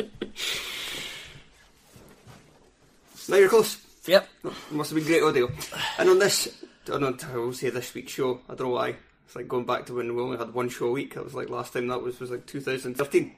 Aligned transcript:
Now 3.26 3.36
you're 3.36 3.48
close. 3.48 3.78
Yep. 4.06 4.28
Must 4.70 4.90
have 4.90 4.98
been 4.98 5.06
great 5.06 5.22
audio. 5.22 5.50
And 5.96 6.10
on 6.10 6.18
this, 6.18 6.62
I 6.62 6.90
don't 6.90 7.00
know 7.00 7.16
how 7.26 7.40
we'll 7.40 7.54
say 7.54 7.70
this 7.70 7.94
week's 7.94 8.12
show. 8.12 8.40
I 8.50 8.54
don't 8.54 8.68
know 8.68 8.74
why. 8.74 8.96
It's 9.24 9.34
like 9.34 9.48
going 9.48 9.64
back 9.64 9.86
to 9.86 9.94
when 9.94 10.14
we 10.14 10.20
only 10.20 10.36
had 10.36 10.52
one 10.52 10.68
show 10.68 10.88
a 10.88 10.90
week. 10.90 11.14
That 11.14 11.24
was 11.24 11.32
like 11.34 11.48
last 11.48 11.72
time 11.72 11.86
that 11.88 12.02
was 12.02 12.20
was 12.20 12.30
like 12.30 12.44
2013. 12.44 13.34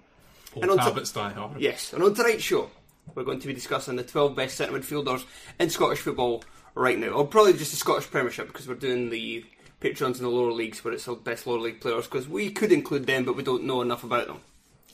Old 0.57 0.63
And 0.65 0.73
on 0.73 0.79
top- 0.79 0.89
habits 0.89 1.13
die 1.13 1.31
hard. 1.31 1.61
Yes, 1.61 1.93
and 1.93 2.03
on 2.03 2.13
tonight's 2.13 2.43
show, 2.43 2.69
we're 3.15 3.23
going 3.23 3.39
to 3.39 3.47
be 3.47 3.55
discussing 3.55 3.95
the 3.95 4.03
12 4.03 4.35
best 4.35 4.57
centre 4.57 4.77
midfielders 4.77 5.25
in 5.61 5.71
Scottish 5.71 6.01
football 6.01 6.43
right 6.75 6.99
now. 6.99 7.11
Or 7.11 7.29
probably 7.29 7.53
just 7.53 7.71
the 7.71 7.77
Scottish 7.77 8.11
Premiership 8.11 8.49
because 8.49 8.67
we're 8.67 8.75
doing 8.75 9.09
the 9.11 9.45
patrons 9.81 10.19
in 10.19 10.25
the 10.25 10.31
lower 10.31 10.53
leagues 10.53 10.85
where 10.85 10.95
it's 10.95 11.05
the 11.05 11.15
best 11.15 11.47
lower 11.47 11.59
league 11.59 11.81
players 11.81 12.07
because 12.07 12.29
we 12.29 12.51
could 12.51 12.73
include 12.73 13.07
them, 13.07 13.25
but 13.25 13.37
we 13.37 13.43
don't 13.43 13.65
know 13.65 13.83
enough 13.83 14.05
about 14.05 14.27
them. 14.27 14.41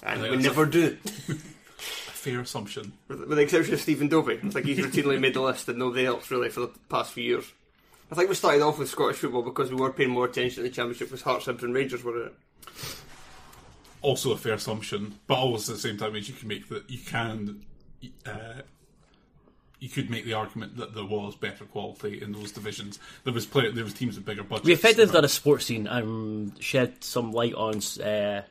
And 0.02 0.22
we 0.22 0.30
that's 0.30 0.40
a- 0.44 0.48
never 0.48 0.66
do. 0.66 0.96
A 1.28 1.32
fair 1.86 2.40
assumption. 2.40 2.92
With 3.08 3.20
with 3.20 3.30
the 3.30 3.42
exception 3.42 3.74
of 3.74 3.80
Stephen 3.80 4.08
Dobbie. 4.08 4.40
It's 4.42 4.54
like 4.54 4.64
he's 4.64 4.78
routinely 4.78 5.20
made 5.20 5.34
the 5.34 5.40
list 5.42 5.68
and 5.68 5.78
nobody 5.78 6.06
else 6.06 6.30
really 6.30 6.48
for 6.50 6.60
the 6.60 6.70
past 6.88 7.12
few 7.12 7.24
years. 7.24 7.44
I 8.10 8.14
think 8.14 8.28
we 8.28 8.34
started 8.34 8.62
off 8.62 8.78
with 8.78 8.90
Scottish 8.90 9.16
football 9.16 9.42
because 9.42 9.70
we 9.70 9.76
were 9.76 9.90
paying 9.92 10.10
more 10.10 10.26
attention 10.26 10.56
to 10.56 10.68
the 10.68 10.74
Championship 10.74 11.08
because 11.08 11.22
Hearts, 11.22 11.46
Hibs 11.46 11.62
and 11.62 11.72
Rangers 11.74 12.04
were 12.04 12.20
in 12.22 12.26
it. 12.28 12.34
Also 14.02 14.32
a 14.32 14.36
fair 14.36 14.54
assumption, 14.54 15.18
but 15.26 15.38
also 15.38 15.72
at 15.72 15.76
the 15.76 15.80
same 15.80 15.96
time 15.96 16.16
as 16.16 16.28
you 16.28 16.34
can 16.34 16.48
make 16.48 16.68
that 16.68 16.90
you 16.90 16.98
can 16.98 17.64
uh, 18.26 18.62
you 19.82 19.88
could 19.88 20.08
make 20.08 20.24
the 20.24 20.32
argument 20.32 20.76
that 20.76 20.94
there 20.94 21.04
was 21.04 21.34
better 21.34 21.64
quality 21.64 22.22
in 22.22 22.30
those 22.30 22.52
divisions. 22.52 23.00
There 23.24 23.32
was 23.32 23.46
play, 23.46 23.68
there 23.72 23.82
was 23.82 23.92
teams 23.92 24.14
with 24.14 24.24
bigger 24.24 24.44
budgets. 24.44 24.64
We 24.64 24.72
effectively 24.72 25.12
done 25.12 25.24
a 25.24 25.28
sports 25.28 25.66
scene 25.66 25.88
and 25.88 26.52
shed 26.62 27.02
some 27.02 27.32
light 27.32 27.52
on 27.54 27.78
uh, 28.00 28.42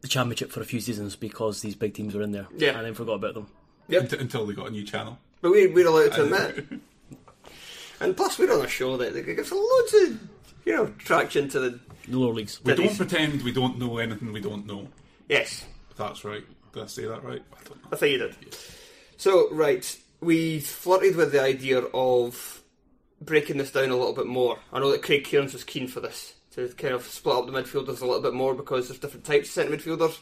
the 0.00 0.08
championship 0.08 0.50
for 0.50 0.60
a 0.60 0.64
few 0.64 0.80
seasons 0.80 1.14
because 1.14 1.60
these 1.60 1.76
big 1.76 1.94
teams 1.94 2.16
were 2.16 2.22
in 2.22 2.32
there. 2.32 2.48
Yeah. 2.56 2.76
And 2.76 2.84
then 2.84 2.94
forgot 2.94 3.12
about 3.12 3.34
them. 3.34 3.46
Unt- 3.88 4.12
until 4.14 4.44
they 4.44 4.54
got 4.54 4.66
a 4.66 4.70
new 4.72 4.82
channel. 4.82 5.20
But 5.40 5.52
we, 5.52 5.68
we're 5.68 5.86
allowed 5.86 6.12
to 6.14 6.24
admit. 6.24 6.80
And 8.00 8.16
plus, 8.16 8.38
we're 8.38 8.52
on 8.56 8.64
a 8.64 8.68
show 8.68 8.96
that, 8.96 9.12
that 9.12 9.22
gives 9.22 9.50
loads 9.50 9.94
of, 9.94 10.20
you 10.64 10.72
know, 10.72 10.86
traction 10.98 11.48
to 11.48 11.58
the. 11.58 11.80
The 12.08 12.16
lower 12.16 12.32
leagues. 12.32 12.60
We 12.64 12.76
don't 12.76 12.96
pretend 12.96 13.42
we 13.42 13.50
don't 13.50 13.76
know 13.76 13.98
anything 13.98 14.32
we 14.32 14.40
don't 14.40 14.66
know. 14.66 14.86
Yes, 15.28 15.64
that's 15.96 16.24
right. 16.24 16.44
Did 16.72 16.84
I 16.84 16.86
say 16.86 17.06
that 17.06 17.24
right? 17.24 17.42
I 17.52 17.64
don't 17.64 17.82
know. 17.82 17.88
I 17.90 17.96
think 17.96 18.12
you 18.12 18.18
did. 18.18 18.36
So, 19.16 19.52
right, 19.52 19.98
we 20.20 20.60
flirted 20.60 21.16
with 21.16 21.32
the 21.32 21.42
idea 21.42 21.78
of 21.78 22.62
breaking 23.20 23.58
this 23.58 23.72
down 23.72 23.90
a 23.90 23.96
little 23.96 24.14
bit 24.14 24.26
more. 24.26 24.58
I 24.72 24.80
know 24.80 24.90
that 24.90 25.02
Craig 25.02 25.24
Cairns 25.24 25.52
was 25.52 25.64
keen 25.64 25.88
for 25.88 26.00
this, 26.00 26.34
to 26.52 26.68
kind 26.68 26.94
of 26.94 27.04
split 27.04 27.36
up 27.36 27.46
the 27.46 27.52
midfielders 27.52 28.00
a 28.00 28.06
little 28.06 28.22
bit 28.22 28.34
more 28.34 28.54
because 28.54 28.88
there's 28.88 29.00
different 29.00 29.24
types 29.24 29.48
of 29.48 29.52
centre 29.52 29.76
midfielders. 29.76 30.18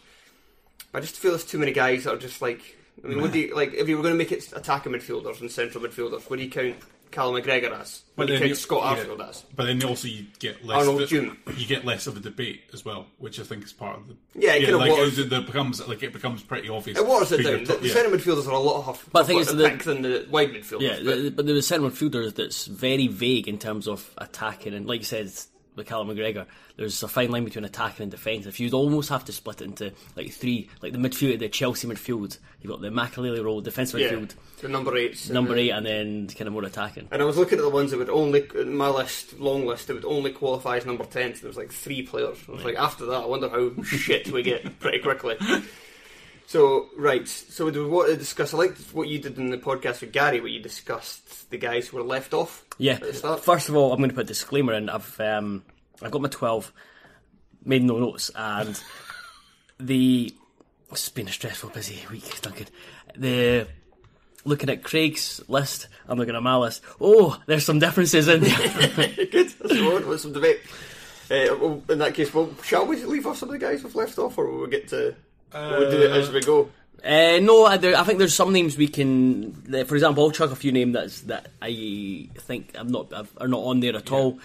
I 0.95 1.01
just 1.01 1.17
feel 1.17 1.33
there's 1.33 1.45
too 1.45 1.59
many 1.59 1.73
guys 1.73 2.05
that 2.05 2.15
are 2.15 2.19
just 2.19 2.41
like. 2.41 2.77
I 3.05 3.09
mean, 3.09 3.21
what 3.21 3.33
do 3.33 3.41
you, 3.41 3.55
like, 3.55 3.75
if 3.75 3.89
you 3.91 3.97
were 3.97 4.03
going 4.03 4.15
to 4.15 4.19
make 4.19 4.33
it 4.33 4.51
attacking 4.55 4.93
midfielders 4.93 5.43
and 5.43 5.51
central 5.51 5.84
midfielders, 5.84 6.31
Would 6.31 6.41
you 6.41 6.49
count 6.49 6.77
Callum 7.11 7.43
McGregor 7.43 7.78
as? 7.81 8.03
What 8.15 8.27
do 8.27 8.33
you 8.34 8.39
then 8.39 8.49
count 8.49 8.59
Scott 8.59 8.97
yeah, 8.99 9.05
Arfield 9.05 9.28
as? 9.28 9.44
But 9.55 9.65
then 9.67 9.83
also 9.84 10.09
you 10.09 10.27
get 10.39 10.65
less. 10.65 10.78
Arnold 10.78 11.03
of 11.03 11.09
June. 11.09 11.37
You 11.56 11.67
get 11.67 11.84
less 11.84 12.06
of 12.06 12.17
a 12.17 12.21
debate 12.21 12.62
as 12.72 12.84
well, 12.84 13.06
which 13.19 13.39
I 13.41 13.43
think 13.43 13.65
is 13.65 13.72
part 13.72 13.99
of 13.99 14.09
the. 14.09 14.17
Yeah, 14.34 14.55
it 14.55 14.61
kinda 14.62 14.78
like 14.78 14.91
waters- 14.91 15.19
it, 15.19 15.33
it 15.33 15.47
becomes 15.47 15.87
like 15.87 16.03
it 16.03 16.12
becomes 16.12 16.43
pretty 16.43 16.69
obvious. 16.69 16.98
It 16.98 17.07
waters 17.07 17.33
it 17.33 17.42
down. 17.42 17.53
you're 17.53 17.59
The, 17.60 17.66
ta- 17.75 17.80
the 17.80 17.89
yeah. 17.89 17.95
centre 17.95 18.16
midfielders 18.16 18.47
are 18.47 18.51
a 18.53 18.59
lot 18.59 18.86
of 18.89 19.09
But 19.13 19.22
the 19.22 19.27
thing 19.28 19.39
is 19.39 19.47
tougher 19.48 19.59
that- 19.59 19.80
than 19.80 20.03
the 20.03 20.27
wide 20.30 20.53
midfielders. 20.53 20.80
Yeah, 20.80 20.97
but- 21.04 21.22
the, 21.22 21.30
but 21.30 21.47
there 21.47 21.54
was 21.54 21.66
centre 21.66 21.89
midfielder 21.89 22.34
that's 22.34 22.66
very 22.66 23.07
vague 23.09 23.48
in 23.48 23.59
terms 23.59 23.86
of 23.89 24.13
attacking, 24.19 24.75
and 24.75 24.86
like 24.86 25.01
you 25.01 25.04
said, 25.07 25.30
with 25.77 25.87
Callum 25.87 26.09
McGregor, 26.09 26.47
there's 26.77 27.03
a 27.03 27.09
fine 27.09 27.31
line 27.31 27.45
between 27.45 27.65
attacking 27.65 28.05
and 28.05 28.11
defence. 28.11 28.47
If 28.47 28.59
you'd 28.59 28.75
almost 28.75 29.09
have 29.11 29.25
to 29.27 29.33
split 29.33 29.61
it 29.61 29.65
into 29.65 29.93
like 30.17 30.33
three, 30.33 30.69
like 30.83 30.93
the 30.93 30.99
midfield, 30.99 31.39
the 31.39 31.49
Chelsea 31.49 31.87
midfield, 31.87 32.39
you've 32.61 32.71
got 32.71 32.81
the 32.81 32.89
Makelele 32.89 33.45
role, 33.45 33.61
defensive 33.61 34.01
yeah, 34.01 34.11
midfield, 34.11 34.34
the 34.61 34.69
number 34.69 34.97
eight. 34.97 35.31
number 35.31 35.57
eight, 35.57 35.71
and 35.71 35.87
then 35.87 36.27
kind 36.28 36.49
of 36.49 36.53
more 36.53 36.65
attacking. 36.65 37.09
And 37.11 37.23
I 37.23 37.25
was 37.25 37.37
looking 37.37 37.59
at 37.59 37.63
the 37.63 37.71
ones 37.71 37.91
that 37.91 37.99
would 37.99 38.11
only, 38.11 38.47
my 38.65 38.89
list, 38.89 39.39
long 39.39 39.67
list, 39.67 39.87
that 39.87 39.95
would 39.95 40.05
only 40.05 40.33
qualify 40.33 40.78
as 40.78 40.87
number 40.87 41.05
10. 41.05 41.34
So 41.34 41.41
there 41.43 41.49
was 41.49 41.57
like 41.57 41.73
three 41.73 42.03
players. 42.03 42.39
I 42.49 42.53
was 42.53 42.65
like, 42.65 42.77
after 42.77 43.07
that, 43.07 43.23
I 43.23 43.27
wonder 43.27 43.49
how 43.49 43.71
shit 43.84 44.31
we 44.33 44.43
get 44.43 44.78
pretty 44.81 44.99
quickly. 44.99 45.37
So, 46.47 46.87
right. 46.97 47.27
So, 47.27 47.71
do 47.71 47.84
we 47.84 47.91
want 47.91 48.09
to 48.09 48.16
discuss? 48.16 48.54
I 48.54 48.59
liked 48.59 48.78
what 48.95 49.09
you 49.09 49.19
did 49.19 49.37
in 49.37 49.51
the 49.51 49.59
podcast 49.59 50.01
with 50.01 50.13
Gary, 50.13 50.41
where 50.41 50.48
you 50.48 50.60
discussed 50.60 51.51
the 51.51 51.59
guys 51.59 51.89
who 51.89 51.97
were 51.97 52.04
left 52.04 52.33
off. 52.33 52.65
Yeah. 52.78 52.95
At 52.95 53.01
the 53.01 53.15
start. 53.15 53.41
First 53.45 53.69
of 53.69 53.77
all, 53.77 53.93
I'm 53.93 53.98
going 53.98 54.10
to 54.10 54.15
put 54.15 54.25
a 54.25 54.28
disclaimer 54.28 54.72
in. 54.75 54.89
I've 54.89 55.19
um, 55.21 55.65
I've 56.03 56.10
got 56.10 56.22
my 56.22 56.28
12, 56.28 56.72
made 57.65 57.83
no 57.83 57.98
notes, 57.98 58.31
and 58.34 58.81
the 59.81 60.34
It's 60.93 61.09
been 61.09 61.28
a 61.28 61.33
stressful, 61.33 61.71
busy 61.71 62.04
week, 62.10 62.41
Duncan. 62.41 62.66
The 63.16 63.66
looking 64.45 64.71
at 64.71 64.84
Craig's 64.84 65.42
list, 65.49 65.89
I'm 66.07 66.19
looking 66.19 66.37
at 66.37 66.42
my 66.42 66.57
list. 66.57 66.83
Oh, 67.01 67.41
there's 67.47 67.65
some 67.65 67.81
differences 67.81 68.28
in 68.28 68.42
there. 68.42 68.57
Good. 69.16 69.49
That's 69.49 69.75
the 69.75 69.91
one. 69.92 70.07
With 70.07 70.21
some 70.21 70.33
debate. 70.33 70.60
Uh, 71.28 71.57
well, 71.60 71.83
in 71.89 71.99
that 71.99 72.15
case, 72.15 72.33
well, 72.33 72.54
shall 72.63 72.87
we 72.87 73.03
leave 73.04 73.27
off 73.27 73.39
some 73.39 73.49
of 73.49 73.53
the 73.54 73.59
guys 73.59 73.83
we've 73.83 73.97
left 73.97 74.16
off, 74.16 74.39
or 74.39 74.49
will 74.49 74.60
we 74.60 74.71
get 74.71 74.87
to? 74.89 75.16
We'll 75.78 75.91
do 75.91 76.03
it 76.03 76.10
as 76.10 76.30
we 76.30 76.41
go. 76.41 76.70
Uh, 77.04 77.38
no, 77.41 77.64
I, 77.66 77.76
there, 77.76 77.97
I 77.97 78.03
think 78.04 78.18
there's 78.18 78.34
some 78.34 78.53
names 78.53 78.76
we 78.76 78.88
can. 78.88 79.53
For 79.86 79.94
example, 79.94 80.24
I'll 80.24 80.30
chuck 80.32 80.50
a 80.50 80.56
few 80.56 80.72
names 80.72 80.94
that's, 80.94 81.20
that 81.22 81.48
I 81.62 82.28
think 82.38 82.72
I'm 82.74 82.88
not 82.88 83.12
are 83.38 83.48
not 83.48 83.60
on 83.60 83.80
there 83.80 83.94
at 83.97 84.10
all. 84.10 84.38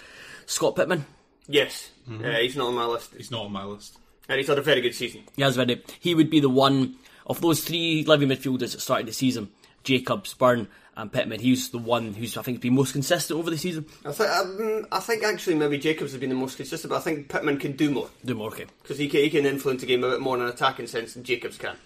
Scott 0.46 0.76
Pittman, 0.76 1.04
Yes, 1.48 1.90
uh, 2.08 2.22
he's 2.38 2.56
not 2.56 2.68
on 2.68 2.74
my 2.74 2.86
list, 2.86 3.14
He's 3.16 3.30
not 3.30 3.44
on 3.46 3.52
my 3.52 3.64
list. 3.64 3.98
and 4.28 4.38
he's 4.38 4.48
had 4.48 4.58
a 4.58 4.62
very 4.62 4.80
good 4.80 4.94
season. 4.94 5.22
he 5.34 5.42
has 5.42 5.56
very. 5.56 5.82
He 6.00 6.14
would 6.14 6.30
be 6.30 6.40
the 6.40 6.48
one 6.48 6.96
of 7.26 7.40
those 7.40 7.64
three 7.64 8.04
living 8.04 8.28
midfielders 8.28 8.72
that 8.72 8.80
started 8.80 9.06
the 9.08 9.12
season: 9.12 9.50
Jacobs, 9.82 10.34
Byrne, 10.34 10.68
and 10.96 11.10
Pittman. 11.12 11.40
He's 11.40 11.70
the 11.70 11.78
one 11.78 12.12
who's 12.14 12.36
I 12.36 12.42
think 12.42 12.60
been 12.60 12.74
most 12.74 12.92
consistent 12.92 13.38
over 13.38 13.50
the 13.50 13.56
season. 13.58 13.86
I 14.04 14.12
think 14.12 14.30
um, 14.30 14.86
I 14.92 15.00
think 15.00 15.24
actually 15.24 15.56
maybe 15.56 15.78
Jacobs 15.78 16.12
has 16.12 16.20
been 16.20 16.30
the 16.30 16.36
most 16.36 16.56
consistent, 16.56 16.90
but 16.90 16.96
I 16.96 17.00
think 17.00 17.28
Pittman 17.28 17.58
can 17.58 17.72
do 17.72 17.90
more 17.90 18.08
Do 18.24 18.34
more, 18.34 18.48
okay. 18.48 18.66
because 18.82 18.98
he 18.98 19.08
can, 19.08 19.20
he 19.20 19.30
can 19.30 19.46
influence 19.46 19.80
the 19.80 19.86
game 19.86 20.04
a 20.04 20.10
bit 20.10 20.20
more 20.20 20.36
in 20.36 20.42
an 20.42 20.48
attacking 20.48 20.86
sense 20.86 21.14
than 21.14 21.24
Jacobs 21.24 21.56
can. 21.58 21.76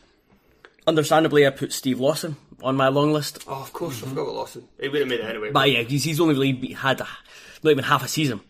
Understandably, 0.86 1.46
I 1.46 1.50
put 1.50 1.72
Steve 1.72 1.98
Lawson 1.98 2.36
on 2.62 2.76
my 2.76 2.88
long 2.88 3.12
list. 3.12 3.44
Oh, 3.48 3.54
of 3.60 3.72
course, 3.72 4.02
I 4.04 4.06
forgot 4.08 4.22
about 4.22 4.34
Lawson. 4.34 4.68
He 4.80 4.88
would 4.88 5.00
have 5.00 5.08
made 5.08 5.20
it 5.20 5.24
anyway. 5.28 5.50
But 5.50 5.70
yeah, 5.70 5.82
he's, 5.82 6.04
he's 6.04 6.20
only 6.20 6.34
really 6.34 6.74
had 6.74 7.00
a, 7.00 7.08
not 7.64 7.70
even 7.72 7.82
half 7.84 8.04
a 8.04 8.08
season 8.08 8.40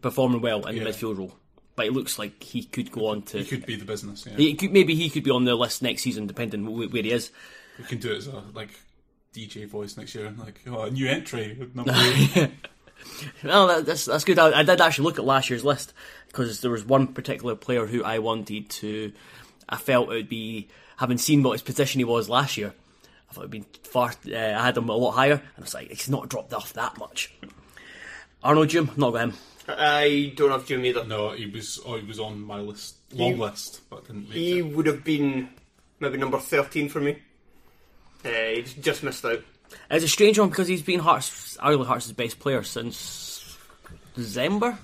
performing 0.00 0.40
well 0.40 0.66
in 0.66 0.76
Yeah. 0.76 0.84
the 0.84 0.90
midfield 0.90 1.18
role. 1.18 1.34
But 1.74 1.86
it 1.86 1.92
looks 1.92 2.18
like 2.18 2.42
he 2.42 2.64
could 2.64 2.90
go 2.90 3.08
on 3.08 3.20
to. 3.22 3.38
He 3.38 3.44
could 3.44 3.66
be 3.66 3.76
the 3.76 3.84
business. 3.84 4.26
Yeah, 4.26 4.36
he 4.38 4.54
could, 4.54 4.72
maybe 4.72 4.94
he 4.94 5.10
could 5.10 5.22
be 5.24 5.30
on 5.30 5.44
the 5.44 5.54
list 5.54 5.82
next 5.82 6.00
season, 6.02 6.26
depending 6.26 6.64
where 6.74 6.88
he 7.02 7.10
is. 7.12 7.30
we 7.78 7.84
can 7.84 7.98
do 7.98 8.12
it 8.12 8.16
as 8.18 8.26
a 8.28 8.42
like 8.54 8.70
DJ 9.36 9.66
voice 9.68 9.96
next 9.96 10.14
year. 10.14 10.32
Like, 10.38 10.60
oh, 10.66 10.82
a 10.82 10.90
new 10.90 11.06
entry. 11.08 11.56
Number 11.74 11.92
eight. 11.96 12.50
Well, 13.44 13.66
that, 13.68 13.86
that's 13.86 14.04
that's 14.06 14.24
good. 14.24 14.38
I, 14.38 14.60
I 14.60 14.62
did 14.62 14.80
actually 14.80 15.04
look 15.04 15.18
at 15.18 15.24
last 15.24 15.50
year's 15.50 15.64
list 15.64 15.92
because 16.28 16.60
there 16.60 16.70
was 16.70 16.84
one 16.84 17.08
particular 17.08 17.54
player 17.54 17.86
who 17.86 18.02
I 18.02 18.18
wanted 18.18 18.68
to. 18.70 19.12
I 19.68 19.76
felt 19.76 20.08
it 20.10 20.14
would 20.14 20.28
be 20.28 20.68
having 20.96 21.18
seen 21.18 21.42
what 21.42 21.52
his 21.52 21.62
position 21.62 21.98
he 21.98 22.04
was 22.04 22.28
last 22.28 22.56
year. 22.56 22.72
I 23.30 23.32
thought 23.34 23.40
it'd 23.42 23.50
been 23.50 23.66
far. 23.82 24.12
Uh, 24.26 24.34
I 24.36 24.64
had 24.64 24.76
him 24.76 24.88
a 24.88 24.96
lot 24.96 25.12
higher, 25.12 25.32
and 25.34 25.42
I 25.58 25.60
was 25.60 25.74
like, 25.74 25.88
he's 25.90 26.08
not 26.08 26.28
dropped 26.28 26.52
off 26.54 26.72
that 26.74 26.96
much. 26.98 27.32
Arnaud 28.42 28.66
Djoum, 28.66 28.96
not 28.96 29.10
got 29.12 29.22
him. 29.28 29.34
I 29.68 30.32
don't 30.36 30.50
have 30.50 30.64
Djoum 30.64 30.84
either. 30.86 31.04
no, 31.04 31.30
he 31.32 31.46
was. 31.46 31.80
Oh, 31.84 31.96
he 31.98 32.06
was 32.06 32.18
on 32.20 32.40
my 32.40 32.58
list, 32.60 32.96
long 33.12 33.38
list, 33.38 33.80
but 33.90 34.06
didn't 34.06 34.28
make 34.28 34.32
He 34.38 34.58
it. 34.58 34.62
would 34.62 34.86
have 34.86 35.02
been 35.04 35.48
maybe 36.00 36.16
number 36.18 36.38
thirteen 36.38 36.88
for 36.88 37.00
me. 37.00 37.18
Uh, 38.26 38.56
he 38.56 38.62
just 38.80 39.02
missed 39.02 39.24
out. 39.24 39.40
It's 39.90 40.04
a 40.04 40.08
strange 40.08 40.38
one 40.38 40.48
because 40.48 40.68
he's 40.68 40.82
been 40.82 41.00
Hearts, 41.00 41.56
arguably 41.58 41.86
Hearts' 41.86 42.10
best 42.12 42.38
player 42.40 42.62
since 42.62 43.56
December. 44.14 44.78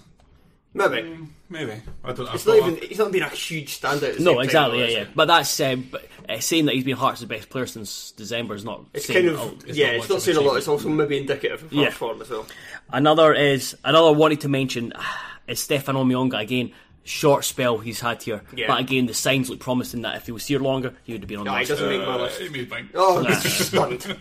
Maybe 0.74 1.18
Maybe 1.50 1.72
I 2.02 2.12
don't. 2.12 2.32
it's 2.34 2.46
I've 2.46 2.46
not 2.46 2.60
got- 2.60 2.72
even. 2.72 2.88
He's 2.88 2.98
not 2.98 3.12
been 3.12 3.22
a 3.22 3.28
huge 3.28 3.78
standout. 3.78 4.18
No, 4.20 4.24
same 4.30 4.36
time, 4.36 4.40
exactly, 4.44 4.80
yeah, 4.80 4.86
yeah. 5.00 5.04
But 5.14 5.26
that's 5.26 5.60
um, 5.60 5.86
but, 5.90 6.08
uh, 6.28 6.40
saying 6.40 6.64
that 6.64 6.74
he's 6.74 6.84
been 6.84 6.96
Hearts' 6.96 7.22
best 7.24 7.50
player 7.50 7.66
since 7.66 8.12
December 8.12 8.54
is 8.54 8.64
not. 8.64 8.86
It's 8.94 9.04
saying 9.06 9.26
kind 9.26 9.38
all- 9.38 9.48
of 9.48 9.68
it's 9.68 9.76
yeah. 9.76 9.88
not 9.88 9.96
It's 9.96 10.08
not 10.08 10.18
a 10.18 10.20
saying 10.22 10.36
a 10.38 10.40
lot. 10.40 10.56
It's 10.56 10.68
also 10.68 10.88
maybe 10.88 11.18
indicative 11.18 11.62
of 11.64 11.72
Yeah. 11.72 11.82
Hearts 11.84 11.96
form 11.96 12.22
as 12.22 12.30
well. 12.30 12.46
Another 12.90 13.34
is 13.34 13.76
another 13.84 14.08
I 14.08 14.12
wanted 14.12 14.40
to 14.42 14.48
mention 14.48 14.94
is 15.46 15.60
Stefan 15.60 15.94
Omeonga 15.96 16.40
again. 16.40 16.72
Short 17.04 17.44
spell 17.44 17.78
he's 17.78 18.00
had 18.00 18.22
here, 18.22 18.42
Yeah. 18.54 18.68
but 18.68 18.80
again 18.80 19.06
the 19.06 19.14
signs 19.14 19.50
look 19.50 19.58
promising 19.60 20.02
that 20.02 20.16
if 20.16 20.26
he 20.26 20.32
was 20.32 20.46
here 20.46 20.60
longer, 20.60 20.94
he 21.04 21.12
would 21.12 21.22
have 21.22 21.28
been 21.28 21.38
on 21.40 21.44
the 21.46 21.50
No, 21.52 21.58
he 21.58 21.64
doesn't 21.64 21.88
make 21.88 22.00
my 22.06 22.14
Uh, 22.14 22.18
list. 22.18 22.40
he 22.40 22.48
made 22.48 22.70
mine. 22.70 22.90
Oh, 22.94 23.24
he's 23.42 23.66
stunned. 23.66 24.16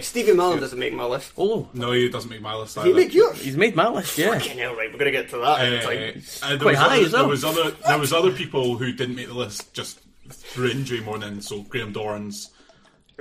Stevie 0.00 0.32
Mallan 0.32 0.60
doesn't 0.60 0.78
make 0.78 0.92
my 0.92 1.04
list. 1.06 1.32
Oh, 1.36 1.68
No, 1.74 1.90
he 1.90 2.08
doesn't 2.08 2.30
make 2.30 2.40
my 2.42 2.54
list. 2.54 2.76
Did 2.76 2.84
he 2.84 2.90
Either. 2.90 2.98
make 3.00 3.14
yours? 3.14 3.40
he's 3.42 3.56
made 3.56 3.74
my 3.74 3.88
list, 3.88 4.16
yeah. 4.16 4.38
Fucking 4.38 4.58
hell, 4.58 4.76
right, 4.76 4.92
we're 4.92 4.98
gonna 4.98 5.10
get 5.10 5.28
to 5.30 5.38
that. 5.38 5.42
Uh, 5.42 5.80
time. 5.80 6.22
uh, 6.42 6.48
there 6.50 6.58
quite 6.58 6.64
was 6.72 6.78
high 6.78 6.96
other, 6.98 7.04
as 7.06 7.12
well. 7.12 7.22
There 7.22 7.28
was 7.30 7.44
other 7.44 7.70
there 7.88 7.98
was 7.98 8.12
other 8.12 8.30
people 8.32 8.76
who 8.76 8.92
didn't 8.92 9.16
make 9.16 9.26
the 9.26 9.34
list 9.34 9.74
just 9.74 9.98
through 10.28 10.68
injury 10.70 11.00
more 11.00 11.18
than 11.18 11.40
so 11.40 11.62
Graham 11.62 11.92
Dorrans 11.92 12.50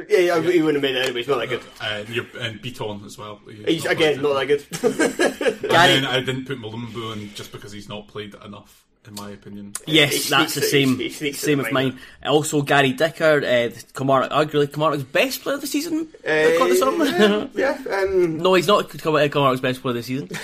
Yeah, 0.08 0.20
yeah, 0.20 0.42
he 0.42 0.62
wouldn't 0.62 0.84
have 0.84 0.84
made 0.84 0.96
it 0.96 1.06
anyway. 1.06 1.22
He's 1.22 1.28
not 1.28 1.40
that 1.40 1.48
good. 1.50 1.62
uh, 1.82 2.04
your, 2.08 2.26
and 2.40 2.62
Bitton 2.62 3.04
as 3.06 3.18
well. 3.18 3.42
He's 3.66 3.84
not 3.86 3.94
again 3.94 4.22
not 4.22 4.34
that 4.34 4.46
good. 4.48 4.66
And 4.84 5.62
Gary- 5.62 5.94
then 5.96 6.06
I 6.06 6.20
didn't 6.20 6.46
put 6.46 6.60
Mulumbu 6.60 7.14
in 7.14 7.34
just 7.34 7.52
because 7.52 7.72
he's 7.72 7.90
not 7.90 8.08
played 8.08 8.36
enough, 8.46 8.86
in 9.10 9.16
my 9.16 9.32
opinion. 9.32 9.74
Yes, 9.86 10.26
He 10.26 10.30
that's 10.30 10.56
the 10.56 10.62
same. 10.62 10.98
he 11.00 11.10
sneaks 11.10 11.40
it 11.44 11.46
same 11.46 11.60
in 11.60 11.66
as 11.66 11.72
mine. 11.74 11.90
mine. 11.90 12.00
Also, 12.32 12.62
Gary 12.62 12.94
Dicker, 12.94 13.40
uh, 13.40 13.70
Kamara, 13.94 14.30
arguably 14.30 14.68
Kamara's 14.68 15.04
best 15.04 15.42
player 15.42 15.56
of 15.56 15.62
the 15.62 15.68
season. 15.68 16.08
according 16.24 16.76
to 16.76 16.76
some. 16.78 17.02
Uh, 17.02 17.48
yeah, 17.56 17.78
um, 17.92 18.38
no, 18.38 18.54
he's 18.54 18.68
not 18.68 18.90
Kam- 18.90 19.14
Kamara's 19.14 19.60
best 19.62 19.82
player 19.82 19.98
of 19.98 19.98
the 19.98 20.04
season. 20.04 20.28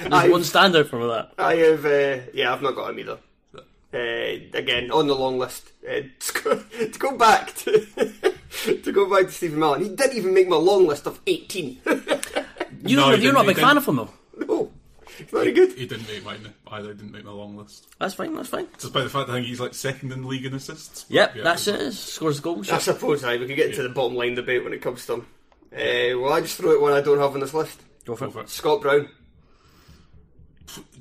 There's 0.00 0.12
I- 0.12 0.28
one 0.28 0.42
standard 0.44 0.88
for 0.88 1.06
that. 1.08 1.32
I 1.38 1.54
have. 1.56 1.84
Uh, 1.84 2.22
yeah, 2.34 2.52
I've 2.52 2.62
not 2.62 2.74
got 2.74 2.90
him 2.90 2.98
either. 3.00 3.18
Uh, 3.92 4.56
again, 4.56 4.90
on 4.92 5.06
the 5.08 5.14
long 5.14 5.38
list. 5.38 5.72
Uh, 5.88 6.02
to, 6.20 6.42
go, 6.44 6.62
to 6.86 6.98
go 6.98 7.16
back 7.16 7.54
to 7.56 7.80
to 8.82 8.92
go 8.92 9.08
back 9.10 9.26
to 9.26 9.32
Stephen 9.32 9.58
Mallan, 9.58 9.82
he 9.82 9.88
didn't 9.88 10.16
even 10.16 10.32
make 10.34 10.46
my 10.48 10.56
long 10.56 10.86
list 10.86 11.06
of 11.06 11.18
eighteen. 11.26 11.78
You 12.84 12.96
No, 12.96 13.10
don't, 13.10 13.18
he 13.18 13.24
you're 13.24 13.32
not 13.32 13.44
a 13.44 13.48
big 13.48 13.58
fan 13.58 13.76
of 13.76 13.86
him 13.86 13.96
though. 13.96 14.10
no, 14.46 14.70
it's 14.74 14.79
very 15.28 15.52
good. 15.52 15.72
He 15.72 15.86
didn't 15.86 16.08
make 16.08 16.24
mine 16.24 16.54
either. 16.68 16.94
Didn't 16.94 17.12
make 17.12 17.24
my 17.24 17.30
long 17.32 17.56
list, 17.56 17.88
That's 17.98 18.14
fine. 18.14 18.34
That's 18.34 18.48
fine. 18.48 18.68
despite 18.78 19.04
the 19.04 19.10
fact 19.10 19.28
I 19.28 19.34
think 19.34 19.46
he's 19.46 19.60
like 19.60 19.74
second 19.74 20.12
in 20.12 20.22
the 20.22 20.28
league 20.28 20.44
in 20.46 20.54
assists. 20.54 21.06
Yep, 21.08 21.36
Yeah, 21.36 21.42
that's 21.42 21.66
it. 21.68 21.92
Scores 21.92 22.40
goals. 22.40 22.70
I 22.70 22.78
suppose 22.78 23.24
I 23.24 23.36
we 23.36 23.46
can 23.46 23.56
get 23.56 23.70
into 23.70 23.82
the 23.82 23.88
bottom 23.88 24.16
line 24.16 24.34
debate 24.34 24.62
when 24.64 24.72
it 24.72 24.80
comes 24.82 25.04
to 25.06 25.14
him. 25.14 25.26
Uh, 25.72 26.18
well, 26.18 26.32
I 26.32 26.40
just 26.40 26.56
throw 26.56 26.72
it 26.72 26.80
one 26.80 26.92
I 26.92 27.00
don't 27.00 27.18
have 27.18 27.32
on 27.34 27.40
this 27.40 27.54
list. 27.54 27.80
Go 28.04 28.16
for 28.16 28.24
Go 28.26 28.30
it. 28.30 28.32
for 28.32 28.40
it. 28.42 28.48
Scott 28.50 28.80
Brown. 28.82 29.08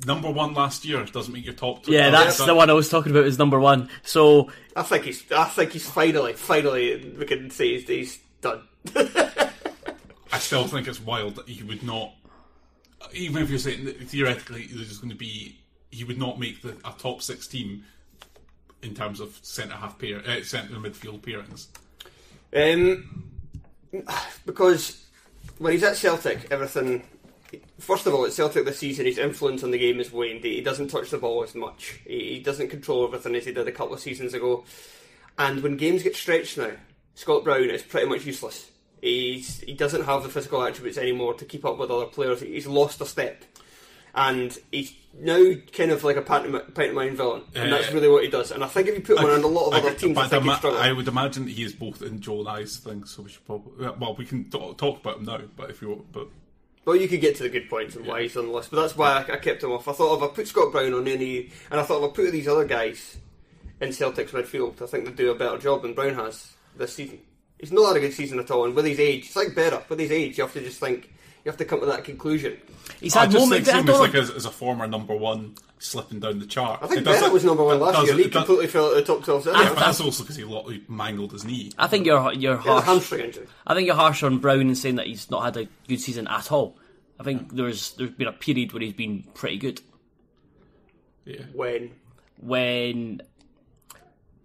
Number 0.06 0.32
one 0.32 0.54
last 0.56 0.84
year 0.84 1.04
doesn't 1.06 1.32
make 1.34 1.46
your 1.46 1.54
top. 1.54 1.84
two. 1.84 1.92
Yeah, 1.92 2.10
that's 2.10 2.38
That- 2.40 2.48
the 2.48 2.56
one 2.56 2.70
I 2.70 2.74
was 2.74 2.90
talking 2.90 3.12
about. 3.12 3.26
Is 3.26 3.38
number 3.38 3.60
one. 3.60 3.90
So 4.04 4.50
I 4.76 4.82
think 4.84 5.06
he's. 5.06 5.24
I 5.32 5.46
think 5.46 5.74
he's 5.74 5.88
finally, 5.88 6.34
finally, 6.34 7.14
we 7.18 7.26
can 7.26 7.52
say 7.52 7.78
he's, 7.78 7.88
he's 7.88 8.20
done. 8.42 8.62
I 8.96 10.38
still 10.40 10.66
think 10.68 10.88
it's 10.88 11.00
wild 11.02 11.36
that 11.36 11.48
he 11.48 11.62
would 11.64 11.84
not, 11.84 12.14
even 13.14 13.42
if 13.42 13.50
you're 13.50 13.60
saying 13.60 13.86
that 13.86 14.00
theoretically 14.08 14.68
there's 14.72 14.98
going 14.98 15.10
to 15.10 15.16
be, 15.16 15.58
he 15.92 16.04
would 16.04 16.18
not 16.18 16.40
make 16.40 16.62
the 16.62 16.78
a 16.86 16.94
top 16.98 17.22
six 17.22 17.48
team 17.48 17.84
in 18.82 18.94
terms 18.94 19.20
of 19.20 19.38
centre 19.42 19.76
half 19.76 20.00
pair, 20.00 20.22
uh, 20.28 20.42
centre 20.44 20.76
midfield 20.76 21.22
pairings. 21.22 21.68
Um, 22.56 23.30
because 24.46 25.06
when 25.58 25.74
he's 25.74 25.84
at 25.84 25.98
Celtic, 25.98 26.48
everything. 26.52 27.04
First 27.80 28.06
of 28.06 28.14
all, 28.14 28.26
at 28.26 28.34
Celtic 28.34 28.66
this 28.66 28.78
season, 28.78 29.08
his 29.08 29.18
influence 29.18 29.64
on 29.64 29.72
the 29.72 29.80
game 29.80 30.00
is 30.00 30.12
waned. 30.12 30.44
He 30.44 30.62
doesn't 30.62 30.90
touch 30.90 31.10
the 31.10 31.18
ball 31.18 31.44
as 31.44 31.56
much. 31.56 32.00
He 32.06 32.36
he 32.36 32.40
doesn't 32.40 32.70
control 32.70 33.06
everything 33.06 33.36
as 33.36 33.46
he 33.46 33.52
did 33.52 33.68
a 33.68 33.72
couple 33.72 33.96
of 33.96 34.00
seasons 34.00 34.34
ago. 34.34 34.64
And 35.38 35.64
when 35.64 35.78
games 35.78 36.04
get 36.04 36.16
stretched 36.16 36.58
now, 36.58 36.72
Scott 37.16 37.44
Brown 37.44 37.70
is 37.70 37.82
pretty 37.82 38.08
much 38.08 38.26
useless. 38.26 38.70
He's 39.02 39.60
he 39.62 39.74
doesn't 39.74 40.04
have 40.06 40.24
the 40.24 40.30
physical 40.30 40.62
attributes 40.64 40.98
anymore 40.98 41.34
to 41.36 41.46
keep 41.46 41.66
up 41.66 41.78
with 41.78 41.90
other 41.92 42.06
players. 42.08 42.42
He's 42.42 42.68
lost 42.68 43.00
a 43.02 43.06
step, 43.06 43.44
and 44.14 44.58
he's 44.72 44.94
now 45.18 45.54
kind 45.74 45.92
of 45.92 46.04
like 46.04 46.18
a 46.18 46.22
pantomime, 46.22 46.72
pantomime 46.74 47.16
villain, 47.16 47.44
and 47.56 47.72
that's 47.72 47.90
Uh, 47.90 47.94
really 47.94 48.10
what 48.10 48.24
he 48.24 48.30
does. 48.30 48.52
And 48.52 48.64
I 48.64 48.68
think 48.68 48.88
if 48.88 48.96
you 48.96 49.02
put 49.02 49.20
him 49.20 49.26
on 49.30 49.42
a 49.42 49.48
lot 49.48 49.68
of 49.68 49.74
I 49.74 49.78
other 49.80 49.94
teams, 49.94 50.18
I 50.18 50.28
think 50.28 50.44
ima- 50.44 50.58
struggle. 50.58 50.80
I 50.80 50.92
would 50.92 51.08
imagine 51.08 51.48
he 51.48 51.64
is 51.64 51.74
both 51.74 52.02
in 52.02 52.20
Joe 52.20 52.40
and 52.40 52.50
I's 52.50 52.78
thing, 52.78 53.06
so 53.06 53.24
we 53.24 53.30
should 53.30 53.46
probably. 53.46 53.88
Well, 54.00 54.16
we 54.16 54.26
can 54.26 54.50
talk, 54.50 54.78
talk 54.78 55.00
about 55.00 55.18
him 55.18 55.26
now, 55.26 55.42
but 55.56 55.70
if 55.70 55.82
you 55.82 55.90
want, 55.90 56.12
but 56.12 56.28
Well, 56.86 56.96
you 56.98 57.08
could 57.08 57.22
get 57.22 57.36
to 57.38 57.44
the 57.44 57.50
good 57.50 57.70
points 57.70 57.96
and 57.96 58.06
why 58.06 58.24
he's 58.24 58.36
on 58.36 58.48
the 58.48 58.52
list, 58.54 58.72
but 58.72 58.82
that's 58.82 58.98
why 58.98 59.24
I, 59.30 59.34
I 59.34 59.38
kept 59.38 59.64
him 59.64 59.72
off. 59.72 59.88
I 59.88 59.94
thought 59.94 60.18
if 60.18 60.24
I 60.24 60.34
put 60.34 60.48
Scott 60.48 60.72
Brown 60.72 60.94
on 60.94 61.08
any, 61.08 61.50
and 61.72 61.80
I 61.80 61.84
thought 61.84 62.04
if 62.04 62.12
I 62.12 62.16
put 62.16 62.32
these 62.32 62.48
other 62.48 62.66
guys 62.66 63.18
in 63.80 63.94
Celtic's 63.94 64.32
midfield, 64.34 64.82
I 64.82 64.88
think 64.88 65.06
they'd 65.06 65.16
do 65.16 65.32
a 65.32 65.36
better 65.36 65.58
job 65.58 65.84
than 65.84 65.94
Brown 65.94 66.16
has 66.16 66.52
this 66.76 66.94
season. 66.96 67.20
He's 67.60 67.72
not 67.72 67.88
had 67.90 67.98
a 67.98 68.00
good 68.00 68.14
season 68.14 68.40
at 68.40 68.50
all, 68.52 68.66
and 68.66 68.74
with 68.76 68.86
his 68.86 69.00
age, 69.00 69.26
it's 69.28 69.36
like 69.36 69.54
better. 69.54 69.84
With 69.90 70.00
his 70.00 70.12
age, 70.12 70.38
you 70.38 70.44
have 70.46 70.54
to 70.54 70.62
just 70.64 70.80
think, 70.80 71.14
you 71.44 71.52
have 71.52 71.58
to 71.58 71.66
come 71.66 71.80
to 71.82 71.86
that 71.88 72.04
conclusion. 72.06 72.58
he's 73.02 73.16
I 73.16 73.22
had 73.22 73.32
just 73.32 73.46
moments. 73.46 73.66
think 73.70 73.76
I 73.76 73.80
him 73.82 73.90
as 73.90 73.96
don't 73.96 74.02
like 74.02 74.14
know. 74.14 74.20
as, 74.22 74.30
as 74.32 74.46
a 74.46 74.52
former 74.52 74.88
number 74.88 75.16
one 75.16 75.56
slipping 75.78 76.20
down 76.20 76.40
the 76.40 76.46
chart. 76.46 76.80
I 76.82 76.88
think 76.88 77.02
It 77.02 77.06
Bennett 77.06 77.32
was 77.34 77.44
number 77.46 77.64
one 77.64 77.80
last 77.80 77.94
year, 77.96 78.02
doesn't- 78.02 78.10
and 78.16 78.20
he 78.20 78.30
doesn't- 78.30 78.46
completely 78.48 78.68
fell 78.68 78.88
at 78.90 78.96
the 78.96 79.02
top 79.02 79.24
12 79.24 79.46
Yeah, 79.48 79.54
but 79.70 79.80
that's 79.80 80.00
also 80.02 80.24
because 80.24 80.36
he, 80.38 80.44
lo- 80.44 80.68
he 80.70 80.84
mangled 80.88 81.32
his 81.34 81.44
knee. 81.46 81.72
I 81.78 81.88
think 81.88 82.06
you're 82.06 82.32
you're 82.34 82.58
He 82.62 82.68
harsh. 82.70 82.86
hamstring 82.86 83.26
injury. 83.26 83.48
I 83.68 83.74
think 83.74 83.88
you're 83.88 83.96
harsh 83.96 84.24
on 84.24 84.40
Brown 84.40 84.62
in 84.62 84.76
saying 84.76 84.96
that 84.96 85.08
he's 85.08 85.30
not 85.30 85.44
had 85.44 85.58
a 85.58 85.68
good 85.88 86.00
season 86.02 86.28
at 86.28 86.52
all. 86.52 86.78
I 87.20 87.24
think 87.24 87.54
there's 87.56 87.92
there's 87.94 88.12
been 88.12 88.28
a 88.28 88.34
period 88.34 88.72
where 88.74 88.82
he's 88.82 88.94
been 88.94 89.24
pretty 89.34 89.58
good. 89.58 89.82
Yeah. 91.26 91.44
When 91.54 91.92
When 92.42 93.22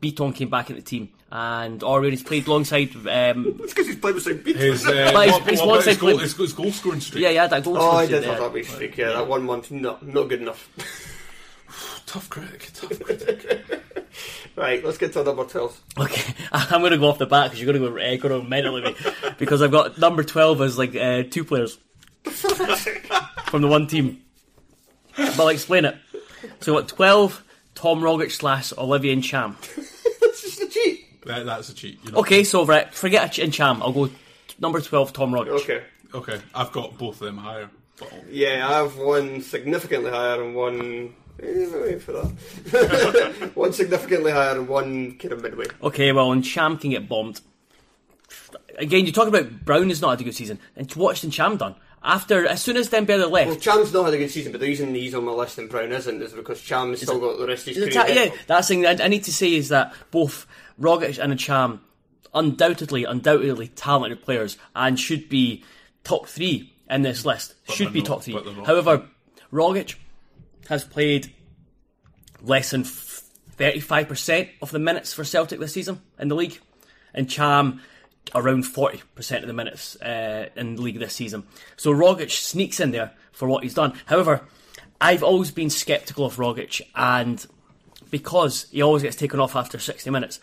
Bitton 0.02 0.34
came 0.34 0.50
back 0.50 0.70
in 0.70 0.76
the 0.76 0.82
team 0.82 1.10
and 1.36 1.82
or 1.82 2.00
when 2.00 2.10
he's 2.10 2.22
played 2.22 2.46
alongside 2.46 2.94
um, 2.94 3.58
it's 3.60 3.72
because 3.74 3.88
he's 3.88 3.96
played 3.96 4.14
with 4.14 4.22
St. 4.24 4.44
Peter. 4.44 4.58
His, 4.58 4.86
uh, 4.86 5.10
But 5.12 5.24
his- 5.26 5.32
what- 5.34 5.42
his 5.50 5.58
what 5.60 5.66
one 5.68 5.76
about 5.78 5.84
his 5.86 5.94
side 5.96 6.00
goal, 6.00 6.18
his, 6.18 6.36
his 6.36 6.52
goal 6.52 6.70
scoring 6.72 7.00
streak. 7.00 7.22
yeah, 7.24 7.30
yeah, 7.30 7.46
that 7.48 7.64
goal. 7.64 7.76
Oh, 7.76 7.80
I 7.90 8.06
scorer 8.06 8.06
did 8.06 8.22
there. 8.22 8.30
have 8.34 8.40
that 8.44 8.52
wee 8.52 8.62
streak. 8.62 8.96
Yeah, 8.96 9.08
that 9.10 9.26
one 9.26 9.42
month, 9.44 9.70
not 9.72 10.06
not 10.06 10.28
good 10.28 10.42
enough. 10.42 10.68
Tough 12.06 12.28
critic. 12.30 12.70
Tough 12.74 13.00
critic. 13.02 13.80
Right, 14.54 14.84
let's 14.84 14.98
get 14.98 15.12
to 15.14 15.24
number 15.24 15.44
12. 15.44 15.80
Okay, 15.98 16.34
I'm 16.52 16.80
going 16.80 16.92
to 16.92 16.98
go 16.98 17.08
off 17.08 17.18
the 17.18 17.26
bat 17.26 17.46
because 17.50 17.60
you're 17.60 17.72
going 17.72 17.82
to 17.82 17.90
go, 17.90 17.98
uh, 18.00 18.16
go 18.28 18.38
on 18.40 18.48
mentally 18.48 18.82
me 18.82 18.94
because 19.36 19.60
I've 19.62 19.72
got 19.72 19.98
number 19.98 20.22
twelve 20.22 20.60
as 20.60 20.78
like 20.78 20.94
uh, 20.94 21.24
two 21.28 21.42
players 21.44 21.76
from 23.46 23.62
the 23.62 23.68
one 23.68 23.88
team. 23.88 24.22
But 25.16 25.40
I'll 25.40 25.48
explain 25.48 25.84
it. 25.86 25.96
So 26.60 26.74
what 26.74 26.86
twelve? 26.88 27.42
Tom 27.74 28.00
Rogic 28.00 28.30
slash 28.30 28.72
Olivier 28.78 29.16
Ntcham. 29.16 29.56
That's 30.20 30.42
just 30.42 30.62
a 30.62 30.68
cheat. 30.68 31.06
That, 31.24 31.46
that's 31.46 31.68
a 31.70 31.74
cheat. 31.74 31.98
You're 32.04 32.18
Okay, 32.18 32.44
so 32.44 32.64
right, 32.66 32.92
forget 32.92 33.32
Ch- 33.32 33.38
Ntcham. 33.40 33.80
I'll 33.82 33.92
go 33.92 34.10
number 34.58 34.80
twelve. 34.80 35.12
Tom 35.12 35.32
Rogic. 35.32 35.48
Okay. 35.62 35.82
Okay, 36.14 36.40
I've 36.54 36.70
got 36.72 36.96
both 36.96 37.20
of 37.20 37.26
them 37.26 37.38
higher. 37.38 37.68
But 37.98 38.12
Yeah, 38.30 38.68
I 38.68 38.78
have 38.78 38.96
one 38.96 39.40
significantly 39.42 40.10
higher 40.10 40.42
and 40.42 40.54
one. 40.54 41.14
Eh, 41.42 41.66
wait 41.72 42.00
for 42.02 42.12
that. 42.12 43.50
one 43.54 43.72
significantly 43.72 44.30
higher 44.30 44.56
and 44.56 44.68
one 44.68 45.18
kind 45.18 45.32
of 45.32 45.42
midway. 45.42 45.66
Okay, 45.82 46.12
well, 46.12 46.30
and 46.30 46.44
Ntcham 46.44 46.80
can 46.80 46.90
get 46.90 47.08
bombed. 47.08 47.40
Again, 48.78 49.06
you 49.06 49.12
talk 49.12 49.28
about 49.28 49.64
Brown 49.64 49.88
has 49.88 50.00
not 50.00 50.10
had 50.10 50.20
a 50.20 50.24
good 50.24 50.34
season, 50.34 50.58
and 50.76 50.92
watch 50.94 51.22
and 51.24 51.32
Ntcham 51.32 51.58
done 51.58 51.74
after 52.02 52.46
as 52.46 52.60
soon 52.62 52.76
as 52.76 52.88
Dembele 52.90 53.30
left. 53.30 53.48
Well, 53.48 53.56
Ntcham's 53.56 53.92
not 53.92 54.04
had 54.04 54.14
a 54.14 54.18
good 54.18 54.30
season, 54.30 54.52
but 54.52 54.60
the 54.60 54.66
reason 54.66 54.94
he's 54.94 55.14
on 55.14 55.24
my 55.24 55.32
list 55.32 55.58
and 55.58 55.68
Brown 55.70 55.90
isn't 55.92 56.20
is 56.22 56.32
because 56.32 56.60
Ntcham's 56.60 57.00
still 57.02 57.18
got 57.20 57.38
the 57.38 57.46
rest 57.46 57.66
of 57.68 57.74
his 57.76 57.84
The 57.86 57.90
career. 57.90 58.06
ta- 58.06 58.12
yeah, 58.12 58.34
that's 58.46 58.68
the 58.68 58.74
thing 58.74 58.86
I, 58.86 59.04
I 59.04 59.08
need 59.08 59.24
to 59.24 59.32
say 59.32 59.54
is 59.54 59.68
that 59.70 59.94
both 60.10 60.46
Rogic 60.80 61.18
and 61.22 61.32
Ntcham, 61.32 61.80
undoubtedly, 62.34 63.04
undoubtedly 63.04 63.68
talented 63.68 64.22
players 64.22 64.56
and 64.74 64.98
should 64.98 65.28
be 65.28 65.64
top 66.02 66.26
three 66.26 66.72
in 66.90 67.02
this 67.02 67.24
list. 67.24 67.54
should 67.68 67.92
be 67.92 68.00
not, 68.00 68.06
top 68.06 68.22
three. 68.22 68.34
but. 68.34 68.66
However, 68.66 69.06
Rogic 69.52 69.94
has 70.68 70.84
played 70.84 71.32
less 72.42 72.70
than 72.70 72.84
thirty-five 72.84 74.08
percent 74.08 74.48
of 74.60 74.70
the 74.70 74.78
minutes 74.78 75.12
for 75.12 75.24
Celtic 75.24 75.60
this 75.60 75.72
season 75.72 76.00
in 76.18 76.28
the 76.28 76.34
league, 76.34 76.58
and 77.14 77.28
Ntcham 77.28 77.80
around 78.34 78.64
forty 78.64 79.00
percent 79.14 79.44
of 79.44 79.48
the 79.48 79.54
minutes 79.54 79.96
uh, 80.02 80.48
in 80.56 80.76
the 80.76 80.82
league 80.82 80.98
this 80.98 81.14
season. 81.14 81.44
So 81.76 81.92
Rogic 81.92 82.30
sneaks 82.30 82.80
in 82.80 82.90
there 82.90 83.12
for 83.32 83.48
what 83.48 83.62
he's 83.62 83.74
done. 83.74 83.94
However, 84.06 84.42
I've 85.00 85.22
always 85.22 85.50
been 85.50 85.70
sceptical 85.70 86.26
of 86.26 86.36
Rogic, 86.36 86.80
and 86.94 87.46
because 88.10 88.66
he 88.70 88.82
always 88.82 89.02
gets 89.02 89.16
taken 89.16 89.40
off 89.40 89.56
after 89.56 89.78
sixty 89.78 90.10
minutes, 90.10 90.40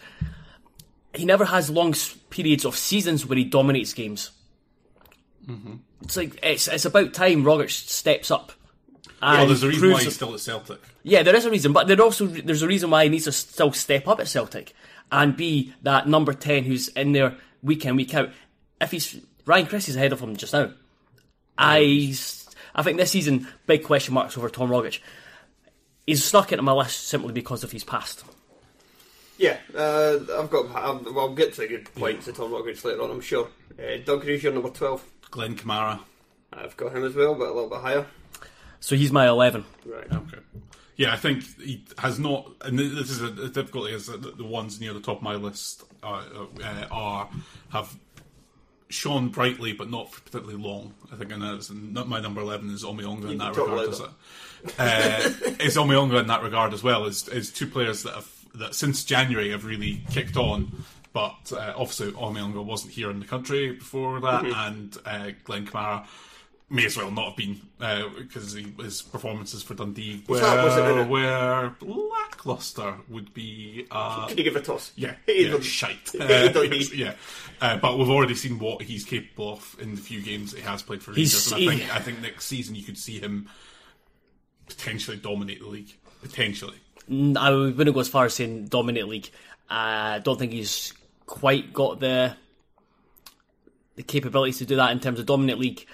he 1.13 1.25
never 1.25 1.45
has 1.45 1.69
long 1.69 1.93
periods 2.29 2.65
of 2.65 2.75
seasons 2.77 3.25
where 3.25 3.37
he 3.37 3.43
dominates 3.43 3.93
games. 3.93 4.31
Mm-hmm. 5.47 5.75
It's 6.03 6.17
like 6.17 6.39
it's 6.43 6.67
it's 6.67 6.85
about 6.85 7.13
time 7.13 7.43
Rogic 7.43 7.69
steps 7.69 8.31
up. 8.31 8.51
And 9.21 9.37
well, 9.37 9.47
there's 9.47 9.63
a 9.63 9.67
reason 9.67 9.91
why 9.91 10.03
he's 10.03 10.15
still 10.15 10.33
at 10.33 10.39
Celtic. 10.39 10.79
yeah, 11.03 11.21
there 11.21 11.35
is 11.35 11.45
a 11.45 11.51
reason, 11.51 11.73
but 11.73 11.87
there 11.87 12.01
also 12.01 12.25
there's 12.25 12.63
a 12.63 12.67
reason 12.67 12.89
why 12.89 13.03
he 13.03 13.09
needs 13.09 13.25
to 13.25 13.31
still 13.31 13.71
step 13.71 14.07
up 14.07 14.19
at 14.19 14.27
Celtic 14.27 14.73
and 15.11 15.37
be 15.37 15.73
that 15.83 16.07
number 16.07 16.33
ten 16.33 16.63
who's 16.63 16.87
in 16.89 17.11
there 17.11 17.37
week 17.61 17.85
in 17.85 17.95
week 17.95 18.15
out. 18.15 18.29
If 18.79 18.91
he's 18.91 19.19
Ryan 19.45 19.67
Chris 19.67 19.89
is 19.89 19.95
ahead 19.95 20.13
of 20.13 20.19
him 20.19 20.35
just 20.35 20.53
now, 20.53 20.71
I 21.57 22.15
I 22.73 22.83
think 22.83 22.97
this 22.97 23.11
season 23.11 23.47
big 23.67 23.83
question 23.83 24.13
marks 24.13 24.37
over 24.37 24.49
Tom 24.49 24.69
Rogic. 24.69 24.99
He's 26.11 26.25
snuck 26.25 26.51
into 26.51 26.61
my 26.63 26.73
list 26.73 27.07
simply 27.07 27.31
because 27.31 27.63
of 27.63 27.71
his 27.71 27.83
past. 27.85 28.25
Yeah, 29.37 29.57
uh, 29.75 30.19
I've 30.37 30.49
got. 30.49 30.65
I've, 30.75 31.05
well, 31.05 31.21
I'll 31.21 31.33
get 31.33 31.53
to 31.53 31.61
the 31.61 31.67
good 31.67 31.93
points 31.95 32.27
of 32.27 32.35
Tom 32.35 32.51
Rogic 32.51 32.83
later 32.83 33.01
on, 33.01 33.11
I'm 33.11 33.21
sure. 33.21 33.47
Uh, 33.79 33.97
Doug 34.03 34.23
Hughes, 34.23 34.43
you're 34.43 34.53
number 34.53 34.69
12. 34.69 35.03
Glenn 35.31 35.55
Kamara. 35.55 35.99
I've 36.53 36.75
got 36.75 36.93
him 36.95 37.05
as 37.05 37.15
well, 37.15 37.33
but 37.33 37.45
a 37.45 37.53
little 37.53 37.69
bit 37.69 37.79
higher. 37.79 38.05
So 38.81 38.95
he's 38.95 39.11
my 39.11 39.27
eleven. 39.27 39.63
Right. 39.85 40.11
Okay. 40.11 40.39
Yeah, 40.97 41.13
I 41.13 41.15
think 41.15 41.43
he 41.57 41.83
has 41.97 42.19
not, 42.19 42.51
and 42.61 42.77
this 42.77 43.09
is 43.09 43.21
a, 43.21 43.27
a 43.27 43.47
difficulty. 43.47 43.93
Is 43.93 44.07
that 44.07 44.21
the 44.21 44.31
the 44.31 44.43
ones 44.45 44.81
near 44.81 44.93
the 44.93 44.99
top 44.99 45.17
of 45.17 45.23
my 45.23 45.35
list 45.35 45.83
are, 46.03 46.23
uh, 46.61 46.85
are 46.91 47.29
have 47.69 47.95
shone 48.91 49.29
brightly, 49.29 49.73
but 49.73 49.89
not 49.89 50.11
for 50.13 50.21
particularly 50.21 50.61
long. 50.61 50.93
I 51.11 51.15
think, 51.15 51.31
and 51.31 51.41
that's 51.41 51.71
not 51.71 52.07
my 52.07 52.19
number 52.19 52.41
eleven 52.41 52.69
is 52.69 52.83
Omeonga 52.83 53.31
in 53.31 53.37
that 53.39 53.55
regard. 53.57 53.89
Is 53.89 53.99
it? 53.99 54.09
Uh, 54.77 55.19
is 55.63 55.75
Omeonga 55.77 56.19
in 56.21 56.27
that 56.27 56.43
regard 56.43 56.73
as 56.73 56.83
well? 56.83 57.05
Is 57.05 57.27
is 57.27 57.51
two 57.51 57.67
players 57.67 58.03
that 58.03 58.13
have 58.13 58.29
that 58.55 58.75
since 58.75 59.03
January 59.03 59.51
have 59.51 59.65
really 59.65 60.03
kicked 60.11 60.37
on. 60.37 60.83
But 61.13 61.51
uh, 61.51 61.73
obviously, 61.75 62.11
Omeonga 62.13 62.63
wasn't 62.63 62.93
here 62.93 63.09
in 63.11 63.19
the 63.19 63.25
country 63.25 63.73
before 63.73 64.21
that, 64.21 64.43
Mm-hmm. 64.43 64.53
and 64.53 64.97
uh, 65.05 65.31
Glenn 65.43 65.65
Kamara 65.67 66.05
may 66.71 66.85
as 66.85 66.95
well 66.97 67.11
not 67.11 67.27
have 67.29 67.35
been 67.37 67.59
because 68.17 68.53
his 68.53 69.01
performances 69.01 69.61
for 69.61 69.73
Dundee 69.73 70.23
were, 70.27 70.39
that 70.39 70.63
wasn't 70.63 70.87
in 70.87 70.97
it. 70.99 71.07
were 71.09 71.73
lackluster. 71.81 72.95
Would 73.09 73.33
be 73.33 73.85
uh, 73.91 74.25
Can 74.29 74.37
you 74.37 74.43
give 74.45 74.55
it 74.55 74.59
a 74.59 74.65
toss? 74.65 74.91
yeah, 74.95 75.15
Hey, 75.25 75.49
yeah 75.49 75.59
shite. 75.59 76.11
Hey, 76.17 76.47
Uh, 76.47 76.61
yeah, 76.93 77.13
uh, 77.61 77.77
but 77.77 77.97
we've 77.97 78.09
already 78.09 78.35
seen 78.35 78.57
what 78.59 78.81
he's 78.81 79.03
capable 79.03 79.53
of 79.53 79.75
in 79.79 79.95
the 79.95 80.01
few 80.01 80.21
games 80.21 80.51
that 80.51 80.59
he 80.61 80.63
has 80.65 80.81
played 80.81 81.03
for 81.03 81.11
Rangers, 81.11 81.51
and 81.51 81.55
I 81.55 81.59
he- 81.59 81.67
think 81.79 81.95
I 81.95 81.99
think 81.99 82.21
next 82.21 82.45
season 82.45 82.75
you 82.75 82.83
could 82.83 82.97
see 82.97 83.19
him 83.19 83.49
potentially 84.67 85.17
dominate 85.17 85.59
the 85.59 85.67
league. 85.67 85.93
Potentially, 86.21 86.77
I 87.09 87.49
wouldn't 87.51 87.93
go 87.93 87.99
as 87.99 88.07
far 88.07 88.25
as 88.25 88.35
saying 88.35 88.65
dominate 88.67 89.07
league. 89.07 89.29
I 89.69 90.19
don't 90.23 90.37
think 90.39 90.51
he's 90.53 90.93
quite 91.25 91.73
got 91.73 91.99
the 91.99 92.35
the 93.95 94.03
capabilities 94.03 94.59
to 94.59 94.65
do 94.65 94.75
that 94.77 94.91
in 94.91 94.99
terms 94.99 95.19
of 95.19 95.25
dominate 95.25 95.57
league. 95.57 95.85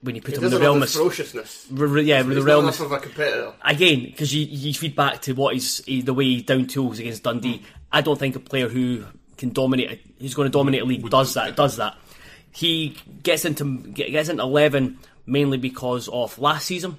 When 0.00 0.14
you 0.14 0.22
put 0.22 0.30
He 0.34 0.38
him 0.38 0.44
in 0.44 0.50
the 0.52 0.60
realm 0.60 0.80
of 0.82 0.90
ferociousness. 0.90 1.66
r- 1.76 1.98
yeah, 1.98 2.22
He's 2.22 2.34
the 2.36 2.42
realm 2.42 2.66
of 2.68 2.80
a 2.92 2.98
competitor. 3.00 3.52
again 3.64 4.04
because 4.04 4.32
you, 4.32 4.44
you 4.46 4.72
feed 4.72 4.94
back 4.94 5.22
to 5.22 5.32
what 5.32 5.54
he's 5.54 5.84
he, 5.86 5.98
eh, 5.98 6.02
the 6.04 6.14
way 6.14 6.24
he 6.24 6.42
down 6.42 6.66
tools 6.66 6.98
against 7.00 7.24
Dundee. 7.24 7.62
I 7.90 8.00
don't 8.00 8.18
think 8.18 8.36
a 8.36 8.40
player 8.40 8.68
who 8.68 9.04
can 9.36 9.50
dominate, 9.52 9.90
a- 9.90 10.20
who's 10.22 10.34
going 10.34 10.46
to 10.46 10.56
dominate 10.56 10.82
a 10.82 10.84
league, 10.84 11.08
does 11.10 11.34
that. 11.34 11.56
Does 11.56 11.76
that? 11.78 11.96
He 12.52 12.96
gets 13.24 13.44
into 13.44 13.78
gets 13.88 14.28
into 14.28 14.42
eleven 14.42 14.98
mainly 15.26 15.58
because 15.58 16.08
of 16.08 16.38
last 16.38 16.66
season. 16.66 16.98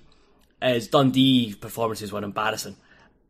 His 0.61 0.89
Dundee 0.89 1.53
performances 1.55 2.11
were 2.11 2.21
embarrassing, 2.23 2.75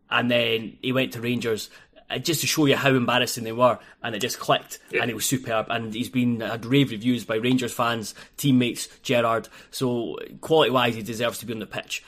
and 0.09 0.31
then 0.31 0.77
he 0.81 0.91
went 0.91 1.13
to 1.13 1.21
Rangers. 1.21 1.69
Uh, 2.09 2.17
Just 2.17 2.41
to 2.41 2.47
show 2.47 2.65
you 2.65 2.75
how 2.75 2.89
embarrassing 2.89 3.43
they 3.43 3.51
were, 3.51 3.77
and 4.01 4.15
it 4.15 4.19
just 4.19 4.39
clicked, 4.39 4.79
and 4.99 5.11
it 5.11 5.13
was 5.13 5.25
superb. 5.25 5.67
And 5.69 5.93
he's 5.93 6.09
been 6.09 6.39
had 6.41 6.65
rave 6.65 6.89
reviews 6.91 7.23
by 7.23 7.35
Rangers 7.35 7.71
fans, 7.73 8.15
teammates, 8.37 8.87
Gerrard. 9.03 9.47
So 9.71 10.17
quality 10.41 10.71
wise, 10.71 10.95
he 10.95 11.03
deserves 11.03 11.37
to 11.39 11.45
be 11.45 11.53
on 11.53 11.59
the 11.59 11.67
pitch 11.67 12.03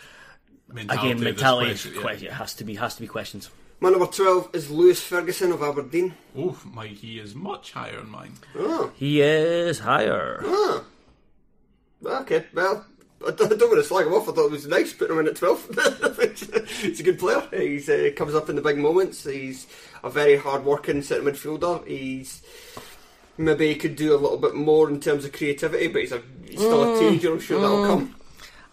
mentality. 0.73 1.07
again, 1.07 1.17
of 1.17 1.23
mentality 1.23 1.69
question, 1.71 1.93
yeah. 1.93 2.15
que- 2.15 2.25
it 2.27 2.33
has 2.33 2.53
to 2.55 2.63
be 2.63 2.75
has 2.75 2.95
to 2.95 3.01
be 3.01 3.07
questioned. 3.07 3.47
My 3.79 3.89
number 3.89 4.05
12 4.05 4.49
is 4.53 4.69
Lewis 4.69 5.01
Ferguson 5.01 5.51
of 5.51 5.63
Aberdeen. 5.63 6.13
Oh, 6.37 6.59
my, 6.63 6.85
he 6.85 7.17
is 7.17 7.33
much 7.33 7.71
higher 7.71 7.97
than 7.97 8.09
mine. 8.09 8.33
Oh. 8.55 8.91
He 8.95 9.21
is 9.21 9.79
higher. 9.79 10.43
Okay, 12.05 12.45
well, 12.53 12.85
I 13.27 13.31
don't, 13.31 13.49
want 13.49 13.73
to 13.75 13.83
slag 13.83 14.07
him 14.07 14.13
off. 14.13 14.27
I 14.27 14.31
thought 14.31 14.45
it 14.45 14.51
was 14.51 14.67
nice 14.67 14.93
putting 14.93 15.15
him 15.15 15.21
in 15.21 15.27
at 15.27 15.35
12. 15.35 16.79
He's 16.81 16.99
a 16.99 17.03
good 17.03 17.19
player. 17.19 17.43
He's 17.51 17.87
uh, 17.89 18.09
comes 18.15 18.33
up 18.35 18.49
in 18.49 18.55
the 18.55 18.61
big 18.61 18.77
moments. 18.77 19.23
He's 19.23 19.67
a 20.03 20.09
very 20.09 20.37
hard 20.37 20.65
working 20.65 21.01
centre 21.01 21.29
midfielder. 21.29 21.85
He's 21.87 22.41
maybe 23.37 23.67
he 23.67 23.75
could 23.75 23.95
do 23.95 24.13
a 24.15 24.17
little 24.17 24.37
bit 24.37 24.55
more 24.55 24.89
in 24.89 24.99
terms 24.99 25.25
of 25.25 25.33
creativity, 25.33 25.87
but 25.87 26.01
he's, 26.01 26.11
a, 26.11 26.21
he's 26.47 26.59
still 26.59 26.95
a 26.95 26.99
teenager. 26.99 27.33
I'm 27.33 27.39
sure 27.39 27.61
that'll 27.61 27.85
come. 27.85 28.15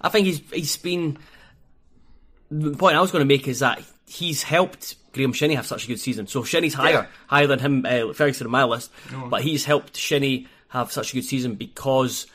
I 0.00 0.08
think 0.08 0.26
he's 0.26 0.40
he's 0.50 0.76
been. 0.76 1.18
The 2.50 2.70
point 2.76 2.96
I 2.96 3.00
was 3.00 3.10
going 3.12 3.20
to 3.22 3.26
make 3.26 3.46
is 3.46 3.58
that 3.58 3.82
he's 4.06 4.42
helped 4.42 4.96
Graeme 5.12 5.32
Shinnie 5.34 5.54
have 5.56 5.66
such 5.66 5.84
a 5.84 5.88
good 5.88 6.00
season. 6.00 6.26
So 6.26 6.42
Shinnie's 6.42 6.72
higher, 6.74 6.92
Yeah. 6.92 7.06
higher 7.26 7.46
than 7.46 7.58
him, 7.58 7.84
uh, 7.86 8.12
Ferguson 8.14 8.46
on 8.46 8.50
my 8.50 8.64
list, 8.64 8.90
but 9.28 9.42
he's 9.42 9.64
helped 9.66 9.96
Shinnie 9.96 10.46
have 10.68 10.90
such 10.92 11.12
a 11.12 11.16
good 11.16 11.24
season 11.24 11.54
because 11.56 12.26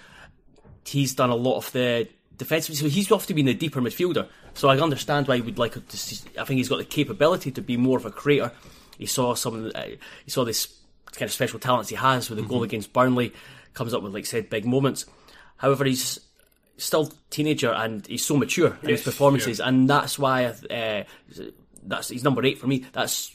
he's 0.86 1.16
done 1.16 1.30
a 1.30 1.36
lot 1.36 1.58
of 1.58 1.72
the 1.72 2.08
defensive. 2.38 2.75
So 2.75 2.88
he's 2.88 3.12
often 3.12 3.36
been 3.36 3.46
the 3.46 3.54
deeper 3.54 3.82
midfielder. 3.82 4.28
So 4.54 4.70
I 4.70 4.80
understand 4.80 5.28
why 5.28 5.36
he 5.36 5.42
would 5.42 5.58
like 5.58 5.74
to. 5.74 5.98
See, 5.98 6.28
I 6.40 6.44
think 6.44 6.58
he's 6.58 6.70
got 6.70 6.78
the 6.78 6.86
capability 6.86 7.52
to 7.52 7.62
be 7.62 7.78
more 7.78 7.98
of 7.98 8.06
a 8.06 8.12
creator. 8.12 8.52
He 8.98 9.06
saw 9.06 9.34
some. 9.36 9.72
Uh, 9.74 9.84
he 10.24 10.32
saw 10.32 10.44
this 10.46 10.68
kind 11.12 11.24
of 11.24 11.32
special 11.32 11.60
talents 11.60 11.90
he 11.90 11.96
has 11.96 12.30
with 12.30 12.40
the 12.40 12.46
goal 12.46 12.63
against 12.63 12.94
Burnley. 12.94 13.34
Comes 13.74 13.94
up 13.94 14.04
with 14.04 14.13
like 14.13 14.25
said 14.25 14.50
big 14.50 14.66
moments. 14.66 15.06
However, 15.58 15.86
he's 15.86 16.20
still 16.78 17.12
teenager 17.30 17.72
and 17.72 18.06
he's 18.08 18.25
so 18.25 18.36
mature 18.38 18.78
in 18.84 18.90
his 18.90 19.04
performances, 19.04 19.60
and 19.60 19.90
that's 19.90 20.20
why 20.20 20.46
uh, 20.46 21.04
that's 21.84 22.10
he's 22.10 22.24
number 22.24 22.44
eight 22.46 22.60
for 22.60 22.68
me. 22.68 22.86
That's 22.94 23.32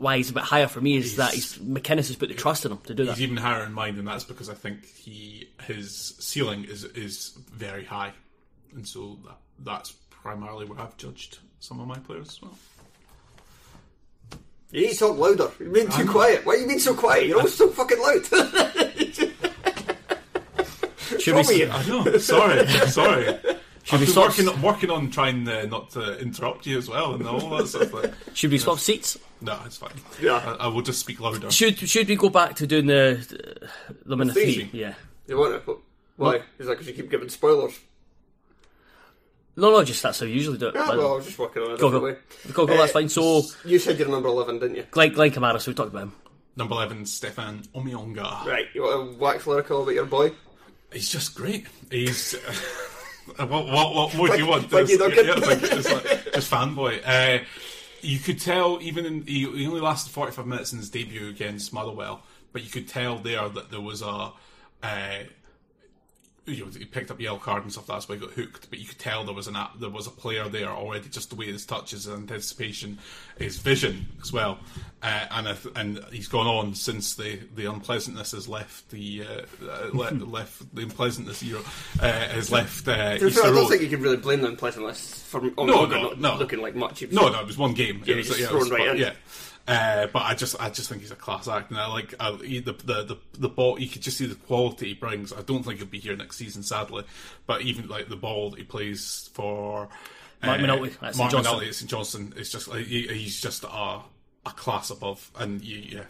why 0.00 0.16
he's 0.16 0.30
a 0.30 0.32
bit 0.32 0.42
higher 0.42 0.66
for 0.66 0.80
me. 0.80 0.96
Is 0.96 1.16
that 1.16 1.34
he's 1.34 1.58
McInnes 1.58 2.08
has 2.08 2.16
put 2.16 2.28
the 2.28 2.34
trust 2.34 2.64
in 2.64 2.72
him 2.72 2.78
to 2.84 2.94
do 2.94 3.04
that. 3.04 3.12
He's 3.12 3.22
even 3.22 3.36
higher 3.36 3.62
in 3.64 3.72
mine, 3.72 3.98
and 3.98 4.08
that's 4.08 4.24
because 4.24 4.48
I 4.48 4.54
think 4.54 4.86
he 4.86 5.50
his 5.64 6.14
ceiling 6.18 6.64
is 6.64 6.84
is 6.84 7.38
very 7.52 7.84
high, 7.84 8.12
and 8.74 8.86
so 8.86 9.18
that, 9.26 9.36
that's 9.60 9.92
primarily 10.10 10.66
where 10.66 10.80
I've 10.80 10.96
judged 10.96 11.38
some 11.60 11.80
of 11.80 11.86
my 11.86 11.98
players 11.98 12.28
as 12.28 12.42
well. 12.42 12.58
You 14.72 14.82
need 14.86 14.92
to 14.92 14.98
talk 14.98 15.18
louder. 15.18 15.50
You're 15.58 15.70
being 15.70 15.88
too 15.90 16.08
quiet. 16.08 16.46
Why 16.46 16.54
are 16.54 16.58
you 16.58 16.66
being 16.66 16.78
so 16.78 16.94
quiet? 16.94 17.26
You're 17.26 17.38
always 17.38 17.54
so 17.54 17.68
fucking 17.70 17.98
loud. 18.00 18.24
Should 21.20 21.34
we, 21.48 21.68
I 21.68 21.86
know. 21.86 22.18
Sorry, 22.18 22.66
sorry. 22.88 23.36
Should 23.82 23.94
I've 23.94 24.00
we 24.00 24.06
been 24.06 24.12
stop? 24.12 24.26
working, 24.28 24.48
on- 24.48 24.62
working 24.62 24.90
on 24.90 25.10
trying 25.10 25.48
uh, 25.48 25.64
not 25.66 25.90
to 25.90 26.18
interrupt 26.20 26.66
you 26.66 26.76
as 26.78 26.88
well 26.88 27.14
and 27.14 27.26
all 27.26 27.56
that 27.56 27.66
sort 27.68 27.84
of 27.84 28.00
thing. 28.02 28.12
Should 28.34 28.50
we 28.50 28.58
swap 28.58 28.78
seats? 28.78 29.18
No, 29.40 29.58
it's 29.64 29.78
fine. 29.78 29.92
Yeah. 30.20 30.56
I, 30.60 30.64
I 30.64 30.66
will 30.68 30.82
just 30.82 31.00
speak 31.00 31.18
louder. 31.20 31.50
Should 31.50 31.78
Should 31.78 32.06
we 32.08 32.16
go 32.16 32.28
back 32.28 32.56
to 32.56 32.66
doing 32.66 32.86
the 32.86 33.24
the 34.04 34.16
minute 34.16 34.34
The 34.34 34.40
three? 34.42 34.70
Yeah. 34.72 34.94
You 35.26 35.38
want 35.38 35.54
it? 35.54 35.64
But 35.64 35.78
why? 36.16 36.36
Is 36.58 36.66
that 36.66 36.72
because 36.72 36.88
you 36.88 36.92
keep 36.92 37.10
giving 37.10 37.28
spoilers? 37.30 37.78
No, 39.56 39.70
no, 39.70 39.82
just 39.84 40.02
that's 40.02 40.20
how 40.20 40.26
you 40.26 40.34
usually 40.34 40.58
do 40.58 40.68
it. 40.68 40.74
Yeah, 40.74 40.88
well, 40.90 41.12
I 41.14 41.16
was 41.16 41.26
just 41.26 41.38
working 41.38 41.62
on 41.62 41.70
it 41.72 41.74
a 41.74 41.76
go, 41.78 41.90
go. 41.90 42.00
way. 42.00 42.16
Go, 42.52 42.66
go, 42.66 42.76
that's 42.76 42.90
Uh, 42.90 43.00
fine. 43.00 43.08
So, 43.08 43.42
You 43.64 43.78
said 43.78 43.98
you're 43.98 44.08
number 44.08 44.28
11, 44.28 44.58
didn't 44.60 44.76
you? 44.76 44.84
Glenn, 44.90 45.12
Glenn 45.12 45.30
Kamara, 45.32 45.60
so 45.60 45.70
we 45.70 45.74
talked 45.74 45.90
about 45.90 46.04
him. 46.04 46.12
Number 46.56 46.74
11, 46.76 47.04
Stefan 47.06 47.62
Omeonga. 47.74 48.46
Right, 48.46 48.66
you 48.74 48.82
want 48.82 49.12
to 49.12 49.18
wax 49.18 49.46
lyrical 49.46 49.82
about 49.82 49.94
your 49.94 50.06
boy? 50.06 50.32
He's 50.92 51.10
just 51.10 51.34
great. 51.34 51.66
He's. 51.90 52.36
what, 53.46 53.66
what, 53.66 53.94
what 53.94 54.14
more 54.14 54.28
do 54.28 54.38
you 54.38 54.46
want? 54.46 54.70
You, 54.72 54.86
Just- 54.86 54.98
yeah, 55.00 55.06
you. 55.06 55.56
Just, 55.56 55.92
like, 55.92 56.32
just 56.34 56.50
fanboy. 56.50 57.00
Uh, 57.04 57.44
you 58.02 58.18
could 58.18 58.40
tell, 58.40 58.78
even 58.82 59.04
in. 59.06 59.22
He, 59.26 59.40
he 59.50 59.66
only 59.66 59.80
lasted 59.80 60.10
45 60.12 60.46
minutes 60.46 60.72
in 60.72 60.78
his 60.78 60.88
debut 60.90 61.28
against 61.28 61.72
Motherwell, 61.72 62.22
but 62.52 62.62
you 62.62 62.70
could 62.70 62.88
tell 62.88 63.18
there 63.18 63.48
that 63.48 63.70
there 63.70 63.80
was 63.80 64.02
a. 64.02 64.32
Uh, 64.82 65.18
you 66.46 66.64
know, 66.64 66.70
he 66.70 66.84
picked 66.84 67.10
up 67.10 67.18
the 67.18 67.24
yellow 67.24 67.38
card 67.38 67.62
and 67.62 67.70
stuff. 67.72 67.86
That's 67.86 68.08
why 68.08 68.16
he 68.16 68.20
got 68.20 68.30
hooked. 68.32 68.70
But 68.70 68.78
you 68.78 68.86
could 68.86 68.98
tell 68.98 69.24
there 69.24 69.34
was 69.34 69.46
an 69.46 69.56
app, 69.56 69.78
there 69.78 69.90
was 69.90 70.06
a 70.06 70.10
player 70.10 70.48
there 70.48 70.68
already. 70.68 71.08
Just 71.08 71.30
the 71.30 71.36
way 71.36 71.46
his 71.46 71.64
touches, 71.66 72.04
his 72.04 72.12
anticipation, 72.14 72.98
his 73.38 73.58
vision 73.58 74.06
as 74.22 74.32
well. 74.32 74.58
Uh, 75.02 75.26
and 75.30 75.46
th- 75.46 75.74
and 75.76 76.00
he's 76.12 76.28
gone 76.28 76.46
on 76.46 76.74
since 76.74 77.14
the, 77.14 77.38
the 77.54 77.66
unpleasantness 77.70 78.32
has 78.32 78.48
left 78.48 78.90
the 78.90 79.22
uh, 79.22 79.66
uh, 79.70 79.90
le- 79.92 80.10
left 80.24 80.74
the 80.74 80.82
unpleasantness 80.82 81.42
era 81.42 81.60
uh, 82.00 82.06
has 82.28 82.50
left 82.50 82.86
uh, 82.88 83.16
To 83.18 83.30
fair, 83.30 83.42
I 83.42 83.46
don't 83.46 83.54
Road. 83.56 83.68
think 83.68 83.82
you 83.82 83.88
can 83.88 84.02
really 84.02 84.16
blame 84.16 84.40
the 84.42 84.48
unpleasantness 84.48 85.22
for 85.22 85.40
No, 85.40 85.50
not, 85.64 85.90
no, 85.90 86.02
not 86.08 86.18
no. 86.20 86.36
looking 86.36 86.60
like 86.60 86.74
much. 86.74 87.02
No, 87.10 87.28
no, 87.28 87.40
it 87.40 87.46
was 87.46 87.56
one 87.58 87.74
game. 87.74 88.02
Yeah, 88.04 88.14
it 88.14 88.18
was, 88.18 88.28
he's 88.28 88.40
yeah, 88.40 88.46
thrown 88.48 88.60
it 88.60 88.64
was- 88.64 88.70
right 88.72 88.88
in. 88.88 88.96
yeah. 88.98 89.12
Uh, 89.68 90.08
but 90.08 90.22
I 90.22 90.34
just, 90.34 90.60
I 90.60 90.68
just 90.70 90.88
think 90.88 91.02
he's 91.02 91.10
a 91.12 91.16
class 91.16 91.46
act, 91.46 91.70
and 91.70 91.78
I 91.78 91.86
like 91.86 92.14
I, 92.18 92.32
he- 92.44 92.58
the, 92.60 92.72
the 92.72 93.02
the 93.04 93.16
the 93.38 93.48
ball. 93.48 93.78
You 93.78 93.88
could 93.88 94.02
just 94.02 94.16
see 94.16 94.26
the 94.26 94.34
quality 94.34 94.88
he 94.88 94.94
brings. 94.94 95.32
I 95.32 95.42
don't 95.42 95.62
think 95.62 95.78
he'll 95.78 95.86
be 95.86 95.98
here 96.00 96.16
next 96.16 96.36
season, 96.38 96.62
sadly. 96.62 97.04
But 97.46 97.62
even 97.62 97.86
like 97.88 98.08
the 98.08 98.16
ball 98.16 98.50
that 98.50 98.58
he 98.58 98.64
plays 98.64 99.30
for 99.34 99.88
Mark 100.42 100.60
McNulty 100.60 100.96
at 101.02 101.14
St. 101.14 101.32
Mark 101.32 101.44
McNulty 101.46 101.72
St 101.74 101.88
Johnstone 101.90 102.32
is 102.36 102.50
just 102.50 102.66
like 102.66 102.86
he, 102.86 103.06
he's 103.06 103.40
just 103.40 103.62
a 103.64 103.68
a 104.46 104.50
class 104.56 104.90
above, 104.90 105.30
and 105.38 105.62
you, 105.62 105.76
yeah. 105.98 106.04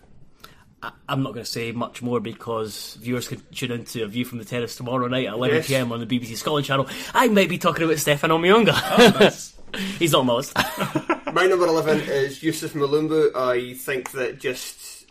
I'm 1.10 1.22
not 1.22 1.34
going 1.34 1.44
to 1.44 1.50
say 1.50 1.72
much 1.72 2.00
more 2.00 2.20
because 2.20 2.94
viewers 3.02 3.28
can 3.28 3.42
tune 3.52 3.70
into 3.72 4.02
a 4.02 4.06
view 4.06 4.24
from 4.24 4.38
the 4.38 4.46
terrace 4.46 4.76
tomorrow 4.76 5.08
night 5.08 5.26
at 5.26 5.34
11 5.34 5.56
Yes. 5.56 5.66
pm 5.66 5.92
on 5.92 6.00
the 6.00 6.06
BBC 6.06 6.36
Scotland 6.38 6.64
channel. 6.64 6.88
I 7.12 7.28
might 7.28 7.50
be 7.50 7.58
talking 7.58 7.84
about 7.84 7.98
Stefan 7.98 8.30
Omeonga. 8.30 8.72
He's 8.96 9.54
not 9.58 9.59
on 10.00 10.14
almost. 10.14 10.56
My 11.32 11.46
number 11.46 11.66
11 11.66 12.00
is 12.00 12.40
Youssouf 12.40 12.70
Mulumbu. 12.70 13.34
I 13.34 13.74
think 13.74 14.10
that 14.12 14.40
just. 14.40 15.06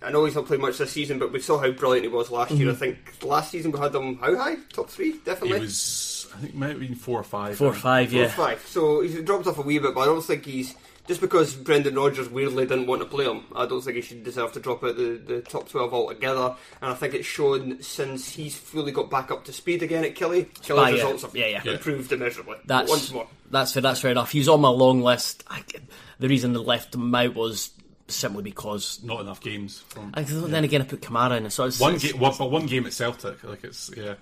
I 0.00 0.10
know 0.10 0.24
he's 0.24 0.34
not 0.34 0.46
played 0.46 0.60
much 0.60 0.78
this 0.78 0.90
season, 0.90 1.18
but 1.20 1.30
we 1.32 1.38
saw 1.40 1.58
how 1.58 1.70
brilliant 1.70 2.04
he 2.04 2.08
was 2.08 2.30
last 2.30 2.50
year. 2.52 2.72
Mm-hmm. 2.72 2.76
I 2.76 2.78
think 2.78 3.22
last 3.22 3.52
season 3.52 3.70
we 3.70 3.78
had 3.78 3.94
him 3.94 4.16
how 4.18 4.34
high? 4.36 4.56
Top 4.72 4.90
three, 4.90 5.12
He 5.12 5.18
definitely. 5.18 5.60
was, 5.60 6.28
I 6.34 6.38
think, 6.38 6.54
it 6.54 6.58
might 6.58 6.70
have 6.70 6.80
been 6.80 6.96
four 6.96 7.20
or 7.20 7.24
five. 7.24 7.56
Four 7.56 7.68
or 7.68 7.74
five, 7.74 8.12
yeah. 8.12 8.26
Four 8.28 8.46
or 8.46 8.48
yeah. 8.48 8.54
five. 8.56 8.66
So 8.66 9.00
he's 9.02 9.22
dropped 9.22 9.46
off 9.46 9.58
a 9.58 9.62
wee 9.62 9.78
bit, 9.78 9.94
but 9.94 10.00
I 10.00 10.06
don't 10.06 10.22
think 10.22 10.44
he's. 10.44 10.74
Just 11.08 11.20
because 11.20 11.54
Brendan 11.54 11.96
Rodgers 11.96 12.28
weirdly 12.28 12.64
didn't 12.64 12.86
want 12.86 13.02
to 13.02 13.08
play 13.08 13.24
him, 13.24 13.42
I 13.56 13.66
don't 13.66 13.80
think 13.82 13.96
he 13.96 14.02
should 14.02 14.22
deserve 14.22 14.52
to 14.52 14.60
drop 14.60 14.84
out 14.84 14.96
the, 14.96 15.20
the 15.26 15.40
top 15.42 15.68
12 15.68 15.92
altogether. 15.92 16.54
And 16.80 16.92
I 16.92 16.94
think 16.94 17.14
it's 17.14 17.26
shown 17.26 17.82
since 17.82 18.28
he's 18.32 18.54
fully 18.56 18.92
got 18.92 19.10
back 19.10 19.32
up 19.32 19.44
to 19.46 19.52
speed 19.52 19.82
again 19.82 20.04
at 20.04 20.14
Killie. 20.14 20.46
Killie's 20.60 20.70
Ah, 20.78 20.86
yeah. 20.88 20.94
results 20.94 21.22
have 21.22 21.34
Yeah, 21.36 21.46
yeah. 21.64 21.72
improved 21.72 22.12
immeasurably. 22.12 22.58
That's 22.66 22.88
Once 22.88 23.10
more. 23.12 23.26
that's 23.50 23.72
fair. 23.72 23.82
That's 23.82 24.00
fair 24.00 24.12
enough. 24.12 24.30
He 24.30 24.38
was 24.38 24.48
on 24.48 24.60
my 24.60 24.68
long 24.68 25.02
list. 25.02 25.42
I, 25.50 25.64
the 26.20 26.28
reason 26.28 26.54
I 26.54 26.60
left 26.60 26.94
him 26.94 27.12
out 27.12 27.34
was 27.34 27.70
simply 28.06 28.44
because. 28.44 29.02
Not 29.02 29.22
enough 29.22 29.40
games. 29.40 29.80
From, 29.88 30.12
I, 30.14 30.22
then 30.22 30.62
again, 30.62 30.82
I 30.82 30.84
put 30.84 31.00
Kamara 31.02 31.36
in. 31.36 31.50
So 31.50 31.64
it's, 31.64 31.80
one 31.80 31.94
it's, 31.96 32.12
game, 32.12 32.20
one, 32.20 32.32
but 32.38 32.48
one 32.48 32.66
game 32.66 32.86
at 32.86 32.92
Celtic, 32.92 33.42
like 33.42 33.64
it's 33.64 33.90
yeah. 33.96 34.14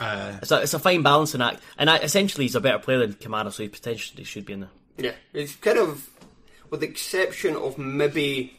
Uh, 0.00 0.38
it's, 0.40 0.50
a, 0.52 0.62
it's 0.62 0.74
a 0.74 0.78
fine 0.78 1.02
balancing 1.02 1.42
act, 1.42 1.60
and 1.76 1.90
I, 1.90 1.98
essentially 1.98 2.44
he's 2.44 2.54
a 2.54 2.60
better 2.60 2.78
player 2.78 2.98
than 3.00 3.12
Kamara, 3.14 3.52
so 3.52 3.62
he 3.64 3.68
potentially 3.68 4.24
should 4.24 4.46
be 4.46 4.54
in 4.54 4.60
there. 4.60 4.70
Yeah, 4.98 5.12
it's 5.32 5.56
kind 5.56 5.78
of, 5.78 6.10
with 6.70 6.80
the 6.80 6.86
exception 6.86 7.56
of 7.56 7.78
maybe 7.78 8.58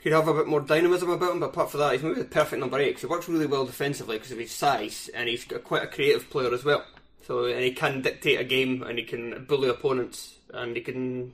he'd 0.00 0.12
have 0.12 0.28
a 0.28 0.34
bit 0.34 0.46
more 0.46 0.60
dynamism 0.60 1.10
about 1.10 1.32
him, 1.32 1.40
but 1.40 1.50
apart 1.50 1.70
from 1.70 1.80
that, 1.80 1.92
he's 1.92 2.02
maybe 2.02 2.20
the 2.20 2.24
perfect 2.24 2.60
number 2.60 2.78
eight 2.78 2.88
because 2.88 3.02
he 3.02 3.06
works 3.06 3.28
really 3.28 3.46
well 3.46 3.64
defensively 3.64 4.16
because 4.16 4.32
of 4.32 4.38
his 4.38 4.50
size, 4.50 5.10
and 5.14 5.28
he's 5.28 5.44
quite 5.64 5.82
a 5.82 5.86
creative 5.86 6.28
player 6.30 6.52
as 6.52 6.64
well. 6.64 6.84
So, 7.26 7.46
and 7.46 7.62
he 7.64 7.72
can 7.72 8.02
dictate 8.02 8.38
a 8.38 8.44
game, 8.44 8.82
and 8.82 8.98
he 8.98 9.04
can 9.04 9.46
bully 9.46 9.68
opponents, 9.68 10.36
and 10.52 10.76
he 10.76 10.82
can 10.82 11.32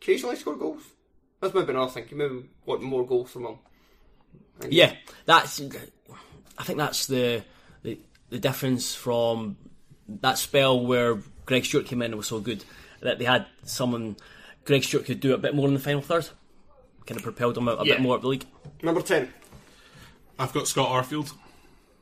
occasionally 0.00 0.36
score 0.36 0.56
goals. 0.56 0.82
That's 1.40 1.52
maybe 1.52 1.70
another 1.70 1.90
thing. 1.90 2.06
You 2.10 2.16
maybe 2.16 2.48
want 2.64 2.82
more 2.82 3.06
goals 3.06 3.30
from 3.30 3.44
him. 3.44 3.58
Yeah, 4.70 4.94
that's. 5.26 5.60
I 6.58 6.62
think 6.64 6.78
that's 6.78 7.06
the 7.06 7.44
the, 7.82 7.98
the 8.30 8.38
difference 8.38 8.94
from 8.94 9.58
that 10.08 10.38
spell 10.38 10.86
where 10.86 11.18
Greg 11.44 11.66
Stewart 11.66 11.84
came 11.84 12.00
in 12.00 12.12
and 12.12 12.16
was 12.16 12.28
so 12.28 12.40
good 12.40 12.64
that 13.00 13.18
they 13.18 13.24
had 13.24 13.46
someone. 13.64 14.16
Greg 14.64 14.82
Stewart 14.82 15.04
could 15.04 15.20
do 15.20 15.32
a 15.34 15.38
bit 15.38 15.54
more 15.54 15.68
in 15.68 15.74
the 15.74 15.80
final 15.80 16.00
third. 16.02 16.28
Kind 17.06 17.18
of 17.18 17.22
propelled 17.22 17.54
them 17.54 17.68
out 17.68 17.80
a 17.80 17.86
Yeah. 17.86 17.94
bit 17.94 18.02
more 18.02 18.16
up 18.16 18.22
the 18.22 18.28
league. 18.28 18.44
Number 18.82 19.00
ten. 19.00 19.32
I've 20.38 20.52
got 20.52 20.66
Scott 20.68 20.88
Arfield. 20.90 21.32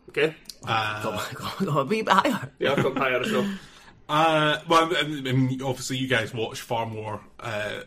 Okay. 0.09 0.35
Uh, 0.67 1.03
Got, 1.03 1.35
got 1.65 1.77
a 1.77 1.85
wee 1.85 2.03
bit 2.03 2.13
higher. 2.13 2.51
Yeah, 2.59 2.73
I've 2.73 2.83
got 2.83 2.97
higher 2.97 3.21
as 3.21 3.31
well. 3.33 3.49
Uh, 4.07 4.59
well, 4.69 4.95
I 4.95 5.03
mean, 5.05 5.63
obviously, 5.63 5.97
you 5.97 6.07
guys 6.07 6.35
watch 6.35 6.61
far 6.61 6.85
more 6.85 7.23
uh, 7.41 7.81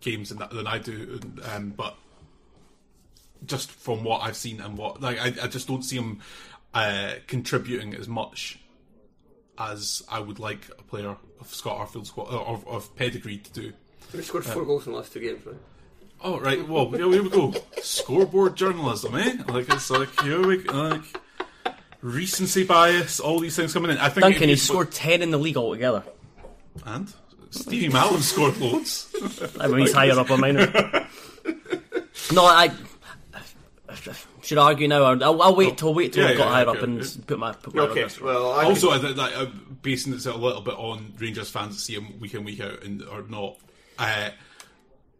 games 0.00 0.28
than, 0.28 0.38
than 0.52 0.64
I 0.64 0.78
do, 0.78 1.18
um, 1.52 1.70
but 1.76 1.96
just 3.44 3.72
from 3.72 4.04
what 4.04 4.20
I've 4.22 4.36
seen 4.36 4.60
and 4.60 4.78
what 4.78 5.00
like, 5.00 5.18
I, 5.18 5.26
I 5.42 5.48
just 5.48 5.66
don't 5.66 5.82
see 5.82 5.96
him 5.96 6.20
uh, 6.72 7.14
contributing 7.26 7.94
as 7.96 8.06
much 8.06 8.60
as 9.58 10.02
I 10.08 10.20
would 10.20 10.38
like 10.38 10.68
a 10.78 10.82
player 10.82 11.16
of 11.40 11.54
Scott 11.54 11.78
Arfield's 11.78 12.08
squad 12.08 12.32
or 12.32 12.40
of, 12.46 12.66
of 12.68 12.96
pedigree 12.96 13.38
to 13.38 13.52
do. 13.52 13.72
He 14.12 14.22
scored 14.22 14.44
four 14.44 14.64
goals 14.64 14.86
in 14.86 14.92
the 14.92 14.98
last 14.98 15.12
two 15.12 15.20
games, 15.20 15.44
right? 15.46 15.56
Oh 16.22 16.38
right, 16.40 16.66
well 16.66 16.90
here 16.90 17.08
we 17.08 17.28
go. 17.28 17.52
Scoreboard 17.82 18.56
journalism, 18.56 19.14
eh? 19.16 19.36
Like 19.48 19.68
it's 19.68 19.90
like 19.90 20.08
here 20.22 20.46
we 20.46 20.58
like 20.64 21.02
recency 22.00 22.64
bias, 22.64 23.20
all 23.20 23.38
these 23.38 23.54
things 23.56 23.72
coming 23.72 23.90
in. 23.90 23.98
I 23.98 24.08
think 24.08 24.22
Duncan, 24.22 24.44
he 24.44 24.50
you- 24.50 24.56
scored 24.56 24.92
10 24.92 25.22
in 25.22 25.30
the 25.30 25.38
league 25.38 25.56
altogether. 25.56 26.04
and 26.84 27.12
Stevie 27.50 27.88
Mallan 27.88 28.20
scored 28.20 28.56
loads. 28.58 29.08
I 29.60 29.66
mean, 29.68 29.80
he's 29.80 29.92
higher 29.92 30.18
up 30.18 30.30
on 30.30 30.40
mine. 30.40 30.54
no, 32.32 32.44
I. 32.44 32.70
Should 34.46 34.58
I 34.58 34.62
argue 34.66 34.86
now? 34.88 35.02
Or 35.02 35.22
I'll, 35.22 35.42
I'll 35.42 35.56
wait 35.56 35.76
till 35.76 35.92
wait 35.92 36.12
till 36.12 36.24
Yeah, 36.24 36.30
I've 36.30 36.38
got 36.38 36.44
yeah, 36.46 36.50
higher 36.52 36.66
okay. 36.68 36.78
up 36.78 36.84
and 36.84 37.26
put 37.26 37.38
my 37.38 37.52
put 37.52 37.74
my 37.74 37.82
Okay, 37.82 38.06
well, 38.22 38.52
I 38.52 38.64
also, 38.64 38.90
I 38.90 38.98
think 38.98 39.16
that 39.16 39.34
uh, 39.34 39.46
basing 39.82 40.14
it 40.14 40.24
a 40.26 40.36
little 40.36 40.62
bit 40.62 40.74
on 40.74 41.12
Rangers 41.18 41.50
fans 41.50 41.74
that 41.76 41.80
see 41.80 41.94
him 41.94 42.18
week 42.20 42.34
in 42.34 42.44
week 42.44 42.60
out 42.60 42.82
and 42.84 43.02
are 43.08 43.22
not 43.22 43.56
uh, 43.98 44.30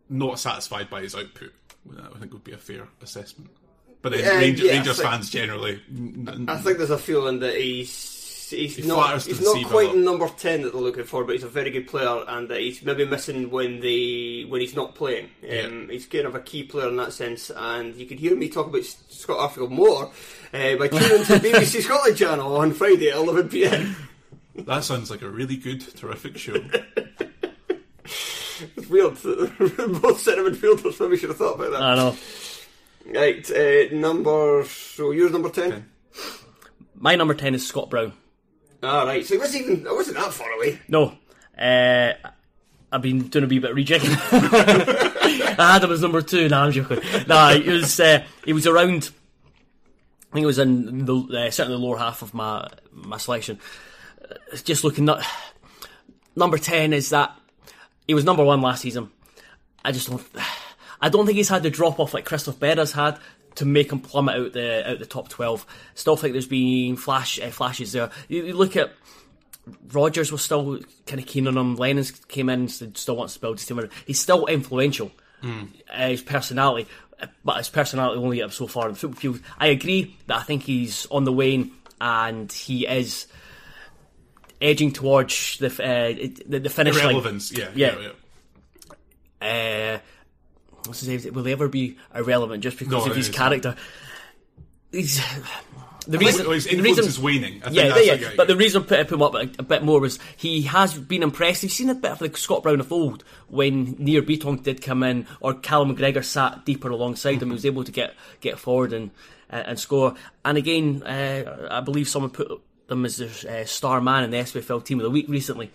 not 0.08 0.38
satisfied 0.38 0.88
by 0.88 1.02
his 1.02 1.14
output. 1.14 1.52
I 2.14 2.18
think 2.18 2.32
would 2.32 2.44
be 2.44 2.52
a 2.52 2.56
fair 2.58 2.88
assessment. 3.02 3.50
But 4.02 4.12
then 4.12 4.20
Yeah, 4.20 4.38
Ranger, 4.38 4.64
yeah, 4.66 4.72
Rangers 4.72 4.96
think- 4.98 5.08
fans 5.10 5.30
generally, 5.30 5.80
n- 5.90 6.28
n- 6.32 6.46
I 6.48 6.58
think 6.58 6.78
there's 6.78 6.90
a 6.90 6.98
feeling 6.98 7.40
that 7.40 7.56
he's 7.56 7.90
he's 8.50 8.76
He 8.76 8.86
not 8.86 9.22
he's 9.24 9.40
not 9.40 9.56
quite 9.66 9.86
brother. 9.86 9.98
number 10.00 10.28
ten 10.28 10.62
that 10.62 10.72
they're 10.72 10.80
looking 10.82 11.04
for, 11.04 11.24
but 11.24 11.32
he's 11.32 11.42
a 11.44 11.48
very 11.48 11.70
good 11.70 11.86
player, 11.88 12.24
and 12.28 12.48
that 12.48 12.60
he's 12.60 12.82
maybe 12.82 13.04
missing 13.04 13.50
when 13.50 13.80
they 13.80 14.44
when 14.48 14.60
he's 14.60 14.74
not 14.76 14.94
playing. 14.94 15.24
Um, 15.42 15.48
Yeah. 15.48 15.86
He's 15.90 16.06
kind 16.06 16.26
of 16.26 16.34
a 16.34 16.40
key 16.40 16.62
player 16.64 16.88
in 16.88 16.96
that 16.96 17.12
sense, 17.12 17.50
and 17.50 17.94
you 17.96 18.06
could 18.06 18.18
hear 18.20 18.36
me 18.36 18.48
talk 18.48 18.66
about 18.66 18.84
Scott 18.84 19.38
Arfield 19.50 19.70
more 19.70 20.06
uh, 20.52 20.76
by 20.76 20.88
tuning 20.88 21.18
into 21.20 21.38
the 21.38 21.48
BBC 21.48 21.82
Scotland 21.84 22.16
channel 22.16 22.56
on 22.56 22.72
Friday 22.72 23.10
at 23.10 23.16
11 23.16 23.48
pm. 23.48 23.96
that 24.54 24.84
sounds 24.84 25.10
like 25.10 25.22
a 25.22 25.28
really 25.30 25.56
good, 25.56 25.80
terrific 25.96 26.36
show. 26.38 26.56
It's 28.76 28.86
weird. 28.88 29.14
Both 30.00 30.20
centre 30.20 30.42
midfielders 30.50 30.98
maybe 30.98 31.18
should 31.18 31.28
have 31.28 31.36
thought 31.38 31.56
about 31.60 31.72
that. 31.72 31.82
I 31.82 31.94
know. 31.94 32.16
right, 33.04 33.50
uh, 33.50 33.94
number 33.94 34.64
so 34.64 35.10
yours 35.10 35.30
number 35.32 35.50
ten. 35.50 35.72
Okay. 35.72 35.82
My 36.98 37.14
number 37.16 37.34
10 37.34 37.54
is 37.54 37.66
Scott 37.66 37.90
Brown. 37.90 38.14
Ah, 38.86 39.02
right. 39.02 39.26
So 39.26 39.34
it 39.34 39.40
wasn't 39.40 39.64
even. 39.64 39.86
I 39.88 39.92
wasn't 39.92 40.16
that 40.16 40.32
far 40.32 40.50
away. 40.52 40.78
No. 40.88 41.12
Uh, 41.58 42.12
I've 42.92 43.02
been 43.02 43.26
doing 43.28 43.44
a 43.44 43.48
wee 43.48 43.58
bit 43.58 43.72
of 43.72 43.76
rejigging. 43.76 44.16
I 45.58 45.72
had 45.72 45.82
him 45.84 45.90
as 45.90 46.02
number 46.02 46.22
two. 46.22 46.48
Nah, 46.48 46.64
I'm 46.64 46.72
joking. 46.72 47.00
Nah, 47.26 47.50
it 47.52 47.66
was 47.66 47.98
uh, 47.98 48.24
it 48.46 48.52
was 48.52 48.66
around. 48.66 49.10
I 50.30 50.34
think 50.34 50.44
it 50.44 50.46
was 50.46 50.58
in 50.58 51.04
the 51.04 51.16
uh, 51.16 51.50
certainly 51.50 51.78
the 51.78 51.84
lower 51.84 51.98
half 51.98 52.22
of 52.22 52.32
my 52.32 52.68
my 52.92 53.16
selection. 53.16 53.58
Uh, 54.22 54.56
just 54.56 54.84
looking 54.84 55.08
at 55.08 55.18
number 56.36 56.58
ten 56.58 56.92
is 56.92 57.10
that 57.10 57.36
he 58.06 58.14
was 58.14 58.24
number 58.24 58.44
one 58.44 58.62
last 58.62 58.82
season. 58.82 59.10
I 59.84 59.90
just 59.92 60.08
don't. 60.08 60.22
I 61.00 61.08
don't 61.08 61.26
think 61.26 61.36
he's 61.36 61.48
had 61.48 61.62
the 61.62 61.70
drop 61.70 61.98
off 61.98 62.14
like 62.14 62.24
Christophe 62.24 62.58
Berra's 62.58 62.92
had 62.92 63.18
to 63.56 63.64
make 63.66 63.90
him 63.92 64.00
plummet 64.00 64.36
out 64.36 64.52
the 64.52 64.90
out 64.90 64.98
the 64.98 65.06
top 65.06 65.28
twelve. 65.28 65.66
Still 65.94 66.16
think 66.16 66.32
there's 66.32 66.46
been 66.46 66.96
flash 66.96 67.40
uh, 67.40 67.50
flashes 67.50 67.92
there. 67.92 68.10
You, 68.28 68.44
you 68.44 68.54
look 68.54 68.76
at 68.76 68.92
Rodgers 69.92 70.30
was 70.30 70.42
still 70.42 70.78
kind 71.06 71.20
of 71.20 71.26
keen 71.26 71.48
on 71.48 71.56
him. 71.58 71.74
Lennon 71.76 72.04
came 72.28 72.48
in, 72.48 72.68
said 72.68 72.96
still 72.96 73.16
wants 73.16 73.34
to 73.34 73.40
build 73.40 73.58
his 73.58 73.66
team. 73.66 73.80
He's 74.06 74.20
still 74.20 74.46
influential. 74.46 75.10
Uh, 75.42 76.08
his 76.08 76.22
personality, 76.22 76.88
but 77.44 77.58
his 77.58 77.68
personality 77.68 78.18
only 78.20 78.40
him 78.40 78.50
so 78.50 78.66
far 78.66 78.86
in 78.88 78.94
the 78.94 78.98
football 78.98 79.20
field. 79.20 79.40
I 79.58 79.68
agree 79.68 80.16
that 80.26 80.38
I 80.38 80.42
think 80.42 80.64
he's 80.64 81.06
on 81.06 81.22
the 81.24 81.32
wane 81.32 81.70
and 82.00 82.50
he 82.50 82.84
is 82.86 83.26
edging 84.60 84.90
towards 84.92 85.58
the 85.58 85.66
uh, 85.68 86.48
the, 86.48 86.58
the 86.58 86.70
finish 86.70 86.96
line. 86.96 87.04
Irrelevance, 87.14 87.52
yeah, 87.52 87.68
Yeah. 87.76 87.94
yeah, 88.00 88.08
yeah. 89.40 89.96
Uh, 89.96 89.98
what's 90.86 91.00
his 91.00 91.24
name? 91.24 91.34
Will 91.34 91.44
he 91.44 91.52
ever 91.52 91.68
be 91.68 91.96
irrelevant 92.14 92.62
just 92.62 92.78
because 92.78 93.04
No, 93.04 93.10
of 93.10 93.16
his 93.16 93.28
character? 93.28 93.74
He's 94.92 95.20
the 96.06 96.18
I 96.18 96.20
think 96.20 96.20
reason. 96.20 96.52
his 96.52 96.64
the 96.66 96.82
reason 96.82 97.04
is 97.04 97.18
waning. 97.18 97.60
I 97.62 97.66
think 97.66 97.76
yeah, 97.76 97.88
that's 97.88 98.06
yeah. 98.06 98.28
like 98.28 98.36
but 98.36 98.46
the 98.46 98.56
reason 98.56 98.82
I 98.82 98.86
put, 98.86 99.00
I 99.00 99.02
put 99.02 99.14
him 99.14 99.22
up 99.22 99.34
a, 99.34 99.50
a 99.58 99.62
bit 99.64 99.82
more 99.82 100.00
was 100.00 100.20
he 100.36 100.62
has 100.62 100.96
been 100.96 101.24
impressive. 101.24 101.64
You've 101.64 101.72
seen 101.72 101.90
a 101.90 101.94
bit 101.94 102.12
of 102.12 102.18
the 102.20 102.32
Scott 102.36 102.62
Brown 102.62 102.78
of 102.78 102.92
old 102.92 103.24
when 103.48 103.96
Nir 103.98 104.22
Bitton 104.22 104.62
did 104.62 104.82
come 104.82 105.02
in, 105.02 105.26
or 105.40 105.54
Callum 105.54 105.94
McGregor 105.94 106.24
sat 106.24 106.64
deeper 106.64 106.90
alongside 106.90 107.42
him. 107.42 107.48
He 107.48 107.54
was 107.54 107.66
able 107.66 107.82
to 107.82 107.92
get 107.92 108.14
get 108.40 108.58
forward 108.58 108.92
and 108.92 109.10
uh, 109.50 109.64
and 109.66 109.80
score. 109.80 110.14
And 110.44 110.56
again, 110.56 111.02
uh, 111.02 111.68
I 111.70 111.80
believe 111.80 112.08
someone 112.08 112.30
put 112.30 112.48
them 112.86 113.04
as 113.04 113.16
the 113.16 113.62
uh, 113.62 113.64
star 113.64 114.00
man 114.00 114.22
in 114.22 114.30
the 114.30 114.36
SPFL 114.36 114.84
team 114.84 115.00
of 115.00 115.04
the 115.04 115.10
week 115.10 115.26
recently. 115.28 115.72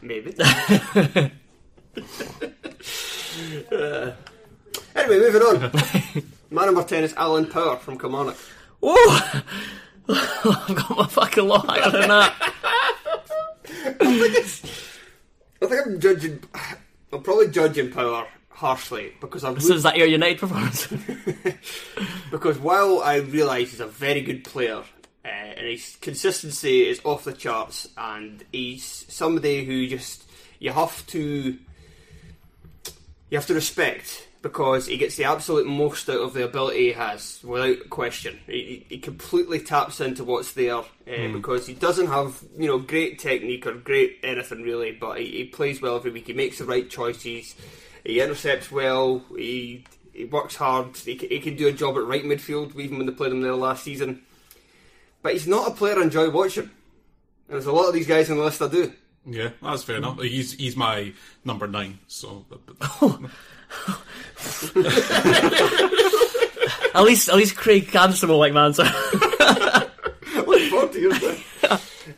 Maybe. 0.00 0.36
Anyway, 4.94 5.18
moving 5.18 5.42
on. 5.42 5.60
Man 6.50 6.66
number 6.66 6.84
10 6.84 7.04
is 7.04 7.14
Alan 7.14 7.46
Power 7.46 7.76
from 7.76 7.98
Kilmarnock. 7.98 8.36
Oh, 8.82 9.42
I've 10.08 10.76
got 10.76 10.96
my 10.96 11.06
fucking 11.06 11.48
lot 11.48 11.66
higher 11.66 11.90
than 11.90 12.08
that. 12.08 12.52
I 15.62 15.66
think 15.66 15.86
I'm 15.86 16.00
judging. 16.00 16.42
I'm 17.12 17.22
probably 17.22 17.48
judging 17.48 17.90
Power 17.90 18.26
harshly 18.50 19.12
because 19.20 19.44
I've 19.44 19.60
So 19.62 19.74
is 19.74 19.82
that 19.82 19.96
your 19.96 20.06
United 20.06 20.38
performance? 20.38 20.86
because 22.30 22.58
while 22.58 23.00
I 23.00 23.16
realise 23.16 23.70
he's 23.70 23.80
a 23.80 23.86
very 23.86 24.20
good 24.20 24.44
player 24.44 24.82
uh, 25.24 25.28
and 25.28 25.66
his 25.66 25.96
consistency 26.00 26.86
is 26.88 27.00
off 27.04 27.24
the 27.24 27.32
charts, 27.32 27.88
and 27.96 28.44
he's 28.52 29.06
somebody 29.08 29.64
who 29.64 29.86
just 29.86 30.24
you 30.58 30.70
have 30.72 31.06
to 31.08 31.58
you 33.30 33.38
have 33.38 33.46
to 33.46 33.54
respect 33.54 34.28
because 34.44 34.86
he 34.86 34.98
gets 34.98 35.16
the 35.16 35.24
absolute 35.24 35.66
most 35.66 36.06
out 36.10 36.20
of 36.20 36.34
the 36.34 36.44
ability 36.44 36.88
he 36.88 36.92
has 36.92 37.40
without 37.42 37.88
question. 37.88 38.38
He, 38.46 38.84
he 38.90 38.98
completely 38.98 39.58
taps 39.58 40.02
into 40.02 40.22
what's 40.22 40.52
there 40.52 40.76
uh, 40.80 41.32
because 41.32 41.66
he 41.66 41.72
doesn't 41.72 42.08
have 42.08 42.44
you 42.58 42.66
know 42.68 42.78
great 42.78 43.18
technique 43.18 43.66
or 43.66 43.72
great 43.72 44.18
anything 44.22 44.60
really, 44.62 44.92
but 44.92 45.18
he, 45.18 45.24
he 45.28 45.44
plays 45.46 45.80
well 45.80 45.96
every 45.96 46.10
week. 46.10 46.26
He 46.26 46.34
makes 46.34 46.58
the 46.58 46.66
right 46.66 46.88
choices. 46.90 47.54
He 48.04 48.20
intercepts 48.20 48.70
well. 48.70 49.22
He 49.34 49.84
he 50.12 50.26
works 50.26 50.56
hard. 50.56 50.94
He, 50.98 51.14
he 51.16 51.40
can 51.40 51.56
do 51.56 51.66
a 51.68 51.72
job 51.72 51.96
at 51.96 52.04
right 52.04 52.22
midfield, 52.22 52.78
even 52.78 52.98
when 52.98 53.06
they 53.06 53.14
played 53.14 53.32
him 53.32 53.40
there 53.40 53.54
last 53.56 53.82
season. 53.82 54.20
But 55.22 55.32
he's 55.32 55.46
not 55.48 55.68
a 55.68 55.70
player 55.70 55.98
I 55.98 56.02
enjoy 56.02 56.28
watching. 56.28 56.64
And 56.64 56.70
there's 57.48 57.64
a 57.64 57.72
lot 57.72 57.88
of 57.88 57.94
these 57.94 58.06
guys 58.06 58.30
on 58.30 58.36
the 58.36 58.44
list 58.44 58.60
I 58.60 58.68
do. 58.68 58.92
Yeah, 59.24 59.50
that's 59.62 59.82
fair 59.84 59.96
enough. 59.96 60.20
He's 60.20 60.52
he's 60.52 60.76
my 60.76 61.14
number 61.46 61.66
nine. 61.66 61.98
So 62.08 62.44
but- 62.50 62.60
but- 63.00 63.20
at 66.94 67.02
least, 67.02 67.28
at 67.28 67.36
least 67.36 67.56
Craig 67.56 67.88
Campson 67.88 68.28
will 68.28 68.38
like 68.38 68.52
my 68.52 68.66
answer. 68.66 68.84
Looking 68.84 70.70
forward 70.70 70.92
to 70.92 71.00
yours 71.00 71.20
then. 71.20 71.36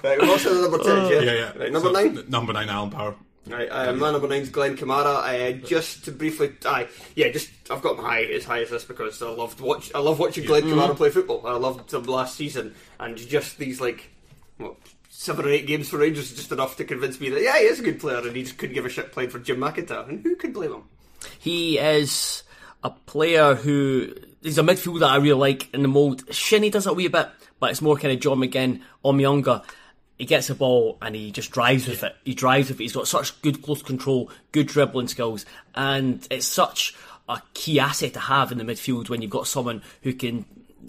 Right, 0.02 0.20
we've 0.20 0.30
also 0.30 0.50
done 0.52 0.70
number 0.70 0.78
10, 0.84 0.96
yeah? 1.12 1.20
yeah, 1.20 1.32
yeah. 1.32 1.52
Right, 1.58 1.72
number 1.72 1.88
So, 1.88 1.92
9? 1.92 2.18
n- 2.18 2.24
Number 2.28 2.52
nine, 2.52 2.68
Alan 2.68 2.90
Power. 2.90 3.14
Right, 3.48 3.68
uh, 3.68 3.92
my 3.92 4.10
number 4.10 4.26
nine's 4.26 4.50
Glenn 4.50 4.76
Kamara. 4.76 5.22
Uh, 5.22 5.52
just 5.64 6.04
to 6.06 6.10
briefly, 6.12 6.52
aye, 6.64 6.88
yeah, 7.14 7.28
just 7.30 7.48
I've 7.70 7.80
got 7.80 7.96
my 7.96 8.02
high 8.02 8.22
as 8.24 8.44
high 8.44 8.62
as 8.62 8.70
this 8.70 8.84
because 8.84 9.22
I 9.22 9.30
loved 9.30 9.60
watch. 9.60 9.92
I 9.94 10.00
love 10.00 10.18
watching 10.18 10.44
Glenn 10.46 10.64
Kamara 10.64 10.96
play 10.96 11.10
football. 11.10 11.46
I 11.46 11.52
loved 11.52 11.92
him 11.94 12.02
last 12.04 12.34
season, 12.34 12.74
and 12.98 13.16
just 13.16 13.56
these 13.58 13.80
like, 13.80 14.10
what, 14.58 14.74
seven 15.10 15.44
or 15.46 15.50
eight 15.50 15.68
games 15.68 15.88
for 15.88 15.98
Rangers 15.98 16.32
is 16.32 16.36
just 16.36 16.50
enough 16.50 16.76
to 16.78 16.84
convince 16.84 17.20
me 17.20 17.30
that 17.30 17.40
yeah, 17.40 17.56
he 17.58 17.66
is 17.66 17.78
a 17.78 17.84
good 17.84 18.00
player, 18.00 18.18
and 18.18 18.34
he 18.34 18.42
just 18.42 18.58
couldn't 18.58 18.74
give 18.74 18.84
a 18.84 18.88
shit 18.88 19.12
playing 19.12 19.30
for 19.30 19.38
Jim 19.38 19.58
McIntyre, 19.58 20.08
and 20.08 20.24
who 20.24 20.34
could 20.34 20.52
blame 20.52 20.72
him? 20.72 20.82
He 21.38 21.78
is 21.78 22.42
a 22.82 22.90
player 22.90 23.54
who 23.54 24.14
he's 24.42 24.58
a 24.58 24.62
midfielder 24.62 25.06
I 25.06 25.16
really 25.16 25.38
like 25.38 25.72
in 25.74 25.82
the 25.82 25.88
mould. 25.88 26.32
Shinnie 26.32 26.70
does 26.70 26.86
it 26.86 26.90
a 26.90 26.94
wee 26.94 27.08
bit, 27.08 27.28
but 27.58 27.70
it's 27.70 27.82
more 27.82 27.96
kind 27.96 28.14
of 28.14 28.20
John 28.20 28.38
McGinn, 28.38 28.80
Omeonga. 29.04 29.64
He 30.18 30.24
gets 30.24 30.46
the 30.46 30.54
ball 30.54 30.96
and 31.02 31.14
he 31.14 31.30
just 31.30 31.50
drives 31.50 31.86
with 31.86 32.02
it. 32.02 32.16
He 32.24 32.34
drives 32.34 32.68
with 32.68 32.80
it. 32.80 32.84
He's 32.84 32.92
got 32.94 33.08
such 33.08 33.40
good 33.42 33.62
close 33.62 33.82
control, 33.82 34.30
good 34.52 34.66
dribbling 34.66 35.08
skills, 35.08 35.44
and 35.74 36.26
it's 36.30 36.46
such 36.46 36.94
a 37.28 37.42
key 37.54 37.80
asset 37.80 38.14
to 38.14 38.20
have 38.20 38.52
in 38.52 38.58
the 38.58 38.64
midfield 38.64 39.08
when 39.08 39.20
you've 39.20 39.30
got 39.30 39.46
someone 39.46 39.82
who 40.02 40.14
can 40.14 40.44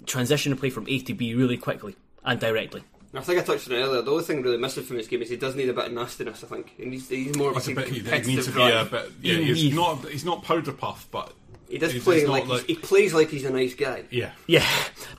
transition 0.06 0.52
and 0.52 0.60
play 0.60 0.70
from 0.70 0.88
A 0.88 1.00
to 1.00 1.14
B 1.14 1.34
really 1.34 1.56
quickly 1.56 1.96
and 2.24 2.40
directly. 2.40 2.82
I 3.18 3.22
think 3.22 3.40
I 3.40 3.42
touched 3.42 3.68
on 3.70 3.76
it 3.76 3.80
earlier. 3.80 4.02
The 4.02 4.10
only 4.10 4.24
thing 4.24 4.42
really 4.42 4.56
missing 4.58 4.84
from 4.84 4.96
his 4.96 5.08
game 5.08 5.22
is 5.22 5.28
he 5.30 5.36
does 5.36 5.54
need 5.56 5.68
a 5.68 5.72
bit 5.74 5.86
of 5.86 5.92
nastiness. 5.92 6.42
I 6.44 6.46
think 6.46 6.72
he 6.76 6.84
needs, 6.86 7.08
he's 7.08 7.36
more 7.36 7.50
of 7.50 7.56
a, 7.68 7.70
a 7.70 7.74
bit, 7.74 7.88
he, 7.88 7.94
he 7.94 8.00
competitive 8.00 8.26
needs 8.28 8.46
to 8.46 8.52
be 8.52 8.62
a 8.62 8.84
bit. 8.84 9.12
Yeah, 9.22 9.34
he's 9.36 9.56
He- 9.62 9.72
not. 9.72 10.08
He's 10.08 10.24
not 10.24 10.42
powder 10.44 10.72
puff, 10.72 11.06
but 11.10 11.32
He 11.68 11.78
does 11.78 11.92
he's- 11.92 12.04
play 12.04 12.20
he's 12.20 12.28
like, 12.28 12.46
not 12.46 12.62
he 12.62 12.74
plays 12.76 13.12
like 13.14 13.28
he's 13.30 13.44
a 13.44 13.50
nice 13.50 13.74
guy. 13.74 14.04
yeah. 14.10 14.30
Yeah, 14.46 14.66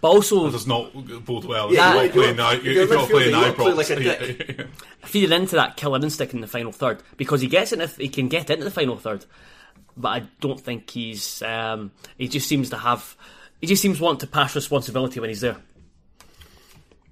but 0.01 0.07
also 0.09 0.45
That 0.45 0.51
does 0.53 0.65
not 0.67 0.91
bode 1.25 1.45
well. 1.45 1.73
Yeah, 1.73 1.93
you're 1.93 2.01
you 2.03 2.07
not 2.07 2.13
playing 2.13 2.37
wanna- 2.37 2.55
now. 2.57 2.63
you're 2.63 2.73
You're 2.73 2.83
a 2.91 2.95
not 2.95 3.09
playing 3.09 3.29
you 3.29 3.35
wanna 3.37 3.53
play 3.53 3.71
eyebrows. 3.71 3.89
like 3.89 3.99
a 3.99 4.03
Yeah, 4.03 4.45
yeah. 4.57 4.63
feeding 5.05 5.31
into 5.41 5.55
that 5.55 5.77
killer 5.77 5.99
instinct 6.01 6.33
in 6.33 6.41
the 6.41 6.47
final 6.47 6.71
third 6.71 7.03
because 7.17 7.41
he 7.41 7.47
gets 7.47 7.71
into 7.71 7.87
he 7.87 8.09
can 8.09 8.27
get 8.29 8.49
into 8.49 8.63
the 8.63 8.71
final 8.71 8.97
third, 8.97 9.25
but 9.97 10.09
I 10.09 10.19
don't 10.41 10.59
think 10.59 10.89
he's 10.89 11.41
um, 11.43 11.91
he 12.17 12.27
just 12.27 12.47
seems 12.47 12.69
to 12.71 12.77
have 12.77 13.15
he 13.61 13.67
just 13.67 13.81
seems 13.81 13.97
to 13.97 14.03
want 14.03 14.21
to 14.21 14.27
pass 14.27 14.55
responsibility 14.55 15.19
when 15.19 15.29
he's 15.29 15.41
there. 15.41 15.57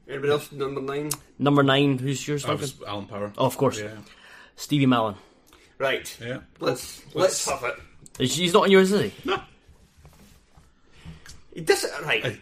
Anybody 0.10 0.32
else? 0.32 0.52
Number 0.52 0.82
nine. 0.82 1.10
Number 1.38 1.64
nine, 1.64 1.98
who's 1.98 2.26
yours? 2.28 2.44
That 2.44 2.50
Duncan? 2.50 2.62
was 2.64 2.76
Alan 2.88 3.06
Power. 3.08 3.34
Oh, 3.38 3.46
of 3.46 3.58
course. 3.58 3.80
Yeah. 3.80 3.90
Stevie 4.56 4.86
Mallan. 4.86 5.16
Right. 5.78 6.18
Yeah. 6.22 6.40
Let's 6.60 7.02
Let's- 7.14 7.46
let's 7.48 7.50
have 7.50 7.64
it. 7.70 7.80
Is- 8.24 8.36
He's 8.36 8.54
not 8.54 8.64
on 8.64 8.72
yours, 8.72 8.92
is 8.92 9.02
he? 9.12 9.14
No. 9.30 9.40
He 11.54 11.62
does 11.62 11.84
it 11.84 11.92
right. 12.04 12.40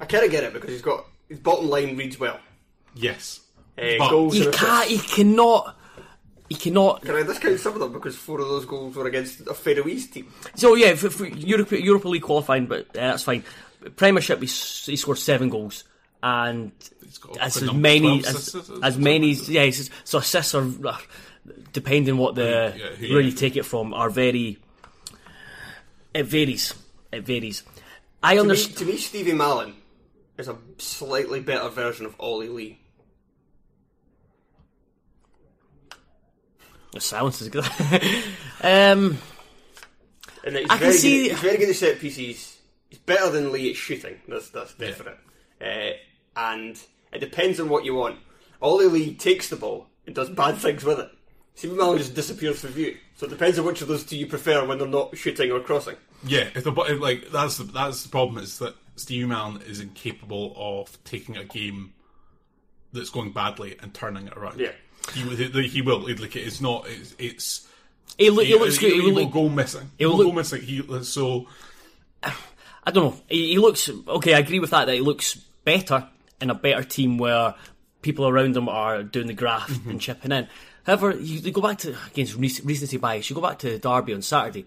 I 0.00 0.04
kind 0.06 0.24
of 0.24 0.30
get 0.30 0.44
it 0.44 0.52
because 0.52 0.70
he's 0.70 0.82
got 0.82 1.04
his 1.28 1.38
bottom 1.38 1.68
line 1.68 1.96
reads 1.96 2.18
well. 2.18 2.38
Yes. 2.94 3.40
Uh, 3.78 3.82
But- 3.98 4.10
goals 4.10 4.34
He 4.34 4.50
can't. 4.50 4.88
He 4.88 4.98
cannot. 4.98 5.76
He 6.48 6.54
cannot. 6.56 7.02
Can 7.02 7.14
I 7.14 7.22
discount 7.22 7.58
some 7.60 7.74
of 7.74 7.80
them 7.80 7.92
because 7.92 8.16
four 8.16 8.38
of 8.40 8.48
those 8.48 8.66
goals 8.66 8.94
were 8.94 9.06
against 9.06 9.40
a 9.46 9.54
Faroese 9.54 10.08
team? 10.10 10.32
So 10.54 10.74
yeah, 10.74 10.94
for, 10.94 11.08
for 11.08 11.26
Europe, 11.26 11.72
Europa 11.72 12.08
League 12.08 12.22
qualifying, 12.22 12.66
but 12.66 12.88
uh, 12.88 12.92
that's 12.92 13.22
fine. 13.22 13.42
Premiership, 13.96 14.40
he, 14.40 14.46
he 14.46 14.96
scored 14.96 15.18
seven 15.18 15.48
goals, 15.48 15.84
and 16.22 16.72
as, 17.08 17.18
good 17.18 17.36
as 17.38 17.72
many 17.72 18.18
as, 18.24 18.54
as 18.82 18.96
many 18.98 19.32
as 19.32 19.48
yeah. 19.48 19.68
says- 19.70 19.90
So 20.04 20.18
assists 20.18 20.54
are 20.54 20.66
uh, 20.86 20.98
depending 21.72 22.16
what 22.16 22.34
the 22.36 22.74
Yeah, 22.76 22.86
who- 22.96 23.12
where 23.14 23.20
you 23.22 23.30
yeah. 23.30 23.36
take 23.36 23.56
it 23.56 23.64
from 23.64 23.92
are 23.94 24.08
very. 24.10 24.58
It 26.14 26.24
varies. 26.24 26.74
It 27.12 27.24
varies. 27.24 27.62
I 28.22 28.38
understand. 28.38 28.76
to 28.78 28.84
me, 28.84 28.96
Stevie 28.98 29.32
Mallan 29.32 29.74
is 30.38 30.46
a 30.48 30.56
slightly 30.78 31.40
better 31.40 31.68
version 31.70 32.06
of 32.06 32.14
Ollie 32.20 32.48
Lee. 32.48 32.78
The 36.92 37.00
silence 37.00 37.40
is 37.40 37.48
good. 37.48 37.64
um, 38.62 39.18
And 40.44 40.56
he's 40.56 40.66
I 40.68 40.76
can 40.76 40.78
very 40.78 40.92
see- 40.92 41.22
Good, 41.24 41.30
he's 41.32 41.40
very 41.40 41.56
good 41.58 41.68
at 41.70 41.76
set 41.76 41.98
pieces. 41.98 42.58
He's 42.90 42.98
better 42.98 43.30
than 43.30 43.50
Lee 43.52 43.70
at 43.70 43.76
shooting. 43.76 44.16
That's 44.28 44.50
that's 44.50 44.74
definite. 44.74 45.18
Uh, 45.60 45.92
and 46.36 46.80
it 47.12 47.18
depends 47.20 47.60
on 47.60 47.68
what 47.68 47.84
you 47.84 47.94
want. 47.94 48.18
Ollie 48.60 48.86
Lee 48.86 49.14
takes 49.14 49.48
the 49.48 49.56
ball 49.56 49.86
and 50.06 50.14
does 50.14 50.30
bad 50.30 50.56
things 50.56 50.84
with 50.84 50.98
it. 50.98 51.10
Stevie 51.54 51.74
Mallan 51.74 51.98
just 51.98 52.14
disappears 52.14 52.60
from 52.60 52.70
view. 52.70 52.96
So 53.16 53.26
it 53.26 53.30
depends 53.30 53.58
on 53.58 53.66
which 53.66 53.82
of 53.82 53.88
those 53.88 54.04
two 54.04 54.16
you 54.16 54.26
prefer 54.26 54.64
when 54.66 54.78
they're 54.78 54.88
not 54.88 55.16
shooting 55.16 55.50
or 55.52 55.60
crossing. 55.60 55.96
Yeah, 56.24 56.48
if 56.54 56.64
the 56.64 56.72
if, 56.72 57.00
like 57.00 57.30
that's 57.30 57.58
the, 57.58 57.64
that's 57.64 58.02
the 58.02 58.08
problem 58.08 58.42
is 58.42 58.58
that 58.58 58.74
Steve 58.96 59.26
Mallan 59.26 59.66
is 59.68 59.80
incapable 59.80 60.54
of 60.56 61.02
taking 61.04 61.36
a 61.36 61.44
game 61.44 61.92
that's 62.92 63.10
going 63.10 63.32
badly 63.32 63.76
and 63.82 63.92
turning 63.92 64.26
it 64.26 64.32
around. 64.36 64.60
Yeah. 64.60 64.72
he 65.14 65.24
will- 65.24 65.36
he 65.36 65.82
will. 65.82 66.00
Like 66.00 66.36
it's 66.36 66.60
not. 66.60 66.86
It's. 66.88 67.14
it's 67.18 67.68
he, 68.18 68.30
look, 68.30 68.44
he 68.44 68.54
looks 68.54 68.76
he, 68.76 68.88
good. 68.88 68.94
He, 68.94 69.00
he 69.02 69.12
will 69.12 69.22
look, 69.24 69.32
go 69.32 69.48
missing. 69.48 69.90
He 69.98 70.04
he'll 70.04 70.10
will 70.10 70.18
look- 70.18 70.26
go 70.28 70.32
missing. 70.32 70.62
He 70.62 71.04
so 71.04 71.46
I 72.22 72.90
don't 72.90 73.04
know. 73.14 73.20
He, 73.28 73.52
he 73.52 73.58
looks 73.58 73.88
okay. 74.08 74.34
I 74.34 74.38
agree 74.38 74.60
with 74.60 74.70
that. 74.70 74.86
That 74.86 74.94
he 74.94 75.00
looks 75.00 75.34
better 75.64 76.08
in 76.42 76.50
a 76.50 76.54
better 76.54 76.82
team 76.82 77.16
where 77.18 77.54
people 78.02 78.26
around 78.28 78.56
him 78.56 78.68
are 78.68 79.02
doing 79.02 79.28
the 79.28 79.32
graft 79.34 79.70
Mm-hmm. 79.70 79.90
and 79.90 80.00
chipping 80.00 80.32
in. 80.32 80.48
However, 80.84 81.12
you, 81.12 81.38
you 81.38 81.52
go 81.52 81.60
back 81.62 81.78
to 81.78 81.94
against 82.08 82.34
rec- 82.34 82.64
recency 82.64 82.96
bias. 82.96 83.30
You 83.30 83.36
go 83.36 83.42
back 83.42 83.60
to 83.60 83.78
Derby 83.78 84.12
on 84.14 84.22
Saturday. 84.22 84.66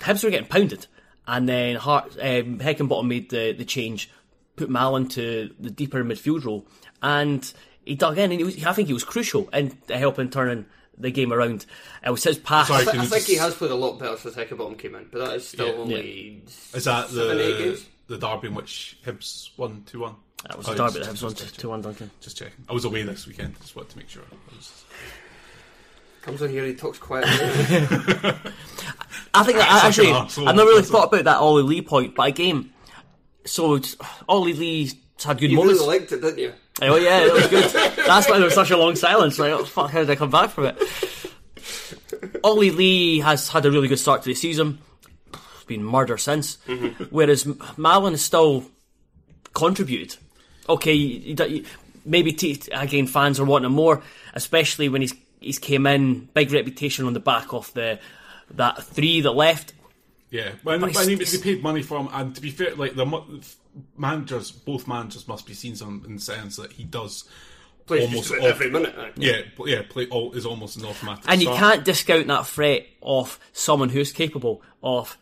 Hibs 0.00 0.24
were 0.24 0.30
getting 0.30 0.48
pounded, 0.48 0.86
and 1.26 1.48
then 1.48 1.76
Hart, 1.76 2.12
um, 2.20 2.58
Heckingbottom 2.58 3.06
made 3.06 3.30
the 3.30 3.52
the 3.52 3.64
change, 3.64 4.10
put 4.56 4.68
Mallan 4.68 5.08
to 5.12 5.54
the 5.60 5.70
deeper 5.70 6.02
midfield 6.04 6.44
role, 6.44 6.66
and 7.02 7.50
he 7.84 7.94
dug 7.94 8.18
in, 8.18 8.30
and 8.32 8.40
he 8.40 8.44
was, 8.44 8.62
I 8.64 8.72
think 8.72 8.88
he 8.88 8.94
was 8.94 9.04
crucial 9.04 9.48
in 9.50 9.78
helping 9.88 10.28
turning 10.28 10.66
the 10.98 11.10
game 11.12 11.32
around. 11.32 11.64
It 12.04 12.10
was 12.10 12.24
his 12.24 12.38
pass. 12.38 12.66
Sorry, 12.68 12.82
I, 12.82 12.90
can 12.90 13.00
I 13.00 13.02
you 13.04 13.08
think 13.08 13.24
he 13.24 13.36
has 13.36 13.54
played 13.54 13.70
a 13.70 13.74
lot 13.76 13.98
better 14.00 14.16
since 14.16 14.34
Heckingbottom 14.34 14.78
came 14.78 14.96
in, 14.96 15.06
but 15.12 15.20
that 15.24 15.36
is 15.36 15.46
still 15.48 15.68
Yeah. 15.68 15.74
only 15.74 16.42
Is 16.74 16.84
that 16.84 17.08
seven, 17.08 17.38
eight 17.38 17.52
the 17.56 17.64
games. 17.64 17.86
the 18.08 18.18
derby 18.18 18.48
in 18.48 18.54
which 18.54 18.98
Hibs 19.06 19.50
won 19.56 19.84
two 19.86 20.00
one? 20.00 20.16
That 20.48 20.58
was 20.58 20.68
Oh, 20.68 20.72
a 20.72 20.76
derby 20.76 20.92
just- 20.94 21.04
that 21.04 21.10
was 21.12 21.22
on 21.24 21.34
just- 21.34 21.58
to 21.60 21.68
one 21.68 21.80
Duncan. 21.82 22.10
Just 22.20 22.36
checking. 22.38 22.64
I 22.68 22.72
was 22.72 22.84
away 22.84 23.02
this 23.02 23.26
weekend. 23.26 23.58
Just 23.60 23.74
wanted 23.74 23.90
to 23.90 23.98
make 23.98 24.08
sure. 24.08 24.22
Was- 24.54 24.84
Comes 26.22 26.42
on 26.42 26.48
here, 26.48 26.64
he 26.64 26.74
talks 26.74 26.98
quietly. 26.98 27.30
I 29.32 29.44
think 29.44 29.58
that 29.58 29.80
Such 29.82 29.98
an 29.98 30.06
actually, 30.06 30.06
arsehole. 30.08 30.48
I've 30.48 30.56
not 30.56 30.66
really 30.66 30.82
thought 30.82 31.04
about 31.12 31.24
that 31.24 31.36
Ollie 31.36 31.62
Lee 31.62 31.82
point, 31.82 32.14
but 32.16 32.26
again, 32.28 32.70
so 33.44 33.80
Ollie 34.28 34.52
Lee's 34.54 34.96
had 35.24 35.38
good 35.38 35.50
you 35.52 35.56
moments. 35.56 35.80
really 35.80 35.98
liked 36.00 36.10
it, 36.12 36.20
didn't 36.22 36.38
you? 36.38 36.52
Oh 36.82 36.96
yeah, 36.96 37.20
that 37.26 37.32
was 37.32 37.46
good. 37.46 37.64
That's 38.06 38.28
why 38.28 38.36
there 38.38 38.44
was 38.44 38.54
such 38.54 38.70
a 38.72 38.76
long 38.76 38.96
silence. 38.96 39.38
Like, 39.38 39.52
oh, 39.52 39.64
fuck, 39.64 39.90
how 39.90 40.00
did 40.00 40.10
I 40.10 40.16
come 40.16 40.30
back 40.30 40.50
from 40.50 40.64
it? 40.66 40.82
Ollie 42.42 42.70
Lee 42.70 43.20
has 43.20 43.48
had 43.48 43.64
a 43.66 43.70
really 43.70 43.88
good 43.88 43.98
start 43.98 44.22
to 44.22 44.28
the 44.28 44.34
season. 44.34 44.78
Been 45.68 45.84
murder 45.84 46.16
since. 46.18 46.58
Mm-hmm. 46.66 47.04
Whereas 47.04 47.46
M- 47.46 47.54
Mallan 47.76 48.12
has 48.12 48.22
still 48.22 48.64
contributed. 49.54 50.16
Okay, 50.68 50.92
you, 50.92 51.34
you, 51.38 51.44
you- 51.46 51.64
maybe 52.04 52.32
t- 52.32 52.60
again 52.72 53.06
fans 53.06 53.40
are 53.40 53.44
wanting 53.44 53.72
more, 53.72 54.02
especially 54.34 54.88
when 54.88 55.00
he's 55.02 55.14
he's 55.40 55.58
came 55.58 55.86
in 55.86 56.28
big 56.34 56.52
reputation 56.52 57.04
on 57.06 57.12
the 57.14 57.20
back 57.20 57.52
of 57.52 57.72
the 57.74 57.98
that 58.52 58.82
three 58.84 59.20
that 59.22 59.32
left. 59.32 59.72
Yeah, 60.30 60.50
but, 60.64 60.80
But 60.80 60.92
but 60.92 61.02
I 61.02 61.06
mean, 61.06 61.14
it's- 61.20 61.32
they 61.32 61.38
paid 61.38 61.62
money 61.62 61.82
for 61.82 61.98
him, 61.98 62.08
and 62.12 62.34
to 62.34 62.40
be 62.40 62.50
fair, 62.50 62.74
like 62.74 62.94
the 62.96 63.06
managers, 63.96 64.50
both 64.50 64.86
managers 64.88 65.26
must 65.28 65.46
be 65.46 65.54
seen 65.54 65.76
some 65.76 66.02
in 66.06 66.16
the 66.16 66.20
sense 66.20 66.56
that 66.56 66.72
he 66.72 66.84
does 66.84 67.24
Plays 67.86 68.04
almost 68.08 68.28
just 68.30 68.40
off- 68.40 68.46
every 68.46 68.70
minute. 68.70 68.94
eh? 68.98 69.10
Yeah, 69.16 69.40
yeah, 69.64 69.82
play 69.88 70.06
all 70.08 70.32
is 70.32 70.44
almost 70.46 70.76
an 70.76 70.84
automatic. 70.86 71.24
And 71.28 71.40
you 71.40 71.48
can't 71.48 71.84
discount 71.84 72.26
that 72.26 72.46
threat 72.46 72.86
of 73.02 73.38
someone 73.52 73.88
who's 73.90 74.10
capable 74.12 74.62
of 74.82 75.16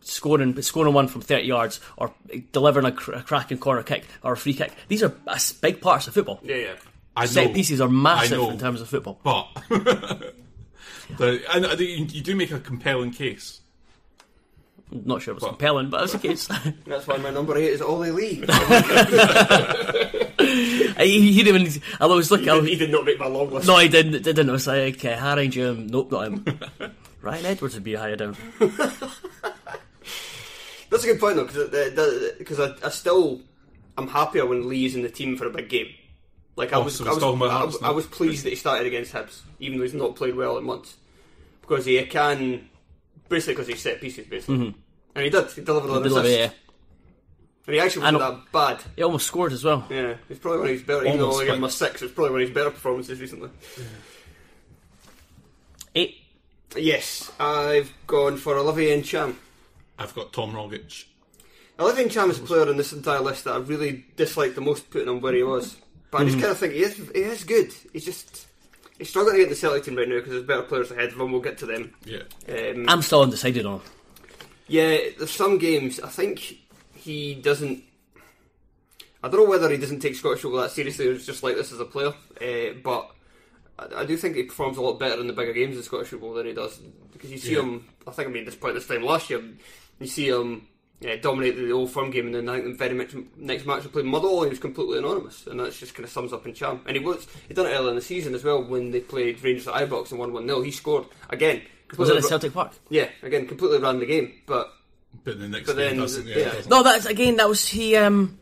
scoring 0.00 0.60
scoring 0.62 0.92
one 0.94 1.08
from 1.08 1.20
30 1.20 1.44
yards 1.44 1.80
or 1.96 2.12
delivering 2.52 2.86
a, 2.86 2.92
cr- 2.92 3.12
a 3.14 3.22
cracking 3.22 3.58
corner 3.58 3.82
kick 3.82 4.04
or 4.22 4.32
a 4.32 4.36
free 4.36 4.54
kick. 4.54 4.72
These 4.88 5.02
are 5.02 5.14
big 5.60 5.80
parts 5.80 6.06
of 6.06 6.14
football. 6.14 6.40
Yeah, 6.42 6.56
yeah. 6.56 6.74
I 7.16 7.26
Set 7.26 7.46
know, 7.48 7.54
pieces 7.54 7.80
are 7.80 7.88
massive 7.88 8.38
know, 8.38 8.50
in 8.50 8.58
terms 8.58 8.80
of 8.82 8.88
football. 8.88 9.18
but 9.24 9.48
the, 11.18 11.40
and 11.54 11.64
uh, 11.64 11.70
I 11.70 11.76
think 11.76 11.80
you, 11.80 12.04
you 12.18 12.22
do 12.22 12.36
make 12.36 12.50
a 12.50 12.60
compelling 12.60 13.10
case. 13.10 13.60
I'm 14.92 15.02
Not 15.04 15.22
sure 15.22 15.32
it 15.32 15.36
was 15.36 15.42
But- 15.42 15.48
compelling, 15.50 15.88
but 15.90 16.00
that's 16.00 16.12
the 16.12 16.18
case. 16.20 16.46
That's 16.86 17.06
why 17.08 17.16
my 17.16 17.30
number 17.30 17.56
eight 17.56 17.70
is 17.72 17.80
Ollie 17.82 18.12
Lee. 18.12 18.34
he, 20.38 21.32
he 21.32 21.42
didn't 21.42 21.66
even. 21.66 21.82
I 22.00 22.06
was 22.06 22.30
looking. 22.30 22.48
I 22.50 22.54
he, 22.54 22.60
was, 22.60 22.68
he 22.70 22.76
did 22.76 22.90
not 22.92 23.04
make 23.04 23.18
my 23.18 23.26
long 23.26 23.50
list. 23.50 23.66
no, 23.66 23.78
he 23.78 23.88
didn't. 23.88 24.22
Didn't. 24.22 24.48
I 24.48 24.52
was 24.52 24.66
like, 24.68 24.94
okay, 24.96 25.14
Harry 25.14 25.48
Jim. 25.48 25.88
Nope, 25.88 26.12
not 26.12 26.26
him. 26.28 26.44
Ryan 27.20 27.46
Edwards 27.46 27.74
would 27.74 27.82
be 27.82 27.94
higher 27.94 28.14
down. 28.14 28.36
That's 30.96 31.04
a 31.04 31.12
good 31.12 31.20
point 31.20 31.36
though, 31.36 32.34
because 32.38 32.58
I, 32.58 32.74
I 32.84 32.88
still 32.88 33.42
I'm 33.98 34.08
happier 34.08 34.46
when 34.46 34.66
Lee's 34.66 34.94
in 34.94 35.02
the 35.02 35.10
team 35.10 35.36
for 35.36 35.46
a 35.46 35.50
big 35.50 35.68
game. 35.68 35.88
Like 36.56 36.72
I 36.72 36.76
Oh, 36.78 36.84
was, 36.84 36.96
so 36.96 37.04
I 37.04 37.10
was, 37.10 37.18
talking 37.18 37.38
about 37.40 37.50
I, 37.50 37.64
was- 37.64 37.82
I 37.82 37.90
was 37.90 38.06
pleased 38.06 38.44
that 38.46 38.50
he 38.50 38.56
started 38.56 38.86
against 38.86 39.12
Hibs, 39.12 39.40
even 39.60 39.76
though 39.76 39.84
he's 39.84 39.92
not 39.92 40.16
played 40.16 40.34
well 40.34 40.56
in 40.56 40.64
months, 40.64 40.96
because 41.60 41.84
he 41.84 42.02
can 42.04 42.68
basically 43.28 43.54
because 43.54 43.68
he 43.68 43.74
set 43.74 44.00
pieces 44.00 44.26
basically, 44.26 44.56
mm-hmm. 44.56 44.78
and 45.14 45.24
he 45.24 45.28
did. 45.28 45.50
He 45.50 45.60
delivered 45.62 45.90
on 45.90 46.02
Deliver, 46.02 46.20
assists, 46.26 46.38
yeah. 46.38 46.50
and 47.66 47.74
he 47.74 47.80
actually 47.80 48.02
wasn't 48.02 48.20
that 48.20 48.52
bad. 48.52 48.82
He 48.96 49.02
almost 49.02 49.26
scored 49.26 49.52
as 49.52 49.64
well. 49.64 49.86
Yeah, 49.90 50.14
it's 50.30 50.40
probably 50.40 50.60
one 50.60 50.68
of 50.68 50.72
his 50.72 50.82
better. 50.82 51.04
Even 51.04 51.18
though 51.18 51.24
I 51.24 51.28
Almost, 51.28 51.40
only 51.40 51.46
gave 51.46 51.58
him 51.58 51.64
a 51.64 51.70
six, 51.70 52.00
it's 52.00 52.14
probably 52.14 52.30
one 52.32 52.40
of 52.40 52.48
his 52.48 52.54
better 52.54 52.70
performances 52.70 53.20
recently. 53.20 53.50
Eight. 55.94 56.16
Yes, 56.74 57.30
I've 57.38 57.92
gone 58.06 58.38
for 58.38 58.56
Olivier 58.56 58.94
and 58.94 59.04
Cham. 59.04 59.38
I've 59.98 60.14
got 60.14 60.32
Tom 60.32 60.52
Rogic. 60.52 61.04
Olivier 61.78 62.06
Ntcham 62.06 62.30
is 62.30 62.38
a 62.38 62.42
player 62.42 62.68
in 62.70 62.76
this 62.76 62.92
entire 62.92 63.20
list 63.20 63.44
that 63.44 63.54
I 63.54 63.58
really 63.58 64.04
disliked 64.16 64.54
the 64.54 64.60
most 64.62 64.90
putting 64.90 65.08
him 65.08 65.20
where 65.20 65.34
he 65.34 65.42
was. 65.42 65.76
But 66.10 66.22
I 66.22 66.24
just 66.24 66.38
kind 66.38 66.50
of 66.50 66.58
think 66.58 66.72
he 66.72 66.80
is, 66.82 66.96
he 66.96 67.20
is 67.20 67.44
good. 67.44 67.72
He's 67.92 68.04
just 68.04 68.46
he's 68.98 69.08
struggling 69.10 69.34
to 69.36 69.40
get 69.42 69.48
the 69.50 69.56
Celtic 69.56 69.84
team 69.84 69.96
right 69.96 70.08
now 70.08 70.14
because 70.16 70.30
there's 70.32 70.44
better 70.44 70.62
players 70.62 70.90
ahead 70.90 71.10
of 71.12 71.20
him. 71.20 71.32
We'll 71.32 71.40
get 71.42 71.58
to 71.58 71.66
them. 71.66 71.92
Yeah, 72.04 72.22
Um, 72.48 72.86
I'm 72.88 73.02
still 73.02 73.22
undecided 73.22 73.66
on. 73.66 73.82
yeah, 74.68 74.96
there's 75.18 75.30
some 75.30 75.58
games 75.58 76.00
I 76.00 76.08
think 76.08 76.58
he 76.94 77.34
doesn't. 77.34 77.82
I 79.22 79.28
don't 79.28 79.44
know 79.44 79.50
whether 79.50 79.68
he 79.70 79.76
doesn't 79.76 80.00
take 80.00 80.14
Scottish 80.14 80.40
football 80.40 80.60
that 80.62 80.70
seriously 80.70 81.08
or 81.08 81.12
is 81.12 81.26
just 81.26 81.42
like 81.42 81.56
this 81.56 81.72
as 81.72 81.80
a 81.80 81.84
player. 81.84 82.14
Uh, 82.40 82.74
but 82.82 83.10
I, 83.78 84.02
I 84.02 84.04
do 84.06 84.16
think 84.16 84.36
he 84.36 84.44
performs 84.44 84.76
a 84.78 84.82
lot 84.82 84.98
better 84.98 85.20
in 85.20 85.26
the 85.26 85.32
bigger 85.32 85.52
games 85.52 85.76
in 85.76 85.82
Scottish 85.82 86.08
football 86.08 86.34
than 86.34 86.46
he 86.46 86.52
does 86.52 86.78
because 87.12 87.30
you 87.30 87.38
see 87.38 87.54
Yeah. 87.54 87.60
him. 87.62 87.88
I 88.06 88.12
think 88.12 88.28
I 88.28 88.30
made 88.30 88.46
this 88.46 88.54
point 88.54 88.74
this 88.74 88.86
time 88.86 89.02
last 89.02 89.28
year. 89.28 89.42
You 89.98 90.06
see 90.06 90.28
him. 90.28 90.68
Yeah, 90.98 91.16
dominate 91.16 91.56
the 91.56 91.72
old 91.72 91.90
firm 91.90 92.10
game, 92.10 92.24
and 92.24 92.34
then 92.34 92.48
I 92.48 92.54
think 92.54 92.68
the 92.68 92.72
very 92.72 92.94
much, 92.94 93.14
next 93.36 93.66
match 93.66 93.84
we 93.84 93.90
played 93.90 94.06
Motherwell, 94.06 94.44
he 94.44 94.48
was 94.48 94.58
completely 94.58 94.96
anonymous, 94.96 95.46
and 95.46 95.60
that's 95.60 95.78
just 95.78 95.94
kind 95.94 96.06
of 96.06 96.10
sums 96.10 96.32
up 96.32 96.46
in 96.46 96.54
charm. 96.54 96.80
And 96.86 96.96
he 96.96 97.04
was 97.04 97.26
he 97.46 97.52
done 97.52 97.66
it 97.66 97.74
earlier 97.74 97.90
in 97.90 97.96
the 97.96 98.00
season 98.00 98.34
as 98.34 98.42
well 98.42 98.64
when 98.64 98.92
they 98.92 99.00
played 99.00 99.42
Rangers 99.44 99.68
at 99.68 99.74
Ibrox 99.74 100.10
and 100.10 100.18
won 100.18 100.32
one 100.32 100.46
0 100.46 100.62
He 100.62 100.70
scored 100.70 101.04
again. 101.28 101.56
Was 101.56 101.64
it 101.64 102.12
completely 102.12 102.16
at 102.16 102.24
Celtic 102.24 102.54
Park? 102.54 102.72
Yeah, 102.88 103.08
again, 103.22 103.46
completely 103.46 103.78
ran 103.78 103.98
the 103.98 104.06
game, 104.06 104.32
but 104.46 104.72
but 105.22 105.38
the 105.38 105.48
next 105.48 105.66
But 105.66 105.76
then, 105.76 105.98
doesn't. 105.98 106.26
Yeah, 106.26 106.38
yeah. 106.38 106.44
doesn't. 106.52 106.70
No, 106.70 106.82
that's 106.82 107.04
again. 107.04 107.36
That 107.36 107.48
was 107.48 107.68
he. 107.68 107.94
Um, 107.96 108.38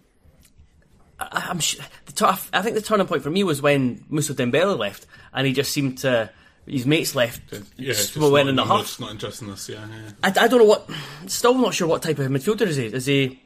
I, 1.19 1.47
I'm. 1.51 1.59
sure, 1.59 1.85
the 2.07 2.13
tur- 2.13 2.39
I 2.53 2.63
think 2.63 2.77
the 2.77 2.83
turning 2.83 3.09
point 3.09 3.25
for 3.25 3.31
me 3.31 3.43
was 3.43 3.61
when 3.63 4.05
Moussa 4.09 4.33
Dembele 4.33 4.79
left, 4.79 5.07
and 5.33 5.45
he 5.47 5.53
just 5.53 5.73
seemed 5.73 5.99
to. 5.99 6.31
His 6.67 6.87
mates 6.87 7.15
left. 7.15 7.43
Yeah, 7.77 7.93
just 7.93 8.15
just 8.15 8.17
went 8.17 8.33
not, 8.33 8.41
in 8.51 8.57
the 8.57 8.65
not, 8.65 8.67
huff. 8.67 9.01
not 9.01 9.11
interested 9.11 9.45
in 9.45 9.51
this. 9.51 9.69
Yeah, 9.69 9.87
yeah. 9.87 10.11
I, 10.23 10.29
I 10.29 10.49
don't 10.49 10.61
know 10.61 10.65
what. 10.65 10.89
Still 11.27 11.55
not 11.55 11.75
sure 11.75 11.87
what 11.87 12.03
type 12.03 12.19
of 12.19 12.27
midfielder 12.29 12.67
is 12.67 12.77
he. 12.77 12.87
Is 12.87 13.07
he? 13.07 13.41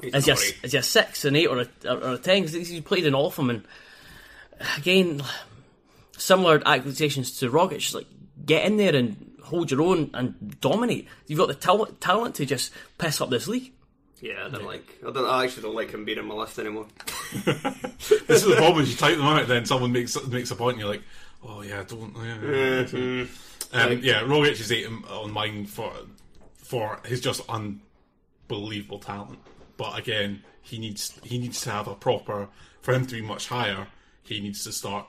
he's 0.00 0.14
Is 0.14 0.24
he, 0.24 0.30
a, 0.30 0.34
is 0.64 0.72
he 0.72 0.78
a 0.78 0.82
six, 0.82 1.24
an 1.24 1.36
eight, 1.36 1.46
or 1.46 1.60
a, 1.60 1.68
or 1.88 2.14
a 2.14 2.18
ten? 2.18 2.42
Because 2.42 2.68
he's 2.68 2.80
played 2.80 3.06
in 3.06 3.14
all 3.14 3.26
of 3.28 3.36
them, 3.36 3.50
and 3.50 3.64
again, 4.76 5.22
similar 6.18 6.60
accusations 6.66 7.38
to 7.38 7.50
Rogic. 7.50 7.78
Just 7.78 7.94
like 7.94 8.06
get 8.44 8.64
in 8.64 8.76
there 8.76 8.96
and 8.96 9.32
hold 9.44 9.70
your 9.70 9.82
own 9.82 10.10
and 10.14 10.60
dominate. 10.60 11.06
You've 11.28 11.38
got 11.38 11.48
the 11.48 11.54
talent 11.54 12.00
talent 12.00 12.34
to 12.36 12.46
just 12.46 12.72
piss 12.98 13.20
up 13.20 13.30
this 13.30 13.46
league. 13.46 13.72
Yeah, 14.20 14.46
I 14.46 14.48
don't 14.50 14.64
like. 14.64 14.98
I 15.06 15.10
don't. 15.10 15.28
I 15.28 15.44
actually 15.44 15.64
don't 15.64 15.74
like 15.74 15.90
him 15.90 16.04
being 16.04 16.18
in 16.18 16.26
my 16.26 16.34
list 16.34 16.58
anymore. 16.58 16.86
This 18.26 18.42
is 18.42 18.48
the 18.48 18.56
problem: 18.56 18.82
is 18.82 18.90
you 18.90 18.96
type 18.96 19.16
them 19.16 19.26
out, 19.26 19.46
then 19.46 19.64
someone 19.64 19.92
makes 19.92 20.20
makes 20.26 20.50
a 20.50 20.56
point, 20.56 20.74
and 20.74 20.80
you're 20.80 20.90
like, 20.90 21.02
"Oh 21.44 21.62
yeah, 21.62 21.80
I 21.80 21.84
don't." 21.84 22.14
Yeah, 22.16 22.86
yeah. 22.98 23.26
Um, 23.84 24.00
yeah, 24.02 24.20
Rogic 24.22 24.60
is 24.60 24.70
eight 24.70 24.86
on- 24.86 25.04
on 25.04 25.30
mine 25.32 25.66
for 25.66 25.92
for 26.56 27.00
his 27.06 27.20
just 27.20 27.40
unbelievable 27.48 28.98
talent. 28.98 29.38
But 29.76 29.98
again, 29.98 30.42
he 30.60 30.78
needs 30.78 31.18
he 31.24 31.38
needs 31.38 31.60
to 31.62 31.70
have 31.70 31.88
a 31.88 31.94
proper 31.94 32.48
for 32.80 32.94
him 32.94 33.06
to 33.06 33.14
be 33.14 33.22
much 33.22 33.48
higher. 33.48 33.88
He 34.22 34.40
needs 34.40 34.62
to 34.64 34.72
start 34.72 35.06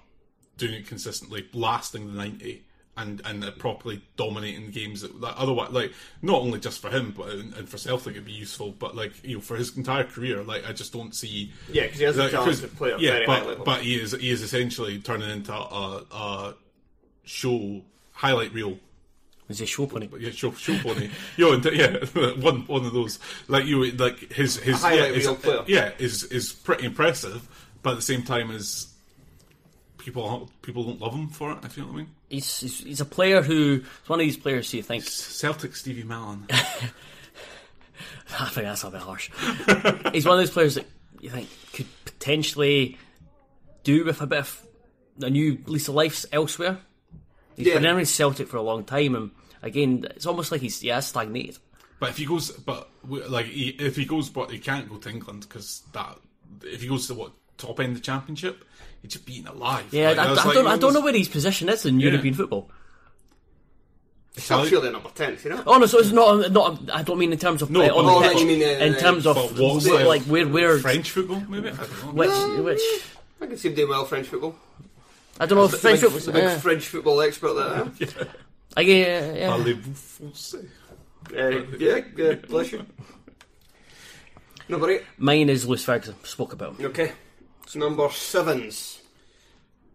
doing 0.57 0.73
it 0.73 0.87
consistently, 0.87 1.41
blasting 1.41 2.07
the 2.07 2.13
ninety. 2.13 2.63
And 2.95 3.23
and 3.25 3.43
uh, 3.43 3.49
properly 3.49 4.03
dominating 4.17 4.69
games 4.69 5.01
that, 5.01 5.19
that 5.21 5.35
otherwise 5.35 5.71
like 5.71 5.93
not 6.21 6.41
only 6.43 6.59
just 6.59 6.79
for 6.79 6.91
him 6.91 7.11
but 7.17 7.27
and, 7.29 7.51
and 7.55 7.67
for 7.67 7.79
Celtic 7.79 8.11
it'd 8.11 8.25
be 8.25 8.31
useful 8.33 8.69
but 8.77 8.95
like 8.95 9.13
you 9.23 9.37
know 9.37 9.41
for 9.41 9.55
his 9.55 9.75
entire 9.75 10.03
career 10.03 10.43
like 10.43 10.63
I 10.69 10.73
just 10.73 10.93
don't 10.93 11.15
see 11.15 11.51
yeah 11.71 11.83
because 11.83 11.97
he 11.97 12.05
has 12.05 12.15
the 12.17 12.21
like, 12.23 12.31
talent 12.31 12.49
'cause- 12.51 12.61
to 12.61 12.67
play 12.67 12.93
at 12.93 12.99
yeah, 12.99 13.11
very 13.13 13.25
but, 13.25 13.39
high 13.39 13.45
level. 13.47 13.65
But 13.65 13.81
he 13.81 13.99
is 13.99 14.11
he 14.11 14.29
is 14.29 14.43
essentially 14.43 14.99
turning 14.99 15.27
into 15.31 15.51
a, 15.53 16.03
a 16.11 16.53
show 17.23 17.81
highlight 18.11 18.53
reel. 18.53 18.77
Is 19.49 19.57
he 19.57 19.65
show 19.65 19.87
pony? 19.87 20.07
Yeah, 20.19 20.29
show 20.29 20.51
show 20.51 20.77
pony. 20.77 21.09
Yo, 21.35 21.53
and, 21.53 21.65
yeah, 21.65 21.97
one 22.41 22.61
one 22.67 22.85
of 22.85 22.93
those. 22.93 23.17
Like 23.47 23.65
you, 23.65 23.89
like 23.93 24.19
his 24.31 24.57
his 24.57 24.75
A 24.83 24.87
highlight 24.87 24.99
yeah, 25.13 25.17
is, 25.17 25.25
reel 25.25 25.35
player. 25.35 25.63
yeah 25.65 25.91
is 25.97 26.23
is 26.25 26.53
pretty 26.53 26.85
impressive, 26.85 27.47
but 27.81 27.91
at 27.91 27.95
the 27.95 28.01
same 28.03 28.21
time 28.21 28.51
as 28.51 28.93
people 29.97 30.49
people 30.61 30.83
don't 30.83 31.01
love 31.01 31.13
him 31.13 31.27
for 31.29 31.53
it. 31.53 31.57
If 31.65 31.75
you 31.75 31.83
know 31.83 31.89
what 31.89 31.95
I 31.95 31.97
mean. 31.97 32.09
He's, 32.33 32.59
he's 32.59 32.79
he's 32.79 33.01
a 33.01 33.05
player 33.05 33.41
who 33.43 33.81
he's 34.01 34.09
one 34.09 34.19
of 34.19 34.25
these 34.25 34.37
players 34.37 34.71
who 34.71 34.77
you 34.77 34.83
think 34.83 35.03
Celtic 35.03 35.75
Stevie 35.75 36.03
Mallan. 36.03 36.49
I 38.39 38.49
think 38.49 38.65
that's 38.65 38.83
a 38.83 38.89
bit 38.89 39.01
harsh. 39.01 39.29
he's 40.13 40.25
one 40.25 40.39
of 40.39 40.41
those 40.41 40.49
players 40.49 40.75
that 40.75 40.85
you 41.19 41.29
think 41.29 41.47
could 41.73 41.85
potentially 42.05 42.97
do 43.83 44.03
with 44.05 44.21
a 44.21 44.25
bit 44.27 44.39
of 44.39 44.65
a 45.21 45.29
new 45.29 45.59
lease 45.67 45.87
of 45.87 45.93
life 45.95 46.25
elsewhere. 46.31 46.79
He's 47.55 47.67
Yeah. 47.67 47.79
been 47.79 47.99
in 47.99 48.05
Celtic 48.05 48.47
for 48.47 48.57
a 48.57 48.61
long 48.63 48.83
time, 48.83 49.13
and 49.15 49.31
again, 49.61 50.07
it's 50.15 50.25
almost 50.25 50.51
like 50.51 50.61
he's 50.61 50.83
yeah 50.83 50.99
stagnated. 51.01 51.57
But 51.99 52.09
if 52.09 52.17
he 52.17 52.25
goes, 52.25 52.49
but 52.51 52.89
like 53.07 53.45
he, 53.45 53.69
if 53.69 53.95
he 53.95 54.05
goes, 54.05 54.29
but 54.29 54.49
he 54.49 54.57
can't 54.57 54.89
go 54.89 54.97
to 54.97 55.09
England 55.09 55.41
because 55.47 55.83
that 55.93 56.17
if 56.63 56.81
he 56.81 56.87
goes 56.87 57.05
to 57.07 57.13
what 57.13 57.31
top 57.57 57.79
end 57.79 57.89
of 57.89 57.95
the 57.97 58.01
championship, 58.01 58.65
he's 59.03 59.11
just 59.13 59.25
beaten 59.27 59.47
alive. 59.47 59.85
Yeah, 59.91 60.09
Like, 60.09 60.17
I, 60.17 60.27
that's 60.27 60.39
I 60.39 60.43
like- 60.45 60.53
don't 60.55 60.67
I 60.67 60.77
don't 60.77 60.93
know 60.93 61.01
where 61.01 61.13
his 61.13 61.27
position 61.27 61.69
is 61.69 61.85
in 61.85 61.99
Yeah. 61.99 62.09
European 62.09 62.33
football. 62.33 62.71
Still 64.35 64.57
Sally- 64.57 64.69
surely 64.69 64.89
number 64.91 65.09
ten, 65.13 65.37
you 65.43 65.51
know. 65.51 65.61
Oh 65.67 65.77
no, 65.77 65.85
so 65.85 65.99
it's 65.99 66.11
not 66.11 66.51
not. 66.51 66.89
I 66.91 67.03
don't 67.03 67.19
mean 67.19 67.31
in 67.31 67.37
terms 67.37 67.61
of 67.61 67.69
No, 67.69 67.81
uh, 67.81 67.93
on 67.93 68.23
the 68.23 68.29
pitch. 68.29 68.39
you 68.39 68.47
mean, 68.47 68.63
uh, 68.63 68.83
in 68.83 68.95
terms 68.95 69.27
of 69.27 69.35
But 69.35 69.51
what's 69.59 69.85
wh- 69.87 70.07
like 70.07 70.23
where 70.23 70.47
where 70.47 70.79
French 70.79 71.11
football 71.11 71.39
maybe. 71.47 71.69
I 71.69 71.75
don't 71.75 72.15
which 72.15 72.31
which 72.65 72.81
I 73.41 73.45
can 73.45 73.57
see 73.57 73.67
him 73.69 73.75
doing 73.75 73.89
well 73.89 74.05
French 74.05 74.25
football. 74.27 74.55
I 75.39 75.45
don't 75.45 75.57
know 75.59 75.65
if 75.65 75.71
The 75.71 75.77
French 75.77 76.01
big, 76.01 76.09
football. 76.09 76.25
the 76.25 76.31
big 76.31 76.43
yeah. 76.43 76.57
French 76.57 76.87
football 76.87 77.21
expert 77.21 77.53
that 77.53 77.67
I 77.73 77.79
am. 77.81 77.95
I, 78.75 78.81
yeah, 78.81 79.33
yeah. 79.33 79.47
Parlez-vous 79.49 79.93
français? 79.93 80.65
Uh, 81.31 81.65
yeah, 81.77 81.99
yeah, 82.17 82.33
bless 82.47 82.71
you. 82.71 82.85
Number 84.67 84.89
eight. 84.91 85.03
Mine 85.17 85.49
is 85.49 85.67
Lewis 85.67 85.83
Ferguson. 85.83 86.15
Spoke 86.23 86.53
about. 86.53 86.75
him. 86.77 86.87
Okay. 86.87 87.11
It's 87.63 87.75
number 87.75 88.09
sevens. 88.09 88.92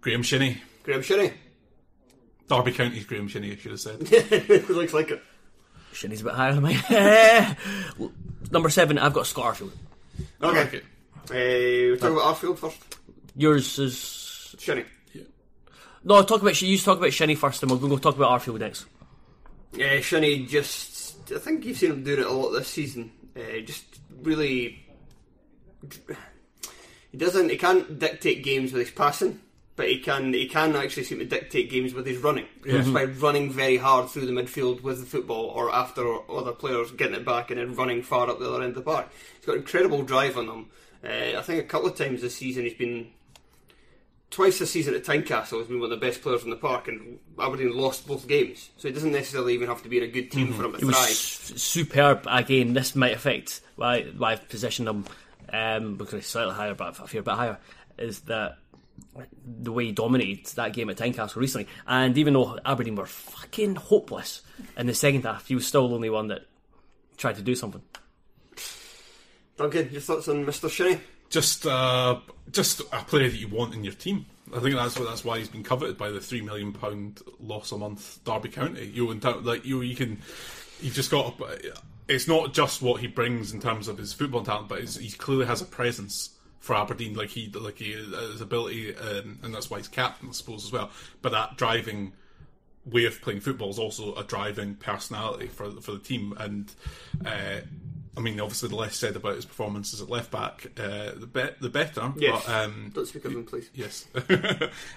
Graeme 0.01 0.23
Shinnie. 0.23 0.61
Graeme 0.83 1.03
Shinnie. 1.03 1.33
Derby 2.49 2.73
County's 2.73 3.05
Graeme 3.05 3.29
Shinnie, 3.29 3.53
I 3.53 3.57
should 3.57 3.73
have 3.73 3.81
said. 3.81 4.01
Looks 4.71 4.95
like 4.95 5.11
it. 5.11 5.23
Shit, 5.93 6.11
he's 6.11 6.21
a 6.23 6.25
bit 6.25 6.35
higher 6.35 6.55
than 6.55 6.63
mine. 6.63 7.57
Number 8.51 8.71
seven, 8.71 8.99
I've 8.99 9.13
got 9.13 9.27
Scott 9.27 9.55
Arfield. 9.55 9.73
Okay. 10.43 10.61
Okay. 10.63 10.79
Uh, 10.79 11.91
we're 11.93 11.97
talking 11.97 12.17
about 12.17 12.37
Arfield 12.37 12.59
first. 12.59 12.97
Yours 13.37 13.79
is 13.79 14.55
Shinnie. 14.59 14.85
no. 16.05 16.23
Talk 16.23 16.41
about 16.43 16.61
you 16.63 16.79
talk 16.79 16.99
about 16.99 17.13
Shinnie 17.13 17.35
first, 17.35 17.63
and 17.63 17.71
we'll 17.71 17.81
go 17.81 17.99
talk 17.99 18.17
about 18.17 18.41
Arfield 18.41 18.61
next. 18.61 18.87
Yeah, 19.73 20.01
Shinnie 20.01 20.47
just, 20.47 21.31
I 21.31 21.39
think 21.39 21.65
you've 21.67 21.77
seen 21.77 21.91
him 21.91 22.05
doing 22.05 22.21
it 22.21 22.27
a 22.27 22.33
lot 22.33 22.51
this 22.53 22.69
season. 22.69 23.13
Uh, 23.37 23.61
just 23.65 23.85
really, 24.23 24.87
he 27.13 27.19
doesn't, 27.19 27.51
he 27.51 27.59
can't 27.59 27.99
dictate 27.99 28.43
games 28.43 28.73
with 28.73 28.87
his 28.87 28.91
passing, 28.91 29.39
but 29.79 29.89
he 29.89 30.01
can, 30.01 30.33
he 30.33 30.49
can 30.49 30.75
actually 30.75 31.05
seem 31.05 31.21
to 31.21 31.25
dictate 31.25 31.71
games 31.71 31.95
with 31.95 32.05
his 32.05 32.19
running. 32.19 32.47
Just 32.67 32.93
by 32.93 33.05
running 33.05 33.49
very 33.49 33.77
hard 33.77 34.11
through 34.11 34.27
the 34.27 34.33
midfield 34.33 34.83
with 34.83 34.99
the 34.99 35.07
football, 35.07 35.45
or 35.55 35.73
after 35.73 36.05
other 36.29 36.51
players 36.51 36.91
getting 36.91 37.15
it 37.15 37.25
back 37.25 37.53
and 37.53 37.61
then 37.61 37.77
running 37.77 38.03
far 38.03 38.29
up 38.29 38.41
the 38.41 38.51
other 38.51 38.65
end 38.65 38.77
of 38.77 38.85
the 38.85 38.91
park. 38.91 39.09
He's 39.37 39.47
got 39.47 39.55
incredible 39.55 40.03
drive 40.03 40.37
on 40.37 40.49
him. 40.49 40.67
Uh, 41.05 41.39
I 41.39 41.43
think 41.43 41.63
a 41.63 41.67
couple 41.67 41.89
of 41.89 41.97
times 41.97 42.23
this 42.23 42.35
season 42.35 42.65
he's 42.65 42.75
been 42.75 43.07
twice 44.31 44.59
this 44.59 44.73
season 44.73 44.97
at 44.97 45.05
Tynecastle 45.05 45.61
has 45.61 45.69
been 45.69 45.79
one 45.79 45.93
of 45.93 46.01
the 46.01 46.05
best 46.05 46.23
players 46.23 46.43
in 46.43 46.51
the 46.51 46.57
park, 46.57 46.89
and 46.89 47.21
Aberdeen 47.39 47.73
lost 47.77 48.09
both 48.09 48.27
games. 48.27 48.71
So 48.79 48.89
he 48.89 48.95
doesn't 48.95 49.13
necessarily 49.13 49.55
even 49.55 49.69
have 49.69 49.85
to 49.85 49.89
be 49.89 49.99
in 49.99 50.03
a 50.03 50.09
good 50.09 50.33
team 50.33 50.53
for 50.55 50.65
him 50.65 50.77
to 50.77 50.87
was 50.87 50.97
thrive. 50.97 51.61
superb. 51.61 52.27
Again, 52.29 52.73
this 52.73 52.97
might 52.97 53.15
affect 53.15 53.61
why, 53.77 54.03
why 54.17 54.33
I've 54.33 54.49
positioned 54.49 54.89
him 54.89 55.05
um, 55.53 55.97
because 55.97 56.15
he's 56.15 56.27
slightly 56.27 56.55
higher, 56.55 56.75
but 56.75 56.99
I 57.01 57.07
fear 57.07 57.21
a 57.21 57.23
bit 57.23 57.35
higher. 57.35 57.59
Is 57.97 58.23
that 58.23 58.59
the 59.45 59.73
way 59.73 59.87
he 59.87 59.93
dominated 59.93 60.47
that 60.57 60.73
game 60.73 60.91
at 60.91 60.97
Tynecastle 60.97 61.37
recently? 61.37 61.69
And 61.87 62.17
even 62.19 62.35
though 62.35 62.59
Aberdeen 62.65 62.97
were 62.97 63.07
fucking 63.07 63.77
hopeless 63.77 64.43
in 64.77 64.87
the 64.87 64.95
second 64.95 65.25
half, 65.25 65.49
he 65.49 65.55
was 65.55 65.67
still 65.67 65.89
the 65.89 65.95
only 65.95 66.11
one 66.11 66.29
that 66.29 66.43
tried 67.17 67.37
to 67.37 67.43
do 67.43 67.55
something. 67.55 67.83
Duncan, 69.57 69.91
your 69.91 70.01
thoughts 70.01 70.29
on 70.29 70.47
Mr. 70.47 70.71
Shinnie? 70.71 71.01
just 71.31 71.67
uh, 71.67 72.21
just 72.51 72.81
a 72.81 73.03
player 73.05 73.29
that 73.29 73.37
you 73.37 73.49
want 73.49 73.75
in 73.75 73.85
your 73.85 73.93
team. 73.93 74.27
I 74.55 74.61
think 74.61 74.75
that's 74.77 74.99
what 74.99 75.09
that's 75.09 75.25
why 75.25 75.39
he's 75.39 75.49
been 75.49 75.63
coveted 75.63 75.99
by 75.99 76.11
the 76.11 76.21
three 76.21 76.41
million 76.41 76.73
pound 76.73 77.21
loss 77.41 77.73
a 77.73 77.79
month 77.79 78.21
Derby 78.25 78.49
County. 78.49 78.87
You 78.87 79.07
know, 79.07 79.11
in 79.11 79.45
like 79.45 79.65
you, 79.65 79.83
you 79.83 79.97
can, 79.97 80.21
you've 80.81 80.95
just 80.95 81.11
got. 81.11 81.41
It's 82.09 82.27
not 82.27 82.55
just 82.55 82.81
what 82.81 83.03
he 83.03 83.07
brings 83.07 83.53
in 83.53 83.61
terms 83.61 83.87
of 83.87 83.99
his 83.99 84.15
football 84.15 84.43
talent, 84.43 84.69
but 84.69 84.81
he's, 84.81 84.97
he 84.97 85.11
clearly 85.11 85.45
has 85.45 85.61
a 85.61 85.67
presence 85.67 86.31
for 86.69 86.77
Aberdeen. 86.77 87.15
Like 87.15 87.31
he, 87.31 87.49
like 87.49 87.79
he, 87.79 87.93
his 87.93 88.43
ability, 88.43 88.95
um, 88.95 89.39
and 89.43 89.55
that's 89.55 89.71
why 89.71 89.79
he's 89.79 89.89
captain, 89.89 90.29
I 90.29 90.33
suppose, 90.33 90.67
as 90.67 90.71
well. 90.71 90.91
But 91.23 91.33
that 91.33 91.57
driving 91.57 92.13
way 92.85 93.07
of 93.07 93.23
playing 93.23 93.41
football 93.41 93.71
is 93.71 93.79
also 93.79 94.15
a 94.17 94.23
driving 94.23 94.75
personality 94.75 95.47
for 95.47 95.71
for 95.81 95.93
the 95.93 95.99
team. 95.99 96.35
And 96.39 96.71
uh, 97.25 97.61
I 98.19 98.21
mean, 98.21 98.39
obviously, 98.39 98.69
the 98.69 98.77
less 98.77 98.97
said 98.97 99.17
about 99.17 99.37
his 99.37 99.47
performances 99.47 100.03
at 100.03 100.11
left 100.11 100.31
back, 100.31 100.67
uh, 100.79 101.13
the 101.17 101.27
be- 101.27 101.57
the 101.59 101.71
better. 101.71 102.13
Yes. 102.19 102.45
But, 102.45 102.55
um, 102.55 102.91
Don't 102.95 103.07
speak 103.09 103.25
of 103.25 103.33
him, 103.33 103.47
please. 103.47 103.71
yes. 103.73 104.07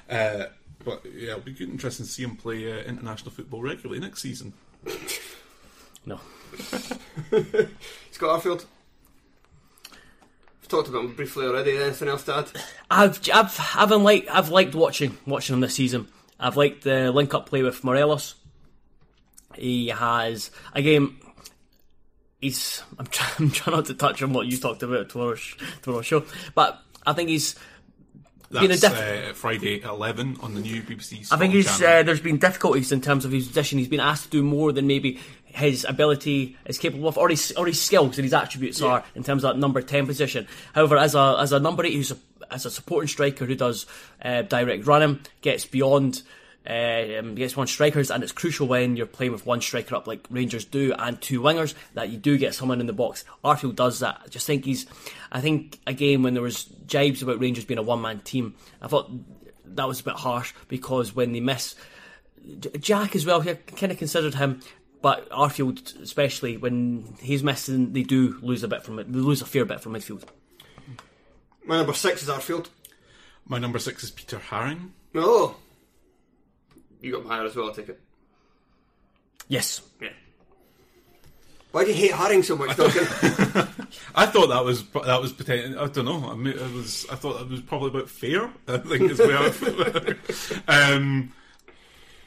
uh, 0.10 0.48
but 0.84 1.06
yeah, 1.06 1.30
it'll 1.30 1.40
be 1.40 1.54
good, 1.54 1.70
interesting 1.70 2.06
to 2.06 2.12
see 2.12 2.24
him 2.24 2.36
play 2.36 2.70
uh, 2.70 2.84
international 2.84 3.32
football 3.32 3.62
regularly 3.62 4.02
next 4.02 4.22
season. 4.22 4.52
No. 6.06 6.20
Scott 8.12 8.42
Arfield. 8.42 8.66
Talked 10.72 10.88
about 10.88 11.04
him 11.04 11.14
briefly 11.16 11.46
already. 11.46 11.78
Anything 11.78 12.08
else 12.08 12.24
to 12.24 12.38
add? 12.38 12.50
I've 12.90 13.20
I've 13.34 13.60
I've 13.76 13.92
liked 13.92 14.34
I've 14.34 14.48
liked 14.48 14.74
watching 14.74 15.18
watching 15.26 15.56
him 15.56 15.60
this 15.60 15.76
season. 15.76 16.08
I've 16.40 16.56
liked 16.56 16.86
the 16.86 17.12
link 17.12 17.34
up 17.34 17.48
play 17.48 17.62
with 17.62 17.84
Morelos. 17.84 18.36
He 19.56 19.90
has 19.90 20.50
again. 20.72 21.18
He's 22.40 22.84
I'm 22.98 23.06
trying 23.08 23.34
I'm 23.40 23.52
trying 23.52 23.76
not 23.76 23.86
to 23.88 23.96
touch 23.96 24.24
on 24.24 24.32
what 24.32 24.48
you 24.48 24.58
talked 24.58 24.82
about 24.82 25.10
tomorrow's 25.10 25.58
tomorrow's 25.82 26.06
show, 26.06 26.24
but 26.56 26.80
I 27.06 27.12
think 27.12 27.28
he's 27.28 27.56
been 28.52 28.72
a 28.72 28.76
That's 28.76 28.82
diff- 28.82 29.30
uh, 29.30 29.34
Friday 29.34 29.82
at 29.82 29.90
11 29.90 30.38
on 30.42 30.54
the 30.54 30.62
new 30.62 30.82
BBC 30.82 31.28
I 31.32 31.38
think 31.38 31.54
he's 31.54 31.82
uh, 31.82 32.04
there's 32.04 32.22
been 32.22 32.38
difficulties 32.38 32.92
in 32.92 33.02
terms 33.02 33.26
of 33.26 33.32
his 33.32 33.48
position. 33.48 33.80
He's 33.80 33.88
been 33.88 34.00
asked 34.00 34.26
to 34.26 34.30
do 34.30 34.44
more 34.44 34.72
than 34.72 34.88
maybe 34.88 35.20
his 35.46 35.86
ability 35.88 36.58
is 36.66 36.78
capable 36.78 37.08
of, 37.08 37.18
or 37.18 37.30
his 37.30 37.54
or 37.58 37.66
his 37.68 37.82
skills 37.82 38.18
and 38.18 38.24
his 38.26 38.34
attributes 38.34 38.82
are 38.82 39.04
in 39.16 39.24
terms 39.24 39.44
of 39.44 39.54
that 39.54 39.60
number 39.60 39.82
ten 39.82 40.06
position. 40.06 40.48
However, 40.74 40.98
as 40.98 41.16
a 41.16 41.38
as 41.40 41.52
a 41.52 41.60
number 41.60 41.86
eight 41.86 41.94
who's 41.94 42.12
a, 42.12 42.18
as 42.50 42.66
a 42.66 42.72
supporting 42.72 43.08
striker 43.08 43.46
who 43.46 43.56
does 43.56 43.86
uh, 44.24 44.42
direct 44.44 44.86
running, 44.86 45.20
gets 45.42 45.66
beyond. 45.66 46.22
Uh, 46.63 47.17
um, 47.17 47.34
gets 47.34 47.58
one 47.58 47.65
strikers, 47.65 48.12
and 48.12 48.21
it's 48.21 48.32
crucial 48.32 48.67
when 48.67 48.95
you're 48.95 49.08
playing 49.08 49.32
with 49.32 49.47
one 49.47 49.62
striker 49.62 49.95
up 49.95 50.06
like 50.06 50.28
Rangers 50.30 50.63
do 50.63 50.93
and 50.93 51.19
two 51.19 51.41
wingers 51.41 51.74
that 51.95 52.10
you 52.10 52.19
do 52.19 52.38
get 52.38 52.54
someone 52.54 52.80
in 52.80 52.86
the 52.86 52.93
box. 52.93 53.26
Arfield 53.43 53.76
does 53.76 54.00
that. 54.00 54.21
I 54.24 54.28
just 54.28 54.45
think 54.45 54.65
he's. 54.65 54.86
I 55.32 55.41
think 55.41 55.80
again 55.88 56.21
when 56.21 56.36
there 56.36 56.43
was 56.43 56.65
jibes 56.86 57.24
about 57.24 57.39
Rangers 57.39 57.65
being 57.65 57.80
a 57.80 57.84
one 57.84 58.02
man 58.02 58.19
team, 58.19 58.54
I 58.80 58.88
thought 58.88 59.10
that 59.65 59.88
was 59.88 60.02
a 60.02 60.04
bit 60.04 60.13
harsh 60.13 60.54
because 60.67 61.15
when 61.15 61.32
they 61.32 61.39
miss 61.39 61.76
Jack 62.80 63.15
as 63.15 63.26
well, 63.26 63.41
I 63.47 63.54
kind 63.54 63.91
of 63.91 63.97
considered 63.97 64.36
him, 64.36 64.62
but 65.02 65.30
Arfield 65.30 66.02
especially 66.02 66.58
when 66.58 67.15
he's 67.21 67.43
missing, 67.43 67.93
they 67.93 68.04
do 68.04 68.39
lose 68.41 68.63
a 68.63 68.67
bit 68.67 68.84
from 68.84 69.00
it. 69.00 69.12
They 69.12 69.19
lose 69.19 69.41
a 69.41 69.45
fair 69.45 69.65
bit 69.65 69.82
from 69.82 69.93
midfield. 69.93 70.24
My 71.65 71.78
number 71.78 71.93
six 71.93 72.24
is 72.24 72.30
Arfield. 72.30 72.67
My 73.45 73.60
number 73.60 73.80
six 73.80 74.04
is 74.04 74.12
Peter 74.12 74.38
Haring. 74.38 74.89
Oh. 75.15 75.56
You 77.02 77.12
got 77.14 77.22
him 77.22 77.28
higher 77.28 77.46
as 77.46 77.56
well, 77.56 77.70
I 77.70 77.74
take 77.74 77.90
it. 77.90 78.00
Yes, 79.48 79.82
Yeah. 80.00 80.10
Why 81.72 81.86
do 81.86 81.90
you 81.92 81.96
hate 81.96 82.12
Haring 82.12 82.44
so 82.44 82.58
much, 82.58 82.76
Duncan? 82.76 83.02
I 84.16 84.26
thought 84.26 84.48
that 84.48 84.66
was 84.66 84.84
that 84.90 85.22
was 85.22 85.32
potential. 85.32 85.80
I 85.80 85.88
don't 85.88 86.04
know. 86.04 86.30
I 86.30 86.36
mean, 86.36 86.54
it 86.58 86.74
was. 86.74 87.06
I 87.10 87.16
thought 87.16 87.40
that 87.40 87.50
was 87.50 87.62
probably 87.62 87.90
about 87.92 88.10
fair. 88.10 88.50
I 88.68 88.78
think 88.78 89.10
is 89.10 89.20
where. 89.20 89.38
I, 90.68 90.92
um, 90.94 91.32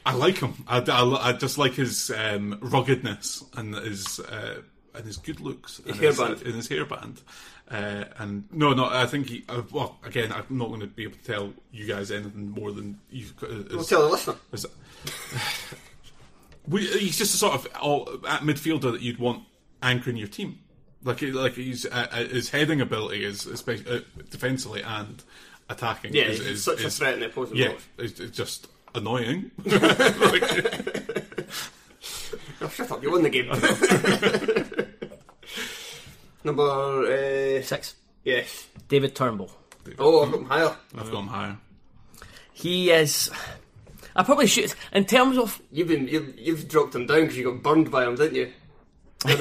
I 0.03 0.13
like 0.15 0.39
him. 0.39 0.63
I, 0.67 0.79
I, 0.79 1.29
I 1.29 1.33
just 1.33 1.59
like 1.59 1.73
his 1.73 2.09
um, 2.09 2.57
ruggedness 2.59 3.43
and 3.55 3.75
his 3.75 4.19
uh, 4.19 4.61
and 4.95 5.05
his 5.05 5.17
good 5.17 5.39
looks 5.39 5.77
and 5.85 5.95
His 5.95 6.17
hairband. 6.17 6.41
in 6.41 6.53
his 6.53 6.67
hairband. 6.67 7.19
Uh, 7.69 8.05
and 8.19 8.43
no, 8.51 8.73
no, 8.73 8.85
I 8.85 9.07
think 9.07 9.29
he. 9.29 9.43
Uh, 9.49 9.63
well, 9.71 9.97
again, 10.03 10.31
I'm 10.31 10.45
not 10.49 10.67
going 10.67 10.81
to 10.81 10.87
be 10.87 11.03
able 11.03 11.17
to 11.17 11.23
tell 11.23 11.53
you 11.71 11.87
guys 11.87 12.11
anything 12.11 12.51
more 12.51 12.71
than 12.71 12.99
you. 13.09 13.25
we'll 13.41 13.83
tell 13.83 14.03
the 14.03 14.09
listener. 14.09 14.35
Is- 14.51 14.67
we, 16.67 16.85
he's 16.85 17.17
just 17.17 17.33
a 17.33 17.37
sort 17.37 17.55
of 17.55 17.67
all, 17.81 18.07
at 18.27 18.41
midfielder 18.41 18.91
that 18.91 19.01
you'd 19.01 19.17
want 19.17 19.43
anchoring 19.81 20.17
your 20.17 20.27
team. 20.27 20.59
Like, 21.03 21.21
like 21.21 21.53
he's 21.53 21.85
uh, 21.85 22.07
uh, 22.11 22.23
his 22.25 22.49
heading 22.49 22.81
ability 22.81 23.23
is 23.23 23.45
especially 23.47 23.97
uh, 23.97 24.01
defensively 24.29 24.81
and 24.83 25.23
attacking. 25.69 26.13
Yeah, 26.13 26.23
is, 26.25 26.39
he's 26.39 26.47
is, 26.47 26.63
such 26.63 26.83
a 26.83 26.89
threat 26.89 27.15
in 27.15 27.19
the 27.21 27.27
opposing 27.27 27.57
Yeah, 27.57 27.69
box. 27.69 27.83
it's, 27.97 28.19
it's 28.19 28.37
just 28.37 28.67
annoying. 28.93 29.51
Like, 29.65 30.43
Oh, 32.61 32.69
shut 32.69 32.89
up, 32.91 33.03
you 33.03 33.11
won 33.11 33.21
the 33.23 33.29
game. 33.29 34.71
Number 36.45 36.63
uh, 36.63 37.61
six. 37.61 37.95
yes. 38.23 38.67
David 38.87 39.15
Turnbull. 39.15 39.51
Oh, 39.99 40.23
I've 40.23 40.31
got 40.31 40.39
him 40.39 40.45
higher. 40.45 40.75
I've 40.97 41.11
gone 41.11 41.27
higher. 41.27 41.57
He 42.53 42.91
is. 42.91 43.29
I 44.15 44.23
probably 44.23 44.47
should. 44.47 44.73
In 44.93 45.05
terms 45.05 45.37
of 45.37 45.61
You've 45.71 45.89
been 45.89 46.07
you've, 46.07 46.39
you've 46.39 46.67
dropped 46.69 46.95
him 46.95 47.05
down 47.05 47.21
because 47.21 47.37
you 47.37 47.51
got 47.51 47.61
burned 47.61 47.91
by 47.91 48.05
him, 48.05 48.15
didn't 48.15 48.35
you? 48.35 48.51